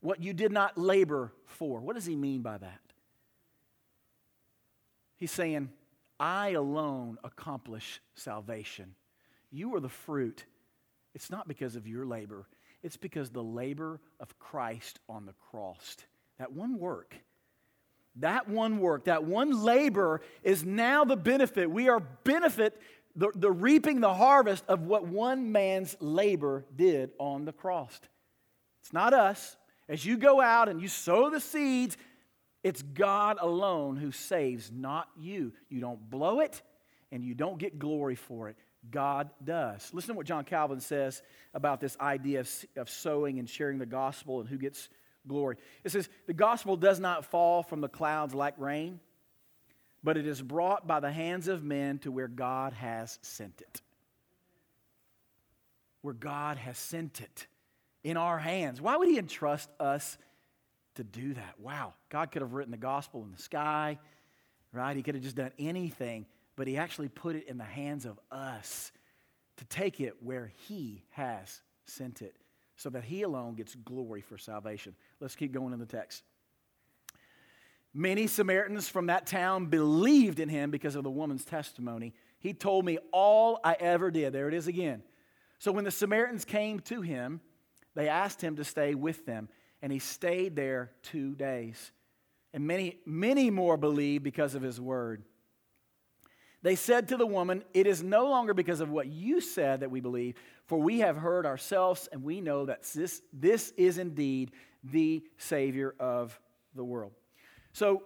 what 0.00 0.20
you 0.20 0.32
did 0.32 0.50
not 0.50 0.76
labor 0.76 1.32
for. 1.46 1.80
What 1.80 1.94
does 1.94 2.06
he 2.06 2.16
mean 2.16 2.42
by 2.42 2.58
that? 2.58 2.80
He's 5.24 5.30
saying, 5.30 5.70
I 6.20 6.50
alone 6.50 7.16
accomplish 7.24 8.02
salvation. 8.14 8.94
You 9.50 9.74
are 9.74 9.80
the 9.80 9.88
fruit. 9.88 10.44
It's 11.14 11.30
not 11.30 11.48
because 11.48 11.76
of 11.76 11.86
your 11.86 12.04
labor, 12.04 12.46
it's 12.82 12.98
because 12.98 13.30
the 13.30 13.42
labor 13.42 14.02
of 14.20 14.38
Christ 14.38 15.00
on 15.08 15.24
the 15.24 15.32
cross. 15.50 15.96
That 16.38 16.52
one 16.52 16.78
work, 16.78 17.16
that 18.16 18.50
one 18.50 18.80
work, 18.80 19.06
that 19.06 19.24
one 19.24 19.64
labor 19.64 20.20
is 20.42 20.62
now 20.62 21.06
the 21.06 21.16
benefit. 21.16 21.70
We 21.70 21.88
are 21.88 22.00
benefit, 22.00 22.78
the, 23.16 23.30
the 23.34 23.50
reaping 23.50 24.00
the 24.00 24.12
harvest 24.12 24.64
of 24.68 24.82
what 24.82 25.06
one 25.06 25.52
man's 25.52 25.96
labor 26.00 26.66
did 26.76 27.12
on 27.18 27.46
the 27.46 27.52
cross. 27.54 27.98
It's 28.82 28.92
not 28.92 29.14
us. 29.14 29.56
As 29.88 30.04
you 30.04 30.18
go 30.18 30.42
out 30.42 30.68
and 30.68 30.82
you 30.82 30.88
sow 30.88 31.30
the 31.30 31.40
seeds, 31.40 31.96
it's 32.64 32.80
God 32.80 33.36
alone 33.40 33.96
who 33.96 34.10
saves, 34.10 34.72
not 34.72 35.08
you. 35.18 35.52
You 35.68 35.80
don't 35.80 36.10
blow 36.10 36.40
it 36.40 36.62
and 37.12 37.22
you 37.22 37.34
don't 37.34 37.58
get 37.58 37.78
glory 37.78 38.14
for 38.14 38.48
it. 38.48 38.56
God 38.90 39.30
does. 39.44 39.90
Listen 39.92 40.14
to 40.14 40.16
what 40.16 40.26
John 40.26 40.44
Calvin 40.44 40.80
says 40.80 41.22
about 41.52 41.80
this 41.80 41.96
idea 42.00 42.40
of, 42.40 42.50
of 42.76 42.88
sowing 42.88 43.38
and 43.38 43.48
sharing 43.48 43.78
the 43.78 43.86
gospel 43.86 44.40
and 44.40 44.48
who 44.48 44.56
gets 44.56 44.88
glory. 45.28 45.56
It 45.84 45.92
says, 45.92 46.08
The 46.26 46.32
gospel 46.32 46.76
does 46.76 46.98
not 46.98 47.26
fall 47.26 47.62
from 47.62 47.82
the 47.82 47.88
clouds 47.88 48.34
like 48.34 48.54
rain, 48.58 48.98
but 50.02 50.16
it 50.16 50.26
is 50.26 50.40
brought 50.40 50.86
by 50.86 51.00
the 51.00 51.12
hands 51.12 51.48
of 51.48 51.62
men 51.62 51.98
to 52.00 52.10
where 52.10 52.28
God 52.28 52.72
has 52.72 53.18
sent 53.20 53.60
it. 53.60 53.82
Where 56.00 56.14
God 56.14 56.56
has 56.56 56.78
sent 56.78 57.20
it 57.20 57.46
in 58.02 58.16
our 58.16 58.38
hands. 58.38 58.80
Why 58.80 58.96
would 58.96 59.08
He 59.08 59.18
entrust 59.18 59.70
us 59.78 60.16
to 60.94 61.04
do 61.04 61.34
that. 61.34 61.54
Wow, 61.58 61.94
God 62.08 62.30
could 62.30 62.42
have 62.42 62.52
written 62.52 62.70
the 62.70 62.76
gospel 62.76 63.22
in 63.22 63.32
the 63.32 63.42
sky, 63.42 63.98
right? 64.72 64.96
He 64.96 65.02
could 65.02 65.14
have 65.14 65.24
just 65.24 65.36
done 65.36 65.52
anything, 65.58 66.26
but 66.56 66.66
He 66.66 66.76
actually 66.76 67.08
put 67.08 67.36
it 67.36 67.48
in 67.48 67.58
the 67.58 67.64
hands 67.64 68.04
of 68.04 68.18
us 68.30 68.92
to 69.56 69.64
take 69.66 70.00
it 70.00 70.16
where 70.20 70.52
He 70.68 71.04
has 71.10 71.60
sent 71.84 72.22
it, 72.22 72.36
so 72.76 72.90
that 72.90 73.04
He 73.04 73.22
alone 73.22 73.54
gets 73.54 73.74
glory 73.74 74.20
for 74.20 74.38
salvation. 74.38 74.94
Let's 75.20 75.36
keep 75.36 75.52
going 75.52 75.72
in 75.72 75.78
the 75.78 75.86
text. 75.86 76.22
Many 77.96 78.26
Samaritans 78.26 78.88
from 78.88 79.06
that 79.06 79.24
town 79.24 79.66
believed 79.66 80.40
in 80.40 80.48
him 80.48 80.72
because 80.72 80.96
of 80.96 81.04
the 81.04 81.10
woman's 81.10 81.44
testimony. 81.44 82.12
He 82.40 82.52
told 82.52 82.84
me 82.84 82.98
all 83.12 83.60
I 83.62 83.74
ever 83.78 84.10
did. 84.10 84.32
There 84.32 84.48
it 84.48 84.54
is 84.54 84.66
again. 84.66 85.04
So 85.60 85.70
when 85.70 85.84
the 85.84 85.92
Samaritans 85.92 86.44
came 86.44 86.80
to 86.80 87.02
him, 87.02 87.40
they 87.94 88.08
asked 88.08 88.42
him 88.42 88.56
to 88.56 88.64
stay 88.64 88.96
with 88.96 89.24
them, 89.26 89.48
and 89.84 89.92
he 89.92 89.98
stayed 89.98 90.56
there 90.56 90.90
two 91.02 91.34
days. 91.34 91.92
And 92.54 92.66
many, 92.66 92.96
many 93.04 93.50
more 93.50 93.76
believed 93.76 94.24
because 94.24 94.54
of 94.54 94.62
his 94.62 94.80
word. 94.80 95.22
They 96.62 96.74
said 96.74 97.08
to 97.08 97.18
the 97.18 97.26
woman, 97.26 97.62
It 97.74 97.86
is 97.86 98.02
no 98.02 98.30
longer 98.30 98.54
because 98.54 98.80
of 98.80 98.88
what 98.88 99.08
you 99.08 99.42
said 99.42 99.80
that 99.80 99.90
we 99.90 100.00
believe, 100.00 100.36
for 100.64 100.78
we 100.80 101.00
have 101.00 101.18
heard 101.18 101.44
ourselves, 101.44 102.08
and 102.10 102.22
we 102.22 102.40
know 102.40 102.64
that 102.64 102.84
this, 102.94 103.20
this 103.30 103.74
is 103.76 103.98
indeed 103.98 104.52
the 104.82 105.22
Savior 105.36 105.94
of 106.00 106.40
the 106.74 106.82
world. 106.82 107.12
So, 107.74 108.04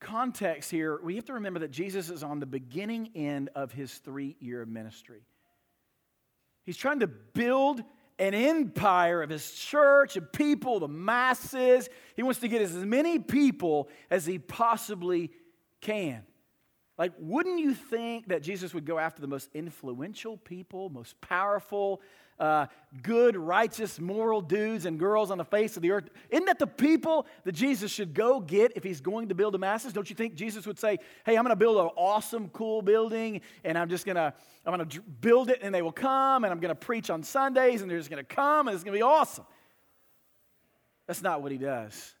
context 0.00 0.70
here, 0.70 0.98
we 1.02 1.16
have 1.16 1.26
to 1.26 1.34
remember 1.34 1.60
that 1.60 1.72
Jesus 1.72 2.08
is 2.08 2.22
on 2.22 2.40
the 2.40 2.46
beginning 2.46 3.10
end 3.14 3.50
of 3.54 3.70
his 3.70 3.92
three 3.98 4.34
year 4.40 4.64
ministry. 4.64 5.26
He's 6.64 6.78
trying 6.78 7.00
to 7.00 7.06
build 7.06 7.82
an 8.18 8.34
empire 8.34 9.22
of 9.22 9.30
his 9.30 9.52
church 9.52 10.16
and 10.16 10.30
people, 10.32 10.80
the 10.80 10.88
masses. 10.88 11.88
He 12.14 12.22
wants 12.22 12.40
to 12.40 12.48
get 12.48 12.62
as 12.62 12.74
many 12.74 13.18
people 13.18 13.88
as 14.10 14.24
he 14.24 14.38
possibly 14.38 15.30
can. 15.80 16.22
Like, 16.98 17.12
wouldn't 17.18 17.60
you 17.60 17.74
think 17.74 18.28
that 18.28 18.42
Jesus 18.42 18.72
would 18.72 18.86
go 18.86 18.98
after 18.98 19.20
the 19.20 19.28
most 19.28 19.50
influential 19.52 20.38
people, 20.38 20.88
most 20.88 21.20
powerful, 21.20 22.00
uh, 22.38 22.66
good, 23.02 23.36
righteous, 23.36 23.98
moral 23.98 24.40
dudes 24.40 24.86
and 24.86 24.98
girls 24.98 25.30
on 25.30 25.38
the 25.38 25.44
face 25.44 25.76
of 25.76 25.82
the 25.82 25.90
earth? 25.90 26.08
Isn't 26.30 26.46
that 26.46 26.58
the 26.58 26.66
people 26.66 27.26
that 27.44 27.52
Jesus 27.52 27.90
should 27.90 28.14
go 28.14 28.40
get 28.40 28.72
if 28.76 28.84
he's 28.84 29.00
going 29.00 29.28
to 29.28 29.34
build 29.34 29.54
a 29.54 29.58
masses? 29.58 29.92
Don't 29.92 30.08
you 30.08 30.16
think 30.16 30.34
Jesus 30.34 30.66
would 30.66 30.78
say, 30.78 30.98
"Hey, 31.24 31.36
I'm 31.36 31.44
going 31.44 31.50
to 31.50 31.56
build 31.56 31.78
an 31.78 31.90
awesome, 31.96 32.48
cool 32.50 32.82
building, 32.82 33.40
and 33.64 33.78
I'm 33.78 33.88
just 33.88 34.04
going 34.04 34.16
to 34.16 34.32
I'm 34.64 34.76
going 34.76 34.88
to 34.88 35.00
build 35.02 35.50
it, 35.50 35.60
and 35.62 35.74
they 35.74 35.82
will 35.82 35.92
come, 35.92 36.44
and 36.44 36.52
I'm 36.52 36.60
going 36.60 36.74
to 36.74 36.74
preach 36.74 37.10
on 37.10 37.22
Sundays, 37.22 37.82
and 37.82 37.90
they're 37.90 37.98
just 37.98 38.10
going 38.10 38.24
to 38.24 38.34
come, 38.34 38.68
and 38.68 38.74
it's 38.74 38.84
going 38.84 38.94
to 38.94 38.98
be 38.98 39.02
awesome." 39.02 39.44
That's 41.06 41.22
not 41.22 41.40
what 41.40 41.52
he 41.52 41.58
does. 41.58 42.14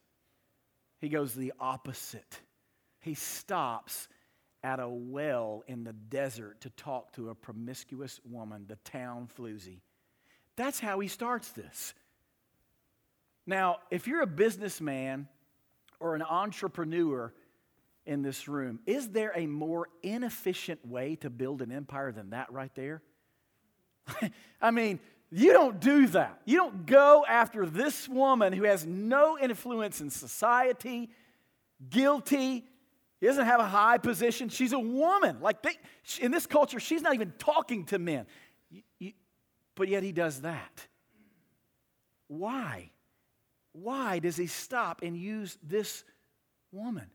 He 1.00 1.08
goes 1.08 1.34
the 1.34 1.52
opposite. 1.58 2.40
He 3.00 3.14
stops 3.14 4.08
at 4.62 4.80
a 4.80 4.88
well 4.88 5.62
in 5.68 5.84
the 5.84 5.92
desert 5.92 6.60
to 6.62 6.70
talk 6.70 7.12
to 7.12 7.30
a 7.30 7.34
promiscuous 7.34 8.20
woman, 8.24 8.64
the 8.66 8.76
town 8.76 9.28
floozy. 9.38 9.80
That's 10.56 10.80
how 10.80 11.00
he 11.00 11.08
starts 11.08 11.50
this. 11.50 11.94
Now, 13.46 13.78
if 13.90 14.06
you're 14.06 14.22
a 14.22 14.26
businessman 14.26 15.28
or 16.00 16.14
an 16.14 16.22
entrepreneur 16.22 17.32
in 18.04 18.22
this 18.22 18.48
room, 18.48 18.80
is 18.86 19.08
there 19.08 19.32
a 19.34 19.46
more 19.46 19.88
inefficient 20.02 20.84
way 20.86 21.16
to 21.16 21.30
build 21.30 21.62
an 21.62 21.70
empire 21.70 22.10
than 22.10 22.30
that 22.30 22.52
right 22.52 22.74
there? 22.74 23.02
I 24.60 24.70
mean, 24.70 24.98
you 25.30 25.52
don't 25.52 25.80
do 25.80 26.06
that. 26.08 26.40
You 26.44 26.56
don't 26.58 26.86
go 26.86 27.24
after 27.28 27.66
this 27.66 28.08
woman 28.08 28.52
who 28.52 28.64
has 28.64 28.86
no 28.86 29.38
influence 29.38 30.00
in 30.00 30.10
society, 30.10 31.10
guilty, 31.90 32.64
doesn't 33.26 33.46
have 33.46 33.60
a 33.60 33.66
high 33.66 33.98
position. 33.98 34.48
She's 34.48 34.72
a 34.72 34.78
woman. 34.78 35.40
Like 35.40 35.62
they, 35.62 35.76
in 36.20 36.30
this 36.30 36.46
culture, 36.46 36.78
she's 36.78 37.02
not 37.02 37.14
even 37.14 37.32
talking 37.38 37.84
to 37.86 37.98
men. 37.98 38.26
But 39.76 39.88
yet 39.88 40.02
he 40.02 40.10
does 40.10 40.40
that. 40.40 40.86
Why? 42.28 42.90
Why 43.72 44.18
does 44.18 44.36
he 44.36 44.46
stop 44.46 45.02
and 45.02 45.16
use 45.16 45.56
this 45.62 46.02
woman? 46.72 47.08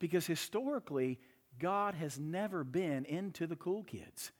Because 0.00 0.26
historically, 0.26 1.18
God 1.58 1.94
has 1.94 2.18
never 2.18 2.64
been 2.64 3.04
into 3.04 3.46
the 3.46 3.56
cool 3.56 3.84
kids. 3.84 4.32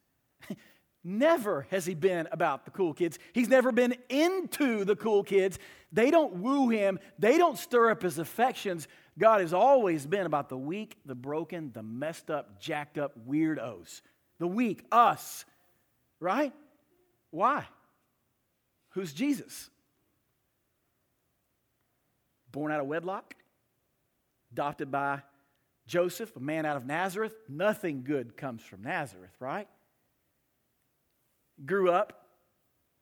never 1.04 1.66
has 1.70 1.86
he 1.86 1.94
been 1.94 2.26
about 2.32 2.64
the 2.64 2.70
cool 2.70 2.92
kids. 2.92 3.18
He's 3.32 3.48
never 3.48 3.70
been 3.72 3.94
into 4.08 4.84
the 4.84 4.96
cool 4.96 5.22
kids. 5.22 5.58
They 5.92 6.10
don't 6.10 6.36
woo 6.36 6.70
him, 6.70 6.98
they 7.18 7.38
don't 7.38 7.58
stir 7.58 7.90
up 7.90 8.02
his 8.02 8.18
affections. 8.18 8.88
God 9.18 9.40
has 9.40 9.52
always 9.52 10.06
been 10.06 10.24
about 10.24 10.48
the 10.48 10.56
weak, 10.56 10.96
the 11.04 11.14
broken, 11.14 11.72
the 11.72 11.82
messed 11.82 12.30
up, 12.30 12.60
jacked 12.60 12.96
up 12.96 13.12
weirdos. 13.28 14.00
The 14.38 14.46
weak, 14.46 14.84
us, 14.90 15.44
right? 16.20 16.54
Why? 17.30 17.64
Who's 18.90 19.12
Jesus? 19.12 19.70
Born 22.50 22.72
out 22.72 22.80
of 22.80 22.86
wedlock, 22.86 23.34
adopted 24.52 24.90
by 24.90 25.22
Joseph, 25.86 26.34
a 26.36 26.40
man 26.40 26.66
out 26.66 26.76
of 26.76 26.84
Nazareth. 26.84 27.34
Nothing 27.48 28.02
good 28.02 28.36
comes 28.36 28.62
from 28.62 28.82
Nazareth, 28.82 29.34
right? 29.38 29.68
Grew 31.64 31.90
up, 31.90 32.26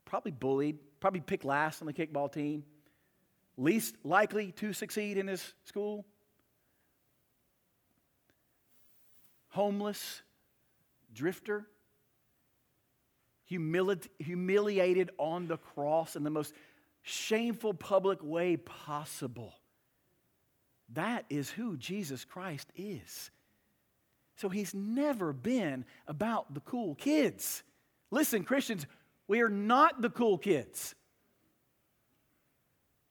probably 0.05 0.33
bullied, 0.33 0.79
probably 1.01 1.21
picked 1.21 1.45
last 1.45 1.81
on 1.81 1.87
the 1.87 1.93
kickball 1.95 2.31
team 2.31 2.65
least 3.59 3.97
likely 4.05 4.53
to 4.53 4.73
succeed 4.73 5.19
in 5.19 5.27
his 5.27 5.55
school, 5.65 6.07
homeless, 9.49 10.23
drifter, 11.13 11.67
humili- 13.51 14.09
humiliated 14.19 15.11
on 15.19 15.49
the 15.49 15.57
cross 15.57 16.17
in 16.17 16.25
the 16.25 16.31
most 16.31 16.53
shameful 17.03 17.75
public 17.75 18.23
way 18.23 18.57
possible. 18.57 19.55
That 20.95 21.25
is 21.29 21.51
who 21.51 21.77
Jesus 21.77 22.25
Christ 22.25 22.71
is. 22.77 23.31
So 24.37 24.49
he's 24.49 24.75
never 24.75 25.33
been 25.33 25.85
about 26.07 26.55
the 26.55 26.61
cool 26.61 26.95
kids. 26.95 27.63
Listen, 28.11 28.45
Christians, 28.45 28.87
we 29.27 29.41
are 29.41 29.49
not 29.49 30.01
the 30.01 30.11
cool 30.11 30.39
kids. 30.39 30.95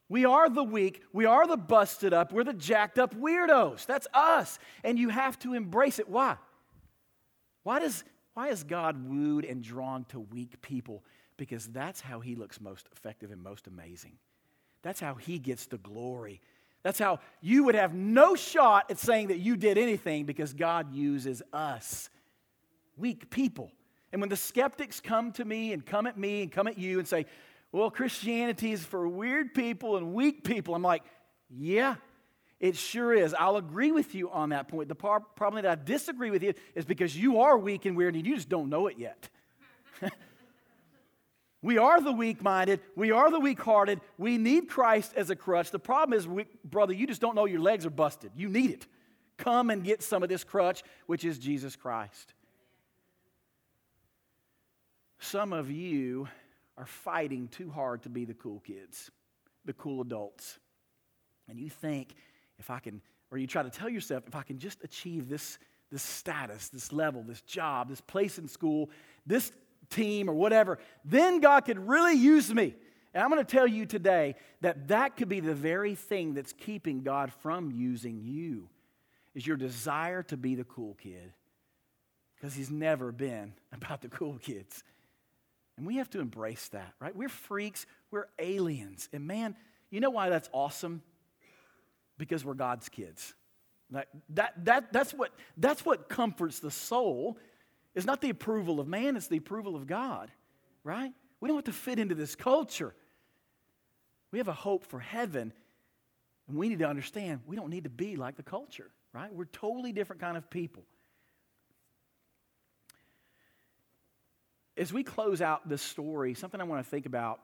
We 0.09 0.25
are 0.25 0.49
the 0.49 0.63
weak. 0.63 1.03
We 1.11 1.25
are 1.25 1.45
the 1.45 1.57
busted 1.57 2.13
up. 2.13 2.31
We're 2.31 2.45
the 2.45 2.53
jacked 2.53 2.97
up 2.97 3.13
weirdos. 3.13 3.85
That's 3.85 4.07
us. 4.13 4.57
And 4.83 4.97
you 4.97 5.09
have 5.09 5.38
to 5.39 5.53
embrace 5.53 5.99
it. 5.99 6.07
Why? 6.07 6.38
Why, 7.63 7.79
does, 7.79 8.05
why 8.38 8.49
is 8.49 8.63
God 8.63 9.09
wooed 9.09 9.45
and 9.45 9.63
drawn 9.63 10.03
to 10.09 10.19
weak 10.19 10.61
people? 10.61 11.03
Because 11.38 11.65
that's 11.65 12.01
how 12.01 12.19
he 12.19 12.35
looks 12.35 12.61
most 12.61 12.88
effective 12.95 13.31
and 13.31 13.41
most 13.41 13.65
amazing. 13.65 14.11
That's 14.83 14.99
how 14.99 15.15
he 15.15 15.39
gets 15.39 15.65
the 15.65 15.79
glory. 15.79 16.39
That's 16.83 16.99
how 16.99 17.17
you 17.41 17.63
would 17.63 17.73
have 17.73 17.95
no 17.95 18.35
shot 18.35 18.91
at 18.91 18.99
saying 18.99 19.29
that 19.29 19.39
you 19.39 19.57
did 19.57 19.79
anything 19.79 20.25
because 20.25 20.53
God 20.53 20.93
uses 20.93 21.41
us, 21.51 22.11
weak 22.95 23.31
people. 23.31 23.71
And 24.11 24.21
when 24.21 24.29
the 24.29 24.38
skeptics 24.38 24.99
come 24.99 25.31
to 25.31 25.43
me 25.43 25.73
and 25.73 25.83
come 25.83 26.05
at 26.05 26.15
me 26.15 26.43
and 26.43 26.51
come 26.51 26.67
at 26.67 26.77
you 26.77 26.99
and 26.99 27.07
say, 27.07 27.25
well, 27.71 27.89
Christianity 27.89 28.71
is 28.71 28.85
for 28.85 29.07
weird 29.07 29.55
people 29.55 29.97
and 29.97 30.13
weak 30.13 30.43
people. 30.43 30.75
I'm 30.75 30.83
like, 30.83 31.01
yeah, 31.49 31.95
it 32.59 32.75
sure 32.75 33.13
is. 33.13 33.35
I'll 33.35 33.57
agree 33.57 33.91
with 33.91 34.15
you 34.15 34.31
on 34.31 34.49
that 34.49 34.67
point. 34.67 34.89
The 34.89 34.95
problem 34.95 35.61
that 35.61 35.65
I 35.65 35.75
disagree 35.75 36.31
with 36.31 36.41
you 36.41 36.53
is 36.73 36.85
because 36.85 37.15
you 37.15 37.41
are 37.41 37.57
weak 37.57 37.85
and 37.85 37.95
weird 37.95 38.15
and 38.15 38.25
you 38.25 38.35
just 38.35 38.49
don't 38.49 38.69
know 38.69 38.87
it 38.87 38.97
yet. 38.97 39.29
we 41.61 41.77
are 41.77 42.01
the 42.01 42.11
weak 42.11 42.41
minded. 42.41 42.79
We 42.95 43.11
are 43.11 43.29
the 43.29 43.39
weak 43.39 43.61
hearted. 43.61 44.01
We 44.17 44.39
need 44.39 44.69
Christ 44.69 45.13
as 45.15 45.29
a 45.29 45.35
crutch. 45.35 45.69
The 45.69 45.77
problem 45.77 46.17
is, 46.17 46.27
we, 46.27 46.45
brother, 46.63 46.93
you 46.93 47.05
just 47.05 47.21
don't 47.21 47.35
know 47.35 47.45
your 47.45 47.61
legs 47.61 47.85
are 47.85 47.91
busted. 47.91 48.31
You 48.35 48.49
need 48.49 48.71
it. 48.71 48.87
Come 49.37 49.69
and 49.69 49.83
get 49.83 50.01
some 50.01 50.23
of 50.23 50.29
this 50.29 50.43
crutch, 50.43 50.81
which 51.05 51.23
is 51.23 51.37
Jesus 51.37 51.75
Christ. 51.75 52.33
Some 55.19 55.53
of 55.53 55.69
you 55.69 56.27
are 56.75 56.87
fighting 56.87 57.49
too 57.49 57.69
hard 57.69 58.03
to 58.03 58.09
be 58.09 58.25
the 58.25 58.33
cool 58.33 58.61
kids, 58.61 59.11
the 59.65 59.73
cool 59.73 60.01
adults. 60.01 60.57
And 61.47 61.59
you 61.59 61.69
think, 61.69 62.15
if 62.59 62.69
I 62.69 62.79
can, 62.79 63.01
or 63.31 63.37
you 63.37 63.47
try 63.47 63.63
to 63.63 63.69
tell 63.69 63.89
yourself, 63.89 64.23
if 64.27 64.35
I 64.35 64.43
can 64.43 64.59
just 64.59 64.83
achieve 64.83 65.29
this, 65.29 65.59
this 65.91 66.03
status, 66.03 66.69
this 66.69 66.91
level, 66.91 67.23
this 67.23 67.41
job, 67.41 67.89
this 67.89 68.01
place 68.01 68.37
in 68.37 68.47
school, 68.47 68.89
this 69.25 69.51
team, 69.89 70.29
or 70.29 70.33
whatever, 70.33 70.79
then 71.05 71.39
God 71.39 71.65
could 71.65 71.87
really 71.87 72.15
use 72.15 72.53
me. 72.53 72.75
And 73.13 73.23
I'm 73.23 73.31
going 73.31 73.43
to 73.43 73.51
tell 73.51 73.67
you 73.67 73.85
today 73.85 74.35
that 74.61 74.89
that 74.89 75.17
could 75.17 75.29
be 75.29 75.39
the 75.39 75.53
very 75.53 75.95
thing 75.95 76.33
that's 76.33 76.53
keeping 76.53 77.01
God 77.01 77.31
from 77.41 77.71
using 77.71 78.19
you 78.21 78.69
is 79.33 79.45
your 79.45 79.57
desire 79.57 80.23
to 80.23 80.37
be 80.37 80.55
the 80.55 80.63
cool 80.65 80.95
kid. 80.95 81.33
Because 82.35 82.53
he's 82.53 82.69
never 82.69 83.11
been 83.11 83.53
about 83.73 84.01
the 84.01 84.09
cool 84.09 84.37
kids. 84.37 84.83
And 85.77 85.85
we 85.85 85.97
have 85.97 86.09
to 86.11 86.19
embrace 86.19 86.69
that, 86.69 86.93
right? 86.99 87.15
We're 87.15 87.29
freaks, 87.29 87.85
we're 88.09 88.27
aliens. 88.39 89.09
And 89.13 89.27
man, 89.27 89.55
you 89.89 89.99
know 89.99 90.09
why 90.09 90.29
that's 90.29 90.49
awesome? 90.51 91.01
Because 92.18 92.43
we're 92.43 92.53
God's 92.53 92.89
kids. 92.89 93.34
That, 93.91 94.07
that, 94.30 94.65
that, 94.65 94.93
that's, 94.93 95.13
what, 95.13 95.32
that's 95.55 95.86
what 95.86 96.09
comforts 96.09 96.59
the 96.59 96.72
soul 96.72 97.38
is 97.95 98.05
not 98.05 98.22
the 98.22 98.30
approval 98.30 98.80
of 98.80 98.88
man, 98.88 99.15
it's 99.15 99.28
the 99.28 99.38
approval 99.38 99.76
of 99.76 99.88
God, 99.88 100.30
right? 100.84 101.11
We 101.39 101.47
don't 101.47 101.57
have 101.57 101.65
to 101.65 101.74
fit 101.74 101.99
into 101.99 102.15
this 102.15 102.36
culture. 102.36 102.93
We 104.32 104.39
have 104.39 104.47
a 104.47 104.53
hope 104.53 104.84
for 104.86 104.99
heaven, 104.99 105.53
and 106.47 106.57
we 106.57 106.70
need 106.70 106.80
to 106.80 106.88
understand 106.88 107.41
we 107.47 107.55
don't 107.55 107.70
need 107.70 107.86
to 107.86 107.89
be 107.89 108.15
like 108.15 108.36
the 108.36 108.43
culture, 108.43 108.91
right? 109.13 109.34
We're 109.34 109.45
totally 109.45 109.93
different 109.93 110.22
kind 110.22 110.38
of 110.38 110.49
people. 110.49 110.84
As 114.76 114.93
we 114.93 115.03
close 115.03 115.41
out 115.41 115.68
this 115.68 115.82
story, 115.82 116.34
something 116.36 116.61
I 116.61 116.65
want 116.65 116.84
to 116.84 116.89
think 116.89 117.05
about 117.05 117.39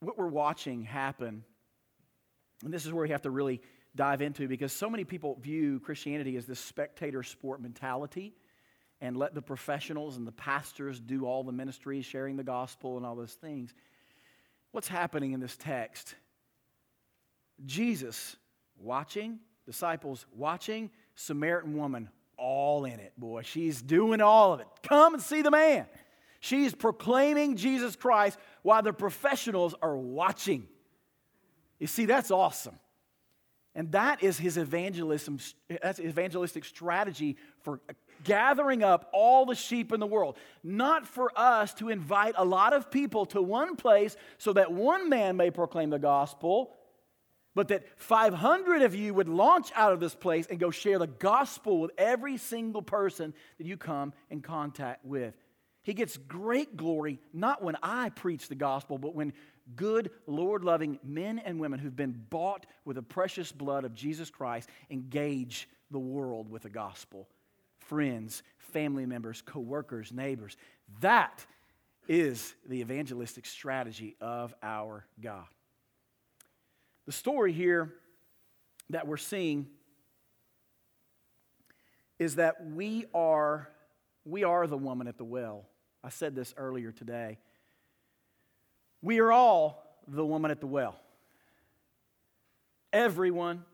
what 0.00 0.18
we're 0.18 0.26
watching 0.26 0.82
happen, 0.82 1.44
and 2.64 2.72
this 2.72 2.86
is 2.86 2.92
where 2.92 3.02
we 3.02 3.10
have 3.10 3.22
to 3.22 3.30
really 3.30 3.60
dive 3.96 4.22
into 4.22 4.48
because 4.48 4.72
so 4.72 4.88
many 4.88 5.04
people 5.04 5.36
view 5.40 5.80
Christianity 5.80 6.36
as 6.36 6.46
this 6.46 6.60
spectator 6.60 7.22
sport 7.22 7.60
mentality 7.60 8.34
and 9.00 9.16
let 9.16 9.34
the 9.34 9.42
professionals 9.42 10.16
and 10.16 10.26
the 10.26 10.32
pastors 10.32 11.00
do 11.00 11.24
all 11.24 11.42
the 11.42 11.52
ministries, 11.52 12.04
sharing 12.04 12.36
the 12.36 12.44
gospel 12.44 12.96
and 12.96 13.06
all 13.06 13.16
those 13.16 13.32
things. 13.32 13.74
What's 14.72 14.88
happening 14.88 15.32
in 15.32 15.40
this 15.40 15.56
text? 15.56 16.14
Jesus 17.64 18.36
watching, 18.78 19.40
disciples 19.66 20.26
watching, 20.34 20.90
Samaritan 21.14 21.76
woman 21.76 22.08
all 22.36 22.84
in 22.84 22.98
it, 22.98 23.12
boy. 23.18 23.42
She's 23.42 23.82
doing 23.82 24.20
all 24.20 24.54
of 24.54 24.60
it. 24.60 24.66
Come 24.82 25.14
and 25.14 25.22
see 25.22 25.42
the 25.42 25.50
man. 25.50 25.86
She's 26.40 26.74
proclaiming 26.74 27.56
Jesus 27.56 27.96
Christ 27.96 28.38
while 28.62 28.82
the 28.82 28.94
professionals 28.94 29.74
are 29.82 29.96
watching. 29.96 30.66
You 31.78 31.86
see, 31.86 32.06
that's 32.06 32.30
awesome. 32.30 32.78
And 33.74 33.92
that 33.92 34.22
is 34.22 34.36
his 34.36 34.56
evangelism, 34.56 35.38
that's 35.82 36.00
evangelistic 36.00 36.64
strategy 36.64 37.36
for 37.62 37.80
gathering 38.24 38.82
up 38.82 39.08
all 39.12 39.46
the 39.46 39.54
sheep 39.54 39.92
in 39.92 40.00
the 40.00 40.06
world. 40.06 40.36
Not 40.64 41.06
for 41.06 41.30
us 41.36 41.72
to 41.74 41.88
invite 41.88 42.34
a 42.36 42.44
lot 42.44 42.72
of 42.72 42.90
people 42.90 43.26
to 43.26 43.40
one 43.40 43.76
place 43.76 44.16
so 44.38 44.52
that 44.54 44.72
one 44.72 45.08
man 45.08 45.36
may 45.36 45.50
proclaim 45.50 45.90
the 45.90 46.00
gospel, 46.00 46.74
but 47.54 47.68
that 47.68 47.84
500 47.96 48.82
of 48.82 48.94
you 48.94 49.14
would 49.14 49.28
launch 49.28 49.70
out 49.76 49.92
of 49.92 50.00
this 50.00 50.14
place 50.14 50.46
and 50.48 50.58
go 50.58 50.70
share 50.70 50.98
the 50.98 51.06
gospel 51.06 51.80
with 51.80 51.92
every 51.96 52.38
single 52.38 52.82
person 52.82 53.34
that 53.58 53.66
you 53.66 53.76
come 53.76 54.12
in 54.30 54.40
contact 54.40 55.04
with. 55.04 55.34
He 55.82 55.94
gets 55.94 56.16
great 56.16 56.76
glory 56.76 57.20
not 57.32 57.62
when 57.62 57.76
I 57.82 58.10
preach 58.10 58.48
the 58.48 58.54
gospel, 58.54 58.98
but 58.98 59.14
when 59.14 59.32
good, 59.76 60.10
Lord 60.26 60.64
loving 60.64 60.98
men 61.02 61.38
and 61.38 61.60
women 61.60 61.78
who've 61.78 61.94
been 61.94 62.24
bought 62.30 62.66
with 62.84 62.96
the 62.96 63.02
precious 63.02 63.52
blood 63.52 63.84
of 63.84 63.94
Jesus 63.94 64.30
Christ 64.30 64.68
engage 64.90 65.68
the 65.90 65.98
world 65.98 66.50
with 66.50 66.62
the 66.62 66.70
gospel. 66.70 67.28
Friends, 67.78 68.42
family 68.58 69.06
members, 69.06 69.42
co 69.42 69.60
workers, 69.60 70.12
neighbors. 70.12 70.56
That 71.00 71.44
is 72.08 72.54
the 72.68 72.80
evangelistic 72.80 73.46
strategy 73.46 74.16
of 74.20 74.54
our 74.62 75.06
God. 75.20 75.46
The 77.06 77.12
story 77.12 77.52
here 77.52 77.92
that 78.90 79.06
we're 79.06 79.16
seeing 79.16 79.66
is 82.18 82.36
that 82.36 82.66
we 82.66 83.06
are, 83.14 83.68
we 84.24 84.44
are 84.44 84.66
the 84.66 84.76
woman 84.76 85.08
at 85.08 85.16
the 85.16 85.24
well. 85.24 85.64
I 86.04 86.10
said 86.10 86.34
this 86.34 86.54
earlier 86.56 86.92
today. 86.92 87.38
We 89.02 89.20
are 89.20 89.32
all 89.32 89.82
the 90.06 90.24
woman 90.24 90.50
at 90.50 90.60
the 90.60 90.66
well. 90.66 90.96
Everyone. 92.92 93.64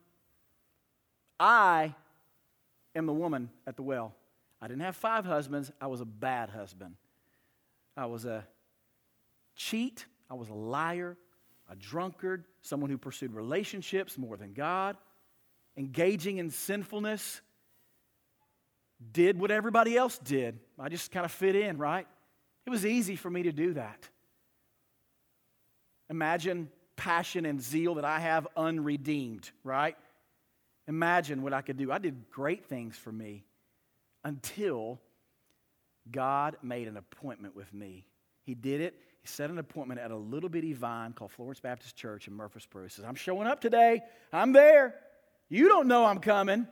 I 1.39 1.95
am 2.95 3.07
the 3.07 3.13
woman 3.13 3.51
at 3.67 3.77
the 3.77 3.83
well. 3.83 4.15
I 4.61 4.69
didn't 4.69 4.83
have 4.83 4.97
five 4.97 5.25
husbands. 5.25 5.71
I 5.81 5.87
was 5.87 6.01
a 6.01 6.07
bad 6.07 6.51
husband. 6.51 6.95
I 7.97 8.07
was 8.07 8.25
a 8.25 8.47
cheat. 9.55 10.07
I 10.31 10.35
was 10.35 10.49
a 10.49 10.55
liar, 10.55 11.17
a 11.71 11.77
drunkard, 11.77 12.45
someone 12.63 12.91
who 12.91 12.99
pursued 12.99 13.33
relationships 13.33 14.19
more 14.19 14.37
than 14.37 14.53
God, 14.53 14.97
engaging 15.77 16.39
in 16.39 16.51
sinfulness, 16.51 17.41
did 19.13 19.39
what 19.39 19.51
everybody 19.51 19.97
else 19.97 20.19
did. 20.19 20.59
I 20.79 20.89
just 20.89 21.11
kind 21.11 21.25
of 21.25 21.31
fit 21.31 21.55
in, 21.55 21.79
right? 21.79 22.07
It 22.65 22.71
was 22.71 22.85
easy 22.85 23.15
for 23.15 23.31
me 23.31 23.45
to 23.45 23.53
do 23.53 23.75
that. 23.75 24.09
Imagine 26.11 26.71
passion 26.97 27.45
and 27.45 27.61
zeal 27.61 27.95
that 27.97 28.05
I 28.05 28.21
have 28.21 28.47
unredeemed, 28.57 29.51
right? 29.65 29.97
Imagine 30.89 31.43
what 31.43 31.53
I 31.53 31.63
could 31.63 31.77
do. 31.77 31.91
I 31.91 31.99
did 31.99 32.31
great 32.31 32.67
things 32.67 32.97
for 32.97 33.13
me 33.13 33.45
until 34.25 35.01
God 36.11 36.57
made 36.63 36.89
an 36.89 36.97
appointment 36.97 37.57
with 37.57 37.73
me. 37.75 38.07
He 38.43 38.55
did 38.55 38.81
it. 38.81 38.95
He 39.21 39.29
set 39.29 39.51
an 39.51 39.59
appointment 39.59 40.01
at 40.01 40.13
a 40.13 40.17
little 40.17 40.49
bitty 40.49 40.73
vine 40.73 41.13
called 41.13 41.33
Florence 41.33 41.59
Baptist 41.59 41.97
Church 41.97 42.29
in 42.29 42.35
Murfreesboro. 42.35 42.85
He 42.85 42.91
says, 42.91 43.05
I'm 43.05 43.17
showing 43.17 43.49
up 43.49 43.61
today. 43.61 44.03
I'm 44.33 44.53
there. 44.53 44.95
You 45.49 45.69
don't 45.69 45.89
know 45.89 46.05
I'm 46.05 46.21
coming. 46.21 46.69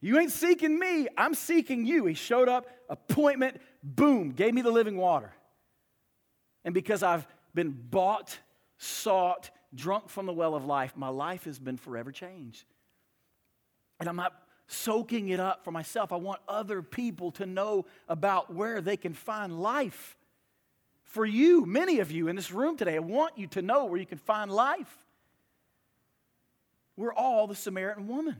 You 0.00 0.18
ain't 0.18 0.32
seeking 0.32 0.78
me. 0.78 1.08
I'm 1.16 1.34
seeking 1.34 1.84
you. 1.84 2.06
He 2.06 2.14
showed 2.14 2.48
up, 2.48 2.66
appointment, 2.88 3.60
boom, 3.82 4.32
gave 4.32 4.54
me 4.54 4.62
the 4.62 4.70
living 4.70 4.96
water. 4.96 5.32
And 6.64 6.74
because 6.74 7.02
I've 7.02 7.26
been 7.54 7.70
bought, 7.70 8.38
sought, 8.78 9.50
drunk 9.74 10.08
from 10.08 10.26
the 10.26 10.32
well 10.32 10.54
of 10.54 10.64
life, 10.64 10.96
my 10.96 11.08
life 11.08 11.44
has 11.44 11.58
been 11.58 11.76
forever 11.76 12.12
changed. 12.12 12.64
And 14.00 14.08
I'm 14.08 14.16
not 14.16 14.34
soaking 14.66 15.28
it 15.28 15.40
up 15.40 15.64
for 15.64 15.70
myself. 15.70 16.12
I 16.12 16.16
want 16.16 16.40
other 16.48 16.82
people 16.82 17.30
to 17.32 17.46
know 17.46 17.86
about 18.08 18.52
where 18.52 18.80
they 18.80 18.96
can 18.96 19.12
find 19.12 19.60
life. 19.60 20.16
For 21.04 21.26
you, 21.26 21.66
many 21.66 22.00
of 22.00 22.10
you 22.10 22.28
in 22.28 22.36
this 22.36 22.50
room 22.50 22.76
today, 22.76 22.96
I 22.96 23.00
want 23.00 23.36
you 23.36 23.46
to 23.48 23.62
know 23.62 23.84
where 23.84 24.00
you 24.00 24.06
can 24.06 24.18
find 24.18 24.50
life. 24.50 24.98
We're 26.96 27.12
all 27.12 27.46
the 27.46 27.54
Samaritan 27.54 28.08
woman. 28.08 28.36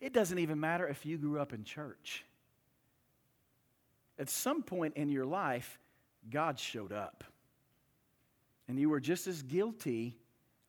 It 0.00 0.12
doesn't 0.12 0.38
even 0.38 0.60
matter 0.60 0.86
if 0.86 1.04
you 1.04 1.18
grew 1.18 1.40
up 1.40 1.52
in 1.52 1.64
church. 1.64 2.24
At 4.18 4.28
some 4.28 4.62
point 4.62 4.96
in 4.96 5.08
your 5.08 5.26
life, 5.26 5.78
God 6.30 6.58
showed 6.58 6.92
up 6.92 7.24
and 8.68 8.78
you 8.78 8.90
were 8.90 9.00
just 9.00 9.26
as 9.26 9.42
guilty 9.42 10.16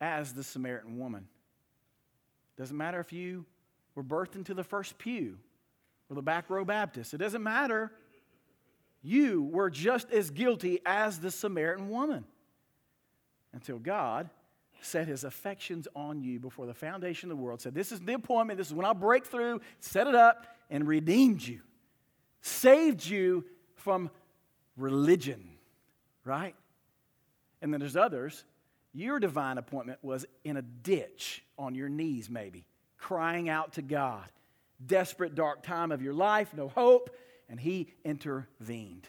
as 0.00 0.32
the 0.32 0.42
Samaritan 0.42 0.98
woman. 0.98 1.28
Doesn't 2.56 2.76
matter 2.76 2.98
if 3.00 3.12
you 3.12 3.44
were 3.94 4.02
birthed 4.02 4.34
into 4.34 4.54
the 4.54 4.64
first 4.64 4.98
pew 4.98 5.38
or 6.08 6.16
the 6.16 6.22
back 6.22 6.50
row 6.50 6.64
Baptist, 6.64 7.14
it 7.14 7.18
doesn't 7.18 7.42
matter. 7.42 7.92
You 9.02 9.42
were 9.44 9.70
just 9.70 10.10
as 10.10 10.30
guilty 10.30 10.80
as 10.84 11.20
the 11.20 11.30
Samaritan 11.30 11.88
woman 11.88 12.24
until 13.52 13.78
God 13.78 14.30
set 14.82 15.08
his 15.08 15.24
affections 15.24 15.86
on 15.94 16.22
you 16.22 16.40
before 16.40 16.66
the 16.66 16.74
foundation 16.74 17.30
of 17.30 17.36
the 17.36 17.42
world, 17.42 17.60
said, 17.60 17.74
This 17.74 17.92
is 17.92 18.00
the 18.00 18.14
appointment, 18.14 18.58
this 18.58 18.68
is 18.68 18.74
when 18.74 18.86
I'll 18.86 18.94
break 18.94 19.26
through, 19.26 19.60
set 19.78 20.06
it 20.06 20.14
up, 20.14 20.46
and 20.70 20.86
redeemed 20.86 21.42
you, 21.42 21.60
saved 22.40 23.04
you 23.04 23.44
from 23.74 24.10
religion, 24.76 25.50
right? 26.24 26.54
And 27.62 27.72
then 27.72 27.80
there's 27.80 27.96
others. 27.96 28.44
Your 28.92 29.20
divine 29.20 29.58
appointment 29.58 29.98
was 30.02 30.26
in 30.44 30.56
a 30.56 30.62
ditch 30.62 31.44
on 31.58 31.74
your 31.74 31.88
knees, 31.88 32.28
maybe, 32.28 32.66
crying 32.98 33.48
out 33.48 33.74
to 33.74 33.82
God. 33.82 34.24
Desperate, 34.84 35.34
dark 35.34 35.62
time 35.62 35.92
of 35.92 36.02
your 36.02 36.14
life, 36.14 36.54
no 36.54 36.68
hope, 36.68 37.14
and 37.48 37.60
He 37.60 37.88
intervened. 38.04 39.06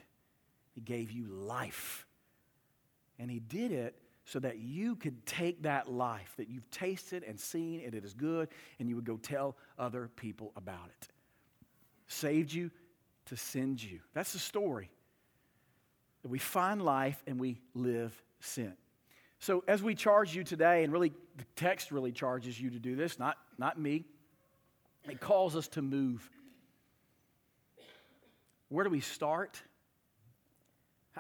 He 0.74 0.82
gave 0.82 1.12
you 1.12 1.26
life. 1.26 2.06
And 3.18 3.32
He 3.32 3.40
did 3.40 3.72
it 3.72 3.96
so 4.26 4.40
that 4.40 4.60
you 4.60 4.96
could 4.96 5.26
take 5.26 5.64
that 5.64 5.92
life 5.92 6.34
that 6.38 6.50
you've 6.50 6.70
tasted 6.70 7.24
and 7.24 7.40
seen 7.40 7.82
and 7.84 7.96
it 7.96 8.06
is 8.06 8.14
good, 8.14 8.50
and 8.80 8.88
you 8.88 8.96
would 8.96 9.06
go 9.06 9.18
tell 9.18 9.56
other 9.80 10.10
people 10.16 10.52
about 10.56 10.90
it. 11.02 11.08
Saved 12.08 12.54
you 12.54 12.70
to 13.26 13.36
send 13.36 13.82
you. 13.82 14.00
That's 14.14 14.34
the 14.34 14.40
story. 14.40 14.90
That 16.22 16.30
we 16.30 16.38
find 16.38 16.82
life 16.82 17.22
and 17.26 17.40
we 17.40 17.62
live 17.74 18.22
sin. 18.42 18.74
So, 19.40 19.64
as 19.68 19.82
we 19.82 19.96
charge 19.96 20.36
you 20.36 20.44
today, 20.44 20.84
and 20.84 20.94
really 20.94 21.14
the 21.38 21.46
text 21.56 21.92
really 21.92 22.12
charges 22.12 22.60
you 22.60 22.70
to 22.70 22.80
do 22.80 22.96
this, 22.96 23.18
not, 23.18 23.38
not 23.58 23.80
me, 23.80 24.06
it 25.10 25.20
calls 25.20 25.56
us 25.56 25.68
to 25.70 25.82
move. 25.82 26.30
Where 28.70 28.84
do 28.84 28.90
we 28.92 29.00
start? 29.00 29.62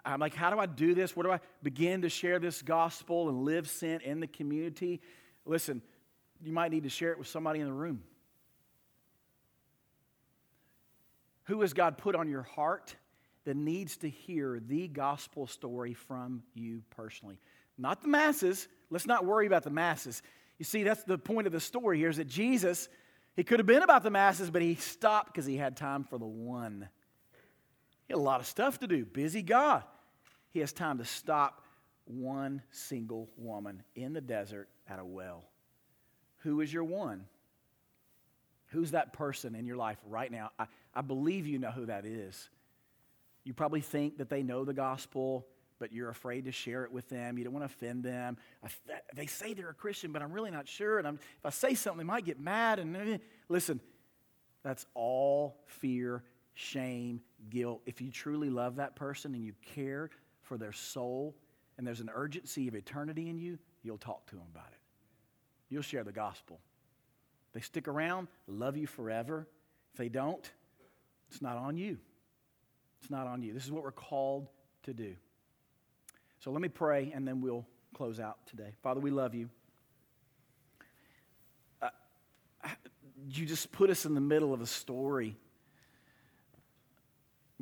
I'm 0.05 0.19
like, 0.19 0.35
how 0.35 0.49
do 0.51 0.59
I 0.59 0.67
do 0.67 0.93
this? 0.93 1.15
Where 1.15 1.23
do 1.23 1.31
I 1.31 1.39
begin 1.63 2.03
to 2.03 2.09
share 2.09 2.39
this 2.39 2.61
gospel 2.61 3.27
and 3.27 3.43
live 3.43 3.69
sent 3.69 4.03
in 4.03 4.19
the 4.19 4.27
community? 4.27 5.01
Listen, 5.45 5.81
you 6.41 6.53
might 6.53 6.71
need 6.71 6.83
to 6.83 6.89
share 6.89 7.11
it 7.11 7.17
with 7.17 7.27
somebody 7.27 7.59
in 7.59 7.65
the 7.65 7.73
room. 7.73 8.03
Who 11.45 11.61
has 11.61 11.73
God 11.73 11.97
put 11.97 12.15
on 12.15 12.29
your 12.29 12.43
heart 12.43 12.95
that 13.45 13.55
needs 13.55 13.97
to 13.97 14.09
hear 14.09 14.59
the 14.59 14.87
gospel 14.87 15.47
story 15.47 15.93
from 15.93 16.43
you 16.53 16.83
personally. 16.91 17.39
Not 17.77 18.01
the 18.01 18.07
masses. 18.07 18.67
Let's 18.89 19.07
not 19.07 19.25
worry 19.25 19.47
about 19.47 19.63
the 19.63 19.69
masses. 19.69 20.21
You 20.59 20.65
see, 20.65 20.83
that's 20.83 21.03
the 21.03 21.17
point 21.17 21.47
of 21.47 21.53
the 21.53 21.59
story 21.59 21.97
here 21.97 22.09
is 22.09 22.17
that 22.17 22.27
Jesus, 22.27 22.87
he 23.35 23.43
could 23.43 23.59
have 23.59 23.65
been 23.65 23.81
about 23.81 24.03
the 24.03 24.11
masses, 24.11 24.51
but 24.51 24.61
he 24.61 24.75
stopped 24.75 25.33
because 25.33 25.45
he 25.45 25.57
had 25.57 25.75
time 25.75 26.03
for 26.03 26.19
the 26.19 26.25
one. 26.25 26.87
He 28.07 28.13
had 28.13 28.19
a 28.19 28.21
lot 28.21 28.41
of 28.41 28.45
stuff 28.45 28.79
to 28.79 28.87
do, 28.87 29.05
busy 29.05 29.41
God. 29.41 29.83
He 30.51 30.59
has 30.59 30.71
time 30.71 30.99
to 30.99 31.05
stop 31.05 31.63
one 32.05 32.61
single 32.71 33.29
woman 33.37 33.83
in 33.95 34.13
the 34.13 34.21
desert 34.21 34.69
at 34.87 34.99
a 34.99 35.05
well. 35.05 35.45
Who 36.39 36.61
is 36.61 36.71
your 36.71 36.83
one? 36.83 37.25
Who's 38.67 38.91
that 38.91 39.13
person 39.13 39.55
in 39.55 39.65
your 39.65 39.77
life 39.77 39.97
right 40.07 40.31
now? 40.31 40.51
I, 40.59 40.67
I 40.93 41.01
believe 41.01 41.47
you 41.47 41.59
know 41.59 41.71
who 41.71 41.87
that 41.87 42.05
is. 42.05 42.49
You 43.43 43.53
probably 43.53 43.81
think 43.81 44.17
that 44.17 44.29
they 44.29 44.43
know 44.43 44.63
the 44.65 44.73
gospel, 44.73 45.47
but 45.79 45.91
you're 45.91 46.09
afraid 46.09 46.45
to 46.45 46.51
share 46.51 46.83
it 46.83 46.91
with 46.91 47.09
them. 47.09 47.37
You 47.37 47.43
don't 47.43 47.53
want 47.53 47.67
to 47.67 47.73
offend 47.73 48.03
them. 48.03 48.37
They 49.15 49.25
say 49.25 49.53
they're 49.53 49.69
a 49.69 49.73
Christian, 49.73 50.11
but 50.11 50.21
I'm 50.21 50.31
really 50.31 50.51
not 50.51 50.67
sure. 50.67 50.99
And 50.99 51.07
I'm, 51.07 51.15
if 51.15 51.45
I 51.45 51.49
say 51.49 51.73
something, 51.73 51.97
they 51.97 52.03
might 52.11 52.23
get 52.25 52.39
mad. 52.39 52.77
And 52.77 52.95
eh, 52.95 53.17
listen, 53.49 53.79
that's 54.63 54.85
all 54.93 55.57
fear, 55.65 56.23
shame, 56.53 57.21
guilt. 57.49 57.81
If 57.87 57.99
you 57.99 58.11
truly 58.11 58.51
love 58.51 58.75
that 58.75 58.95
person 58.95 59.33
and 59.33 59.43
you 59.43 59.53
care 59.73 60.11
for 60.43 60.57
their 60.57 60.73
soul, 60.73 61.35
and 61.77 61.87
there's 61.87 62.01
an 62.01 62.11
urgency 62.13 62.67
of 62.67 62.75
eternity 62.75 63.27
in 63.27 63.39
you, 63.39 63.57
you'll 63.81 63.97
talk 63.97 64.27
to 64.27 64.35
them 64.35 64.45
about 64.53 64.67
it. 64.71 64.77
You'll 65.69 65.81
share 65.81 66.03
the 66.03 66.11
gospel. 66.11 66.59
They 67.53 67.61
stick 67.61 67.87
around, 67.87 68.27
love 68.45 68.77
you 68.77 68.85
forever. 68.85 69.47
If 69.93 69.97
they 69.97 70.09
don't, 70.09 70.47
it's 71.29 71.41
not 71.41 71.57
on 71.57 71.75
you. 71.77 71.97
It's 73.01 73.09
not 73.09 73.27
on 73.27 73.41
you. 73.41 73.53
This 73.53 73.65
is 73.65 73.71
what 73.71 73.83
we're 73.83 73.91
called 73.91 74.47
to 74.83 74.93
do. 74.93 75.15
So 76.39 76.51
let 76.51 76.61
me 76.61 76.69
pray 76.69 77.11
and 77.13 77.27
then 77.27 77.41
we'll 77.41 77.65
close 77.93 78.19
out 78.19 78.37
today. 78.47 78.73
Father, 78.81 78.99
we 78.99 79.11
love 79.11 79.33
you. 79.33 79.49
Uh, 81.81 81.89
you 83.29 83.45
just 83.45 83.71
put 83.71 83.89
us 83.89 84.05
in 84.05 84.13
the 84.13 84.21
middle 84.21 84.53
of 84.53 84.61
a 84.61 84.67
story. 84.67 85.35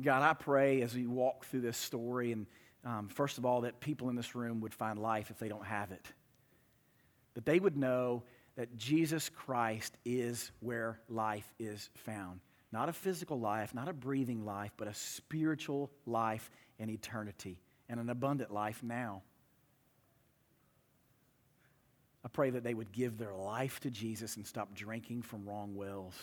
God, 0.00 0.22
I 0.22 0.32
pray 0.34 0.82
as 0.82 0.94
we 0.94 1.06
walk 1.06 1.44
through 1.44 1.60
this 1.60 1.76
story, 1.76 2.32
and 2.32 2.46
um, 2.84 3.08
first 3.08 3.36
of 3.36 3.44
all, 3.44 3.62
that 3.62 3.80
people 3.80 4.08
in 4.08 4.16
this 4.16 4.34
room 4.34 4.60
would 4.60 4.72
find 4.72 4.98
life 4.98 5.30
if 5.30 5.38
they 5.38 5.48
don't 5.48 5.66
have 5.66 5.92
it. 5.92 6.06
That 7.34 7.44
they 7.44 7.58
would 7.58 7.76
know 7.76 8.22
that 8.56 8.76
Jesus 8.76 9.28
Christ 9.28 9.96
is 10.04 10.52
where 10.60 11.00
life 11.08 11.52
is 11.58 11.90
found. 11.96 12.40
Not 12.72 12.88
a 12.88 12.92
physical 12.92 13.40
life, 13.40 13.74
not 13.74 13.88
a 13.88 13.92
breathing 13.92 14.44
life, 14.44 14.72
but 14.76 14.86
a 14.86 14.94
spiritual 14.94 15.90
life 16.06 16.50
in 16.78 16.88
eternity 16.88 17.60
and 17.88 17.98
an 17.98 18.10
abundant 18.10 18.52
life 18.52 18.82
now. 18.82 19.22
I 22.24 22.28
pray 22.28 22.50
that 22.50 22.62
they 22.62 22.74
would 22.74 22.92
give 22.92 23.18
their 23.18 23.34
life 23.34 23.80
to 23.80 23.90
Jesus 23.90 24.36
and 24.36 24.46
stop 24.46 24.74
drinking 24.74 25.22
from 25.22 25.48
wrong 25.48 25.74
wells. 25.74 26.14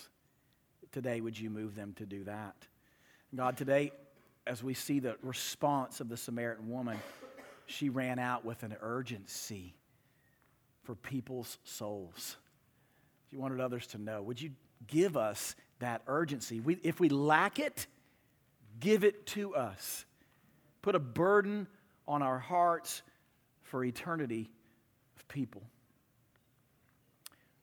Today, 0.92 1.22
would 1.22 1.38
you 1.38 1.50
move 1.50 1.76
them 1.76 1.94
to 1.98 2.06
do 2.06 2.24
that? 2.26 2.56
God, 3.36 3.58
today, 3.58 3.92
as 4.46 4.64
we 4.64 4.74
see 4.74 5.00
the 5.00 5.18
response 5.22 6.00
of 6.00 6.08
the 6.08 6.16
Samaritan 6.16 6.70
woman, 6.70 6.98
she 7.66 7.90
ran 7.90 8.20
out 8.20 8.46
with 8.46 8.64
an 8.64 8.76
urgency 8.80 9.76
for 10.84 10.96
people's 10.96 11.58
souls. 11.66 12.38
She 13.30 13.36
wanted 13.36 13.60
others 13.60 13.88
to 13.88 13.98
know. 13.98 14.22
Would 14.22 14.42
you 14.42 14.52
give 14.86 15.18
us 15.18 15.56
that 15.80 16.02
urgency? 16.08 16.60
We, 16.60 16.80
if 16.84 17.00
we 17.00 17.10
lack 17.10 17.60
it, 17.60 17.88
give 18.80 19.04
it 19.04 19.26
to 19.28 19.56
us. 19.56 20.06
Put 20.82 20.96
a 20.96 21.00
burden 21.00 21.68
on 22.08 22.22
our 22.22 22.40
hearts 22.40 23.02
for 23.64 23.84
eternity 23.84 24.50
of 25.18 25.28
people. 25.28 25.64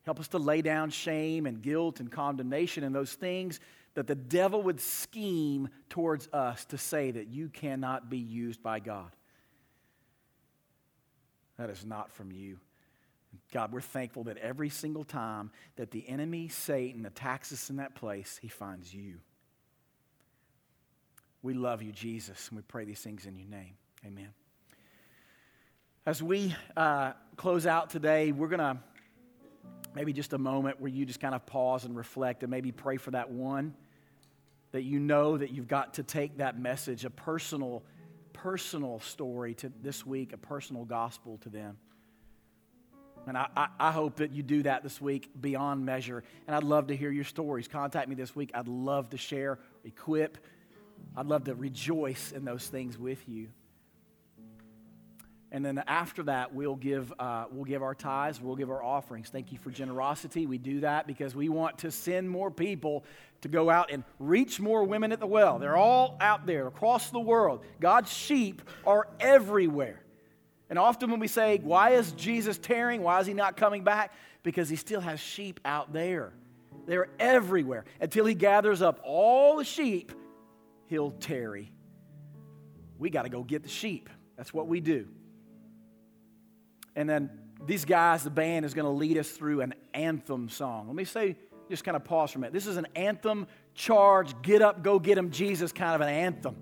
Help 0.05 0.21
us 0.21 0.29
to 0.29 0.39
lay 0.39 0.61
down 0.61 0.91
shame 0.91 1.47
and 1.47 1.63
guilt 1.63 2.01
and 2.01 2.11
condemnation 2.11 2.85
and 2.85 2.95
those 2.95 3.15
things 3.15 3.59
that 3.95 4.07
the 4.07 4.15
devil 4.15 4.63
would 4.63 4.81
scheme 4.81 5.69
towards 5.89 6.29
us 6.33 6.65
to 6.67 6.79
say 6.79 7.11
that 7.13 7.29
you 7.29 7.49
cannot 7.49 8.11
be 8.11 8.19
used 8.19 8.63
by 8.63 8.81
God. 8.81 9.11
That 11.57 11.71
is 11.71 11.85
not 11.85 12.11
from 12.13 12.33
you. 12.33 12.59
God, 13.53 13.73
we're 13.73 13.81
thankful 13.81 14.25
that 14.25 14.39
every 14.39 14.69
single 14.69 15.05
time 15.05 15.51
that 15.77 15.91
the 15.91 16.09
enemy, 16.09 16.49
Satan, 16.49 17.07
attacks 17.07 17.53
us 17.53 17.71
in 17.71 17.77
that 17.77 17.95
place, 17.95 18.39
he 18.41 18.49
finds 18.49 18.93
you. 18.93 19.19
We 21.43 21.55
love 21.55 21.83
you, 21.83 21.93
Jesus, 21.93 22.49
and 22.49 22.57
we 22.57 22.63
pray 22.63 22.85
these 22.85 23.01
things 23.01 23.27
in 23.27 23.37
your 23.37 23.49
name. 23.49 23.75
Amen. 24.07 24.31
As 26.07 26.23
we 26.23 26.55
uh, 26.77 27.13
close 27.37 27.67
out 27.67 27.91
today, 27.91 28.33
we're 28.33 28.49
going 28.49 28.61
to 28.61 28.79
maybe 29.95 30.13
just 30.13 30.33
a 30.33 30.39
moment 30.39 30.81
where 30.81 30.91
you 30.91 31.07
just 31.07 31.21
kind 31.21 31.35
of 31.35 31.47
pause 31.47 31.85
and 31.85 31.97
reflect 31.97 32.43
and 32.43 32.51
maybe 32.51 32.73
pray 32.73 32.97
for 32.97 33.11
that 33.13 33.31
one 33.31 33.75
that 34.73 34.83
you 34.83 34.99
know 34.99 35.37
that 35.37 35.51
you've 35.51 35.69
got 35.69 35.95
to 35.95 36.03
take 36.03 36.39
that 36.39 36.59
message, 36.59 37.05
a 37.05 37.11
personal, 37.11 37.85
personal 38.33 38.99
story 38.99 39.55
to 39.55 39.71
this 39.81 40.05
week, 40.05 40.33
a 40.33 40.37
personal 40.37 40.85
gospel 40.85 41.39
to 41.43 41.49
them. 41.49 41.77
And 43.27 43.37
I, 43.39 43.49
I, 43.57 43.69
I, 43.79 43.93
hope 43.93 44.17
that 44.17 44.33
you 44.33 44.43
do 44.43 44.63
that 44.65 44.83
this 44.83 45.01
week 45.01 45.31
beyond 45.41 45.85
measure. 45.85 46.23
And 46.47 46.55
I'd 46.55 46.65
love 46.65 46.89
to 46.89 46.97
hear 46.97 47.11
your 47.11 47.25
stories. 47.25 47.69
Contact 47.69 48.09
me 48.09 48.15
this 48.15 48.37
week. 48.37 48.51
I'd 48.55 48.69
love 48.69 49.11
to 49.11 49.17
share, 49.17 49.59
equip. 49.85 50.39
I'd 51.17 51.27
love 51.27 51.45
to 51.45 51.55
rejoice 51.55 52.33
in 52.33 52.45
those 52.45 52.67
things 52.67 52.99
with 52.99 53.29
you. 53.29 53.49
And 55.55 55.65
then 55.65 55.81
after 55.87 56.25
that, 56.25 56.53
we'll 56.53 56.75
give, 56.75 57.13
uh, 57.17 57.45
we'll 57.49 57.65
give 57.65 57.81
our 57.81 57.95
tithes, 57.95 58.41
we'll 58.41 58.57
give 58.57 58.71
our 58.71 58.83
offerings. 58.83 59.29
Thank 59.29 59.53
you 59.53 59.59
for 59.59 59.71
generosity. 59.71 60.47
We 60.47 60.59
do 60.59 60.81
that 60.81 61.07
because 61.07 61.37
we 61.37 61.49
want 61.49 61.79
to 61.79 61.93
send 61.93 62.29
more 62.29 62.51
people 62.51 63.05
to 63.43 63.49
go 63.49 63.71
out 63.71 63.93
and 63.93 64.03
reach 64.19 64.59
more 64.59 64.83
women 64.83 65.13
at 65.13 65.21
the 65.21 65.29
well. 65.29 65.61
They're 65.61 65.77
all 65.77 66.17
out 66.21 66.45
there 66.45 66.67
across 66.67 67.11
the 67.11 67.21
world. 67.21 67.65
God's 67.79 68.13
sheep 68.13 68.63
are 68.85 69.07
everywhere. 69.21 70.01
And 70.71 70.79
often 70.79 71.11
when 71.11 71.21
we 71.21 71.29
say, 71.29 71.61
Why 71.63 71.91
is 71.91 72.13
Jesus 72.13 72.59
tarrying? 72.59 73.03
Why 73.03 73.21
is 73.21 73.27
he 73.27 73.35
not 73.35 73.57
coming 73.57 73.85
back? 73.85 74.13
Because 74.43 74.69
he 74.69 74.77
still 74.77 75.01
has 75.01 75.21
sheep 75.21 75.61
out 75.65 75.93
there. 75.93 76.33
They're 76.87 77.09
everywhere. 77.19 77.85
Until 78.01 78.27
he 78.27 78.35
gathers 78.35 78.83
up 78.83 79.01
all 79.05 79.57
the 79.57 79.65
sheep, 79.65 80.13
he'll 80.87 81.13
tarry. 81.13 81.73
We 82.99 83.11
got 83.11 83.23
to 83.23 83.29
go 83.29 83.43
get 83.43 83.63
the 83.63 83.69
sheep. 83.69 84.11
That's 84.37 84.53
what 84.53 84.69
we 84.69 84.81
do. 84.81 85.09
And 86.97 87.09
then 87.09 87.31
these 87.67 87.85
guys, 87.85 88.25
the 88.25 88.31
band, 88.31 88.65
is 88.65 88.75
going 88.75 88.85
to 88.85 88.91
lead 88.91 89.19
us 89.19 89.31
through 89.31 89.63
an 89.63 89.75
anthem 89.93 90.49
song. 90.49 90.87
Let 90.87 90.97
me 90.97 91.05
say, 91.05 91.37
just 91.71 91.85
kind 91.85 91.97
of 91.97 92.05
pause 92.05 92.33
for 92.33 92.39
a 92.39 92.41
minute. 92.41 92.53
This 92.53 92.67
is 92.67 92.77
an 92.77 92.87
anthem, 92.95 93.47
charge, 93.75 94.41
get 94.43 94.63
up, 94.63 94.83
go 94.83 94.99
get 94.99 95.17
him, 95.17 95.31
Jesus 95.31 95.73
kind 95.73 95.95
of 95.95 96.01
an 96.01 96.13
anthem. 96.13 96.57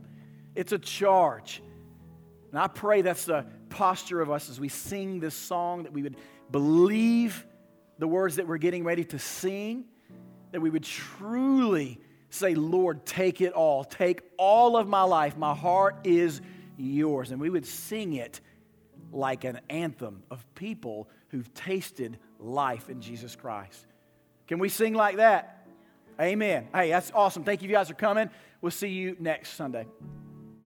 It's 0.55 0.73
a 0.73 0.79
charge. 0.79 1.63
And 2.51 2.59
I 2.59 2.69
pray 2.69 3.03
that's 3.03 3.25
the 3.25 3.47
posture 3.73 4.21
of 4.21 4.31
us 4.31 4.49
as 4.49 4.61
we 4.61 4.69
sing 4.69 5.21
this 5.21 5.35
song, 5.35 5.83
that 5.85 5.93
we 5.93 6.03
would 6.03 6.17
believe 6.51 7.47
the 7.99 8.07
words 8.07 8.37
that 8.37 8.47
we're 8.47 8.59
getting 8.59 8.85
ready 8.85 9.05
to 9.05 9.19
sing, 9.19 9.85
that 10.53 10.61
we 10.61 10.71
would 10.71 10.85
truly 10.85 11.99
say, 12.31 12.55
Lord, 12.55 13.05
take 13.05 13.41
it 13.41 13.53
all. 13.53 13.85
Take 13.85 14.23
all 14.39 14.77
of 14.77 14.89
my 14.89 15.03
life. 15.03 15.37
My 15.37 15.55
heart 15.55 15.97
is 16.05 16.41
yours. 16.77 17.31
And 17.31 17.41
we 17.41 17.51
would 17.51 17.67
sing 17.67 18.15
it 18.15 18.41
like 19.13 19.45
an 19.45 19.61
anthem 19.69 20.23
of 20.31 20.45
people 20.55 21.09
who've 21.29 21.53
tasted 21.55 22.19
life 22.39 22.89
in 22.89 23.01
Jesus 23.01 23.37
Christ. 23.37 23.87
Can 24.47 24.59
we 24.59 24.69
sing 24.69 24.95
like 24.95 25.17
that? 25.17 25.67
Amen. 26.21 26.69
Hey, 26.75 26.91
that's 26.91 27.11
awesome. 27.15 27.45
Thank 27.45 27.63
you 27.63 27.69
you 27.69 27.75
guys 27.75 27.89
for 27.89 27.95
coming. 27.95 28.31
We'll 28.61 28.71
see 28.71 28.89
you 28.89 29.17
next 29.19 29.55
Sunday. 29.55 29.87